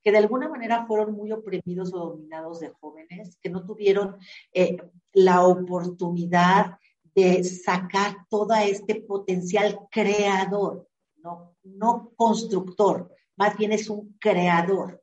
que 0.00 0.12
de 0.12 0.18
alguna 0.18 0.48
manera 0.48 0.86
fueron 0.86 1.16
muy 1.16 1.32
oprimidos 1.32 1.92
o 1.92 1.98
dominados 1.98 2.60
de 2.60 2.68
jóvenes, 2.68 3.38
que 3.42 3.50
no 3.50 3.66
tuvieron 3.66 4.16
eh, 4.52 4.76
la 5.14 5.44
oportunidad 5.44 6.78
de 7.12 7.42
sacar 7.42 8.18
todo 8.30 8.54
este 8.54 9.00
potencial 9.00 9.80
creador, 9.90 10.88
no, 11.16 11.56
no 11.64 12.12
constructor, 12.14 13.12
más 13.34 13.56
bien 13.56 13.72
es 13.72 13.90
un 13.90 14.16
creador 14.20 15.02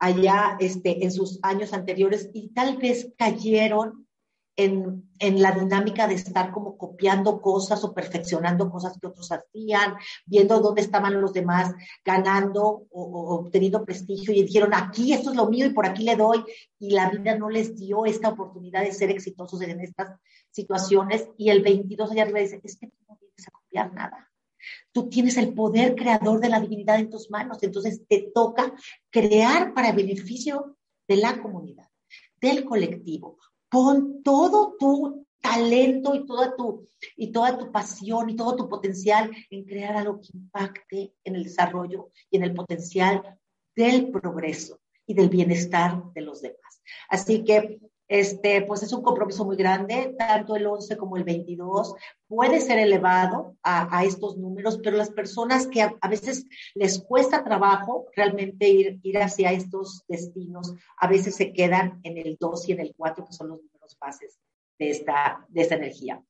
allá 0.00 0.56
este, 0.58 1.04
en 1.04 1.12
sus 1.12 1.38
años 1.42 1.72
anteriores 1.72 2.28
y 2.34 2.48
tal 2.48 2.76
vez 2.76 3.14
cayeron 3.16 4.05
en, 4.56 5.10
en, 5.18 5.42
la 5.42 5.52
dinámica 5.52 6.08
de 6.08 6.14
estar 6.14 6.50
como 6.50 6.78
copiando 6.78 7.40
cosas 7.42 7.84
o 7.84 7.92
perfeccionando 7.92 8.70
cosas 8.70 8.98
que 8.98 9.06
otros 9.06 9.30
hacían, 9.30 9.94
viendo 10.24 10.60
dónde 10.60 10.80
estaban 10.80 11.20
los 11.20 11.32
demás 11.32 11.74
ganando 12.04 12.86
o, 12.90 13.34
obteniendo 13.36 13.84
prestigio 13.84 14.32
y 14.32 14.42
dijeron, 14.42 14.72
aquí 14.72 15.12
esto 15.12 15.30
es 15.30 15.36
lo 15.36 15.48
mío 15.48 15.66
y 15.66 15.74
por 15.74 15.86
aquí 15.86 16.04
le 16.04 16.16
doy, 16.16 16.42
y 16.78 16.90
la 16.90 17.10
vida 17.10 17.36
no 17.36 17.50
les 17.50 17.76
dio 17.76 18.06
esta 18.06 18.30
oportunidad 18.30 18.82
de 18.82 18.92
ser 18.92 19.10
exitosos 19.10 19.60
en 19.60 19.80
estas 19.80 20.18
situaciones, 20.50 21.28
y 21.36 21.50
el 21.50 21.62
22 21.62 22.10
allá 22.10 22.22
arriba 22.22 22.40
dice, 22.40 22.60
es 22.64 22.78
que 22.78 22.86
tú 22.86 22.96
no 23.08 23.18
vienes 23.20 23.48
a 23.48 23.50
copiar 23.50 23.92
nada. 23.92 24.30
Tú 24.90 25.08
tienes 25.08 25.36
el 25.36 25.52
poder 25.52 25.94
creador 25.94 26.40
de 26.40 26.48
la 26.48 26.60
divinidad 26.60 26.98
en 26.98 27.10
tus 27.10 27.30
manos, 27.30 27.62
entonces 27.62 28.02
te 28.08 28.30
toca 28.34 28.72
crear 29.10 29.74
para 29.74 29.92
beneficio 29.92 30.76
de 31.06 31.16
la 31.16 31.40
comunidad, 31.40 31.88
del 32.40 32.64
colectivo, 32.64 33.38
Pon 33.68 34.22
todo 34.22 34.76
tu 34.78 35.26
talento 35.40 36.14
y 36.14 36.26
toda 36.26 36.56
tu, 36.56 36.88
y 37.16 37.32
toda 37.32 37.58
tu 37.58 37.70
pasión 37.70 38.30
y 38.30 38.36
todo 38.36 38.56
tu 38.56 38.68
potencial 38.68 39.30
en 39.50 39.64
crear 39.64 39.96
algo 39.96 40.20
que 40.20 40.28
impacte 40.34 41.14
en 41.24 41.36
el 41.36 41.44
desarrollo 41.44 42.10
y 42.30 42.38
en 42.38 42.44
el 42.44 42.54
potencial 42.54 43.38
del 43.74 44.10
progreso 44.10 44.80
y 45.06 45.14
del 45.14 45.28
bienestar 45.28 46.12
de 46.14 46.20
los 46.20 46.42
demás. 46.42 46.82
Así 47.08 47.44
que 47.44 47.80
este, 48.08 48.62
pues 48.62 48.82
es 48.82 48.92
un 48.92 49.02
compromiso 49.02 49.44
muy 49.44 49.56
grande, 49.56 50.14
tanto 50.18 50.54
el 50.54 50.66
11 50.66 50.96
como 50.96 51.16
el 51.16 51.24
22 51.24 51.94
puede 52.28 52.60
ser 52.60 52.78
elevado 52.78 53.56
a, 53.62 54.04
estos 54.04 54.36
números, 54.36 54.78
pero 54.82 54.96
las 54.96 55.10
personas 55.10 55.66
que 55.66 55.82
a, 55.82 56.08
veces 56.08 56.46
les 56.74 57.00
cuesta 57.00 57.42
trabajo 57.42 58.06
realmente 58.14 58.68
ir, 58.68 59.00
ir 59.02 59.18
hacia 59.18 59.52
estos 59.52 60.04
destinos, 60.08 60.74
a 60.98 61.08
veces 61.08 61.34
se 61.34 61.52
quedan 61.52 62.00
en 62.04 62.18
el 62.18 62.36
2 62.38 62.68
y 62.68 62.72
en 62.72 62.80
el 62.80 62.94
4, 62.96 63.24
que 63.24 63.32
son 63.32 63.48
los 63.48 63.60
números 63.62 63.96
bases 64.00 64.38
de 64.78 64.90
esta, 64.90 65.44
de 65.48 65.62
esta 65.62 65.74
energía. 65.74 66.22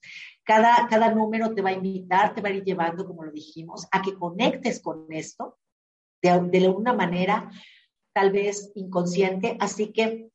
Cada, 0.45 0.87
cada 0.89 1.13
número 1.13 1.55
te 1.55 1.63
va 1.63 1.71
a 1.71 1.75
invitar, 1.75 2.35
te 2.35 2.41
va 2.41 2.49
a 2.49 2.53
ir 2.53 2.65
llevando, 2.65 3.07
como 3.07 3.25
lo 3.25 3.33
dijimos, 3.33 3.87
a 3.91 4.01
que 4.01 4.15
conectes 4.15 4.81
con 4.81 5.07
esto 5.11 5.59
de, 6.23 6.41
de 6.41 6.69
una 6.69 6.93
manera 6.93 7.51
tal 8.15 8.33
vez 8.33 8.73
inconsciente, 8.75 9.59
así 9.61 9.93
que 9.93 10.31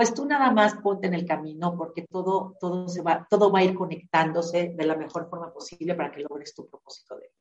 pues 0.00 0.14
tú 0.14 0.24
nada 0.24 0.50
más 0.50 0.76
ponte 0.76 1.08
en 1.08 1.12
el 1.12 1.26
camino 1.26 1.76
porque 1.76 2.06
todo, 2.10 2.56
todo, 2.58 2.88
se 2.88 3.02
va, 3.02 3.26
todo 3.28 3.52
va 3.52 3.58
a 3.58 3.64
ir 3.64 3.74
conectándose 3.74 4.72
de 4.74 4.86
la 4.86 4.96
mejor 4.96 5.28
forma 5.28 5.52
posible 5.52 5.94
para 5.94 6.10
que 6.10 6.22
logres 6.22 6.54
tu 6.54 6.66
propósito 6.66 7.16
de 7.16 7.28
vida. 7.28 7.39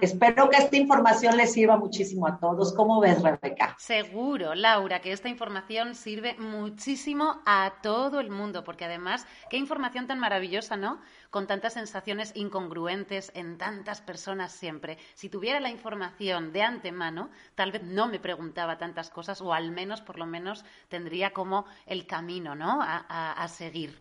Espero 0.00 0.50
que 0.50 0.56
esta 0.56 0.76
información 0.76 1.36
les 1.36 1.52
sirva 1.52 1.76
muchísimo 1.76 2.26
a 2.26 2.38
todos. 2.38 2.74
¿Cómo 2.74 3.00
ves, 3.00 3.22
Rebeca? 3.22 3.74
Seguro, 3.78 4.54
Laura, 4.54 5.00
que 5.00 5.12
esta 5.12 5.28
información 5.28 5.94
sirve 5.94 6.34
muchísimo 6.38 7.40
a 7.46 7.74
todo 7.82 8.20
el 8.20 8.30
mundo, 8.30 8.64
porque 8.64 8.84
además, 8.84 9.26
qué 9.48 9.56
información 9.56 10.06
tan 10.06 10.18
maravillosa, 10.18 10.76
¿no? 10.76 11.00
Con 11.30 11.46
tantas 11.46 11.74
sensaciones 11.74 12.32
incongruentes 12.34 13.32
en 13.34 13.58
tantas 13.58 14.00
personas 14.00 14.52
siempre. 14.52 14.98
Si 15.14 15.28
tuviera 15.28 15.60
la 15.60 15.70
información 15.70 16.52
de 16.52 16.62
antemano, 16.62 17.30
tal 17.54 17.72
vez 17.72 17.82
no 17.82 18.08
me 18.08 18.20
preguntaba 18.20 18.78
tantas 18.78 19.10
cosas, 19.10 19.40
o 19.40 19.52
al 19.54 19.70
menos, 19.70 20.00
por 20.02 20.18
lo 20.18 20.26
menos, 20.26 20.64
tendría 20.88 21.32
como 21.32 21.64
el 21.86 22.06
camino, 22.06 22.54
¿no? 22.54 22.82
a, 22.82 23.32
a 23.32 23.48
seguir. 23.48 23.98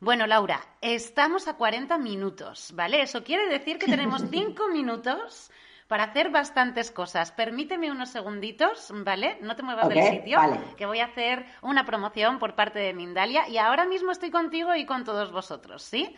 Bueno, 0.00 0.26
Laura, 0.26 0.60
estamos 0.82 1.48
a 1.48 1.56
40 1.56 1.96
minutos, 1.96 2.72
¿vale? 2.74 3.00
Eso 3.00 3.24
quiere 3.24 3.48
decir 3.48 3.78
que 3.78 3.86
tenemos 3.86 4.22
5 4.30 4.68
minutos 4.68 5.50
para 5.88 6.04
hacer 6.04 6.30
bastantes 6.30 6.90
cosas. 6.90 7.32
Permíteme 7.32 7.90
unos 7.90 8.10
segunditos, 8.10 8.92
¿vale? 8.92 9.38
No 9.40 9.56
te 9.56 9.62
muevas 9.62 9.88
del 9.88 10.02
sitio, 10.04 10.38
que 10.76 10.84
voy 10.84 10.98
a 11.00 11.06
hacer 11.06 11.46
una 11.62 11.86
promoción 11.86 12.38
por 12.38 12.54
parte 12.54 12.78
de 12.78 12.92
Mindalia 12.92 13.48
y 13.48 13.56
ahora 13.56 13.86
mismo 13.86 14.12
estoy 14.12 14.30
contigo 14.30 14.74
y 14.74 14.84
con 14.84 15.04
todos 15.04 15.32
vosotros, 15.32 15.82
¿sí? 15.82 16.14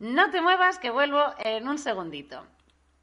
No 0.00 0.30
te 0.30 0.40
muevas, 0.40 0.78
que 0.78 0.90
vuelvo 0.90 1.22
en 1.38 1.68
un 1.68 1.78
segundito. 1.78 2.44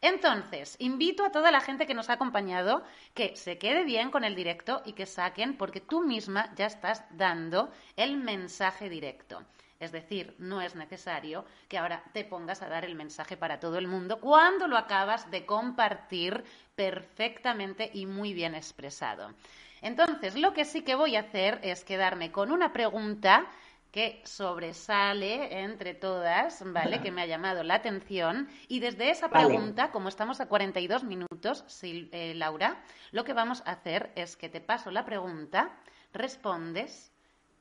Entonces, 0.00 0.76
invito 0.78 1.24
a 1.24 1.32
toda 1.32 1.50
la 1.50 1.60
gente 1.60 1.86
que 1.86 1.94
nos 1.94 2.08
ha 2.08 2.14
acompañado 2.14 2.84
que 3.14 3.34
se 3.36 3.58
quede 3.58 3.84
bien 3.84 4.10
con 4.10 4.24
el 4.24 4.36
directo 4.36 4.82
y 4.84 4.92
que 4.92 5.06
saquen, 5.06 5.56
porque 5.56 5.80
tú 5.80 6.04
misma 6.04 6.52
ya 6.54 6.66
estás 6.66 7.04
dando 7.10 7.70
el 7.96 8.16
mensaje 8.16 8.88
directo. 8.88 9.42
Es 9.80 9.92
decir, 9.92 10.34
no 10.38 10.60
es 10.60 10.74
necesario 10.74 11.44
que 11.68 11.78
ahora 11.78 12.02
te 12.12 12.24
pongas 12.24 12.62
a 12.62 12.68
dar 12.68 12.84
el 12.84 12.96
mensaje 12.96 13.36
para 13.36 13.60
todo 13.60 13.78
el 13.78 13.86
mundo 13.86 14.20
cuando 14.20 14.66
lo 14.66 14.76
acabas 14.76 15.30
de 15.30 15.46
compartir 15.46 16.44
perfectamente 16.74 17.88
y 17.92 18.06
muy 18.06 18.34
bien 18.34 18.54
expresado. 18.56 19.32
Entonces, 19.80 20.34
lo 20.34 20.52
que 20.52 20.64
sí 20.64 20.82
que 20.82 20.96
voy 20.96 21.14
a 21.14 21.20
hacer 21.20 21.60
es 21.62 21.84
quedarme 21.84 22.32
con 22.32 22.50
una 22.50 22.72
pregunta 22.72 23.46
que 23.90 24.20
sobresale 24.24 25.62
entre 25.62 25.94
todas, 25.94 26.62
¿vale? 26.72 27.00
Que 27.00 27.10
me 27.10 27.22
ha 27.22 27.26
llamado 27.26 27.62
la 27.62 27.76
atención. 27.76 28.48
Y 28.68 28.80
desde 28.80 29.10
esa 29.10 29.28
pregunta, 29.30 29.90
como 29.90 30.08
estamos 30.08 30.40
a 30.40 30.46
42 30.46 31.04
minutos, 31.04 31.64
eh, 31.82 32.34
Laura, 32.34 32.82
lo 33.12 33.24
que 33.24 33.32
vamos 33.32 33.62
a 33.64 33.72
hacer 33.72 34.12
es 34.14 34.36
que 34.36 34.48
te 34.48 34.60
paso 34.60 34.90
la 34.90 35.04
pregunta, 35.04 35.74
respondes, 36.12 37.12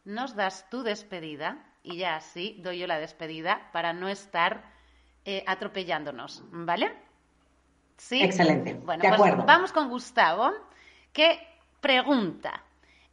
nos 0.04 0.36
das 0.36 0.70
tu 0.70 0.84
despedida 0.84 1.66
y 1.84 1.98
ya 1.98 2.16
así 2.16 2.58
doy 2.62 2.80
yo 2.80 2.88
la 2.88 3.00
despedida 3.00 3.70
para 3.72 3.94
no 3.94 4.10
estar 4.10 4.64
eh, 5.24 5.44
atropellándonos, 5.48 6.44
¿vale? 6.52 6.94
Sí. 7.98 8.22
Excelente. 8.22 8.74
Bueno, 8.74 9.04
pues 9.18 9.38
vamos 9.46 9.72
con 9.72 9.90
Gustavo, 9.90 10.52
que 11.14 11.40
pregunta. 11.82 12.64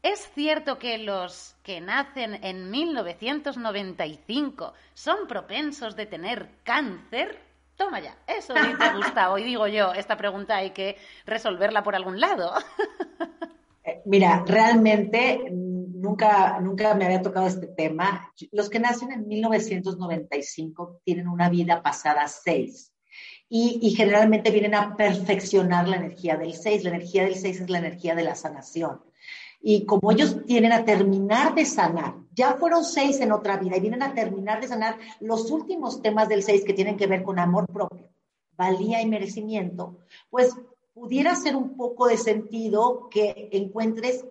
¿Es 0.05 0.30
cierto 0.34 0.78
que 0.78 0.98
los 0.98 1.57
que 1.62 1.80
nacen 1.80 2.44
en 2.44 2.70
1995 2.70 4.74
son 4.92 5.26
propensos 5.26 5.96
de 5.96 6.05
tener 6.05 6.50
cáncer? 6.62 7.38
Toma 7.74 8.00
ya, 8.00 8.14
eso 8.26 8.52
dice 8.52 8.94
Gustavo. 8.96 9.38
Y 9.38 9.44
digo 9.44 9.66
yo, 9.66 9.94
esta 9.94 10.18
pregunta 10.18 10.57
hay 10.57 10.72
que 10.72 10.98
resolverla 11.24 11.82
por 11.82 11.96
algún 11.96 12.20
lado. 12.20 12.52
Eh, 13.86 14.00
mira, 14.07 14.42
realmente 14.46 15.50
nunca, 15.50 16.59
nunca 16.59 16.94
me 16.94 17.05
había 17.05 17.20
tocado 17.20 17.46
este 17.46 17.66
tema. 17.66 18.32
Los 18.50 18.70
que 18.70 18.80
nacen 18.80 19.12
en 19.12 19.28
1995 19.28 21.02
tienen 21.05 21.28
una 21.28 21.50
vida 21.50 21.82
pasada 21.82 22.26
seis. 22.26 22.94
Y, 23.46 23.80
y, 23.82 23.90
generalmente 23.90 24.50
vienen 24.50 24.74
a 24.74 24.96
perfeccionar 24.96 25.86
la 25.86 25.96
energía 25.96 26.38
del 26.38 26.55
6. 26.55 26.82
La 26.82 26.88
energía 26.88 27.24
del 27.24 27.34
6 27.34 27.61
es 27.61 27.68
la 27.68 27.76
energía 27.76 28.14
de 28.14 28.24
la 28.24 28.34
sanación. 28.34 29.02
Y 29.67 29.87
como 29.87 30.12
ellos 30.12 30.45
tienen 30.45 30.73
a 30.73 30.85
terminar 30.85 31.55
de 31.55 31.65
sanar, 31.65 32.17
ya 32.35 32.57
fueron 32.57 32.85
seis 32.85 33.19
en 33.21 33.33
otra 33.33 33.57
vida 33.57 33.79
y 33.79 33.81
vienen 33.81 34.03
a 34.03 34.12
terminar 34.12 34.61
de 34.61 34.69
sanar 34.69 34.99
los 35.21 35.51
últimos 35.51 36.03
temas 36.03 36.29
del 36.29 36.43
seis 36.43 36.65
que 36.67 36.75
tienen 36.75 36.99
que 36.99 37.07
ver 37.07 37.23
con 37.23 37.39
amor 37.39 37.67
propio, 37.73 38.11
valía 38.59 39.01
y 39.01 39.09
merecimiento, 39.09 39.97
pues 40.29 40.55
pudiera 40.93 41.35
ser 41.35 41.57
un 41.57 41.79
poco 41.79 42.09
de 42.09 42.19
sentido 42.19 43.09
que 43.11 43.49
encuentres 43.53 44.27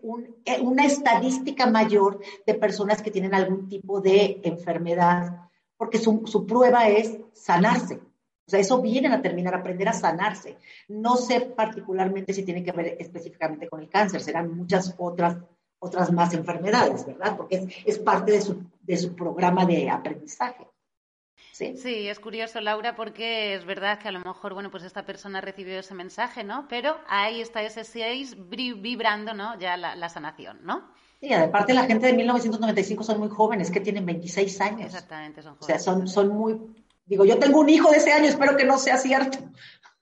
eh, 0.45 0.61
una 0.61 0.85
estadística 0.85 1.65
mayor 1.65 2.19
de 2.45 2.53
personas 2.53 3.01
que 3.01 3.09
tienen 3.09 3.33
algún 3.33 3.67
tipo 3.67 4.01
de 4.01 4.39
enfermedad, 4.43 5.49
porque 5.77 5.97
su 5.97 6.45
prueba 6.45 6.89
es 6.89 7.17
sanarse. 7.33 7.99
O 8.45 8.51
sea, 8.51 8.59
eso 8.59 8.81
vienen 8.81 9.13
a 9.13 9.21
terminar, 9.21 9.55
aprender 9.55 9.87
a 9.87 9.93
sanarse. 9.93 10.57
No 10.89 11.15
sé 11.15 11.41
particularmente 11.41 12.33
si 12.33 12.43
tiene 12.43 12.63
que 12.63 12.73
ver 12.73 12.97
específicamente 12.99 13.69
con 13.69 13.81
el 13.81 13.89
cáncer, 13.89 14.21
serán 14.21 14.55
muchas 14.55 14.93
otras, 14.97 15.37
otras 15.79 16.11
más 16.11 16.33
enfermedades, 16.33 17.05
¿verdad? 17.05 17.37
Porque 17.37 17.67
es, 17.85 17.99
parte 17.99 18.33
de 18.33 18.41
su, 18.41 18.63
de 18.81 18.97
su 18.97 19.15
programa 19.15 19.65
de 19.65 19.89
aprendizaje. 19.89 20.67
¿Sí? 21.53 21.77
¿Sí? 21.77 22.07
es 22.07 22.19
curioso, 22.19 22.59
Laura, 22.59 22.95
porque 22.95 23.53
es 23.53 23.63
verdad 23.63 23.99
que 23.99 24.07
a 24.07 24.11
lo 24.11 24.19
mejor, 24.19 24.55
bueno, 24.55 24.71
pues 24.71 24.83
esta 24.83 25.05
persona 25.05 25.39
recibió 25.39 25.79
ese 25.79 25.93
mensaje, 25.93 26.43
¿no? 26.43 26.67
Pero 26.67 26.97
ahí 27.07 27.41
está 27.41 27.61
ese 27.61 27.83
6 27.83 28.37
vibrando, 28.49 29.33
¿no? 29.33 29.57
Ya 29.59 29.77
la, 29.77 30.09
sanación, 30.09 30.59
¿no? 30.63 30.91
Sí, 31.21 31.31
aparte 31.31 31.73
la 31.73 31.83
gente 31.83 32.07
de 32.07 32.13
1995 32.13 33.03
son 33.03 33.19
muy 33.19 33.29
jóvenes, 33.29 33.71
que 33.71 33.79
tienen 33.79 34.05
26 34.05 34.61
años. 34.61 34.85
Exactamente, 34.87 35.41
son 35.41 35.55
jóvenes. 35.55 35.63
O 35.63 35.67
sea, 35.67 35.79
son, 35.79 36.07
son 36.07 36.29
muy 36.29 36.59
Digo, 37.05 37.25
yo 37.25 37.39
tengo 37.39 37.59
un 37.59 37.69
hijo 37.69 37.91
de 37.91 37.97
ese 37.97 38.11
año, 38.11 38.27
espero 38.27 38.55
que 38.55 38.65
no 38.65 38.77
sea 38.77 38.97
cierto. 38.97 39.39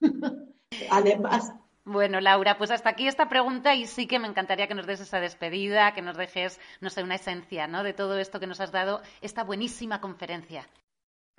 Además. 0.90 1.54
Bueno, 1.84 2.22
Laura, 2.22 2.58
pues 2.58 2.70
hasta 2.70 2.90
aquí 2.90 3.08
esta 3.08 3.28
pregunta 3.28 3.74
y 3.74 3.88
sí 3.88 4.06
que 4.06 4.20
me 4.20 4.28
encantaría 4.28 4.68
que 4.68 4.76
nos 4.76 4.86
des 4.86 5.02
esa 5.02 5.20
despedida, 5.20 5.94
que 5.94 6.04
nos 6.04 6.16
dejes, 6.16 6.60
no 6.80 6.90
sé, 6.90 7.02
una 7.04 7.16
esencia, 7.16 7.68
¿no? 7.68 7.84
De 7.84 7.94
todo 7.94 8.20
esto 8.20 8.40
que 8.40 8.48
nos 8.48 8.62
has 8.62 8.72
dado, 8.72 9.02
esta 9.22 9.44
buenísima 9.44 10.00
conferencia. 10.00 10.68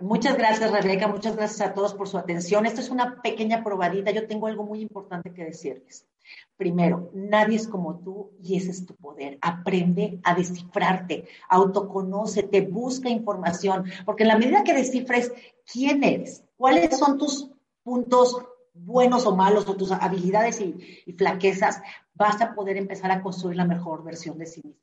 Muchas 0.00 0.36
gracias, 0.36 0.72
Rebeca. 0.72 1.06
Muchas 1.06 1.36
gracias 1.36 1.60
a 1.60 1.74
todos 1.74 1.94
por 1.94 2.08
su 2.08 2.18
atención. 2.18 2.66
Esto 2.66 2.80
es 2.80 2.90
una 2.90 3.22
pequeña 3.22 3.62
probadita. 3.62 4.10
Yo 4.10 4.26
tengo 4.26 4.48
algo 4.48 4.64
muy 4.64 4.80
importante 4.80 5.32
que 5.32 5.44
decirles. 5.44 6.08
Primero, 6.56 7.10
nadie 7.14 7.56
es 7.56 7.68
como 7.68 7.98
tú 8.00 8.32
y 8.42 8.56
ese 8.56 8.70
es 8.70 8.86
tu 8.86 8.94
poder. 8.96 9.38
Aprende 9.40 10.20
a 10.24 10.34
descifrarte, 10.34 11.24
autoconócete, 11.48 12.62
busca 12.62 13.08
información, 13.08 13.84
porque 14.04 14.22
en 14.24 14.28
la 14.28 14.38
medida 14.38 14.64
que 14.64 14.74
descifres 14.74 15.32
quién 15.72 16.04
eres, 16.04 16.44
cuáles 16.56 16.98
son 16.98 17.18
tus 17.18 17.50
puntos 17.82 18.36
buenos 18.74 19.26
o 19.26 19.34
malos 19.34 19.68
o 19.68 19.76
tus 19.76 19.92
habilidades 19.92 20.60
y, 20.60 21.02
y 21.06 21.12
flaquezas, 21.12 21.80
vas 22.14 22.40
a 22.40 22.54
poder 22.54 22.76
empezar 22.76 23.10
a 23.10 23.22
construir 23.22 23.56
la 23.56 23.64
mejor 23.64 24.04
versión 24.04 24.38
de 24.38 24.46
sí 24.46 24.62
mismo. 24.64 24.80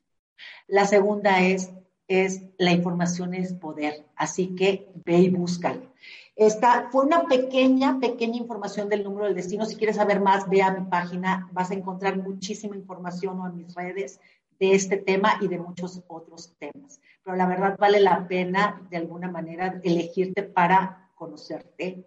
La 0.66 0.86
segunda 0.86 1.40
es, 1.40 1.70
es 2.08 2.42
la 2.58 2.72
información 2.72 3.34
es 3.34 3.52
poder, 3.52 4.06
así 4.16 4.54
que 4.54 4.92
ve 5.04 5.18
y 5.18 5.30
búscalo. 5.30 5.90
Esta 6.36 6.88
fue 6.90 7.04
una 7.04 7.24
pequeña, 7.24 7.98
pequeña 8.00 8.38
información 8.38 8.88
del 8.88 9.04
número 9.04 9.26
del 9.26 9.34
destino. 9.34 9.66
Si 9.66 9.76
quieres 9.76 9.96
saber 9.96 10.20
más, 10.20 10.48
ve 10.48 10.62
a 10.62 10.72
mi 10.72 10.86
página. 10.86 11.50
Vas 11.52 11.70
a 11.70 11.74
encontrar 11.74 12.16
muchísima 12.16 12.76
información 12.76 13.38
o 13.40 13.46
en 13.46 13.56
mis 13.56 13.74
redes 13.74 14.20
de 14.60 14.74
este 14.74 14.98
tema 14.98 15.38
y 15.40 15.48
de 15.48 15.58
muchos 15.58 16.00
otros 16.06 16.54
temas. 16.58 17.00
Pero 17.24 17.36
la 17.36 17.46
verdad 17.46 17.76
vale 17.78 17.98
la 17.98 18.28
pena, 18.28 18.86
de 18.90 18.98
alguna 18.98 19.28
manera, 19.28 19.80
elegirte 19.82 20.42
para 20.42 21.10
conocerte 21.14 22.06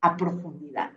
a 0.00 0.16
profundidad. 0.16 0.92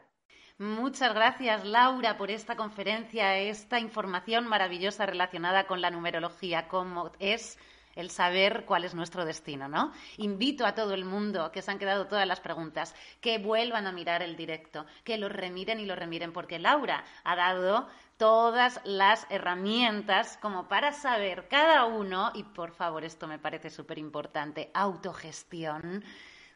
Muchas 0.60 1.14
gracias, 1.14 1.66
Laura, 1.66 2.16
por 2.16 2.30
esta 2.30 2.56
conferencia, 2.56 3.38
esta 3.38 3.80
información 3.80 4.48
maravillosa 4.48 5.06
relacionada 5.06 5.66
con 5.66 5.82
la 5.82 5.90
numerología, 5.90 6.68
cómo 6.68 7.12
es 7.20 7.58
el 7.96 8.10
saber 8.10 8.66
cuál 8.66 8.86
es 8.86 8.94
nuestro 8.94 9.26
destino, 9.26 9.68
¿no? 9.68 9.92
Invito 10.18 10.66
a 10.66 10.76
todo 10.76 10.94
el 10.94 11.06
mundo 11.06 11.52
que 11.52 11.62
se 11.62 11.72
han 11.72 11.80
quedado 11.80 12.08
todas 12.08 12.28
las 12.28 12.40
preguntas, 12.40 12.96
que 13.20 13.38
vuelvan 13.38 13.88
a 13.88 13.92
mirar 13.92 14.22
el 14.22 14.36
directo, 14.36 14.86
que 15.04 15.18
lo 15.18 15.30
remiren 15.30 15.80
y 15.80 15.86
lo 15.86 15.96
remiren, 15.96 16.34
porque 16.34 16.60
Laura 16.60 17.04
ha 17.24 17.36
dado 17.36 17.88
todas 18.24 18.80
las 18.86 19.28
herramientas 19.30 20.38
como 20.42 20.70
para 20.70 20.94
saber 20.94 21.50
cada 21.50 21.84
uno, 21.84 22.32
y 22.34 22.44
por 22.44 22.72
favor, 22.72 23.04
esto 23.04 23.28
me 23.28 23.38
parece 23.38 23.70
súper 23.70 23.98
importante, 23.98 24.72
autogestión, 24.74 26.06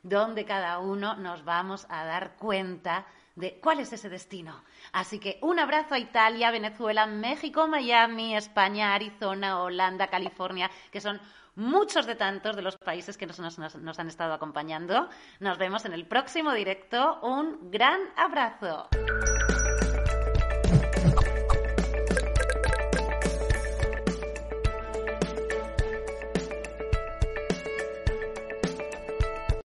donde 0.01 0.45
cada 0.45 0.80
uno 0.80 1.18
nos 1.18 1.43
vamos 1.43 1.86
a 1.89 2.05
dar 2.05 2.38
cuenta 2.38 3.05
de 3.36 3.59
cuál 3.59 3.82
es 3.82 3.91
ese 3.91 4.07
destino. 4.07 4.63
Así 4.93 5.20
que 5.20 5.39
un 5.41 5.59
abrazo 5.59 5.95
a 5.95 5.99
Italia, 5.99 6.51
Venezuela, 6.51 7.05
México, 7.05 7.68
Miami, 7.68 8.38
España, 8.38 8.93
Arizona, 8.93 9.61
Holanda, 9.61 10.07
California, 10.07 10.72
que 10.89 11.01
son 11.01 11.20
muchos 11.55 12.05
de 12.05 12.15
tantos 12.15 12.55
de 12.55 12.61
los 12.61 12.78
países 12.78 13.18
que 13.18 13.26
nos, 13.26 13.39
nos 13.39 13.99
han 13.99 14.07
estado 14.07 14.34
acompañando. 14.34 15.09
Nos 15.41 15.57
vemos 15.57 15.84
en 15.84 15.91
el 15.91 16.07
próximo 16.07 16.53
directo. 16.53 17.20
Un 17.24 17.70
gran 17.72 17.99
abrazo. 18.15 18.88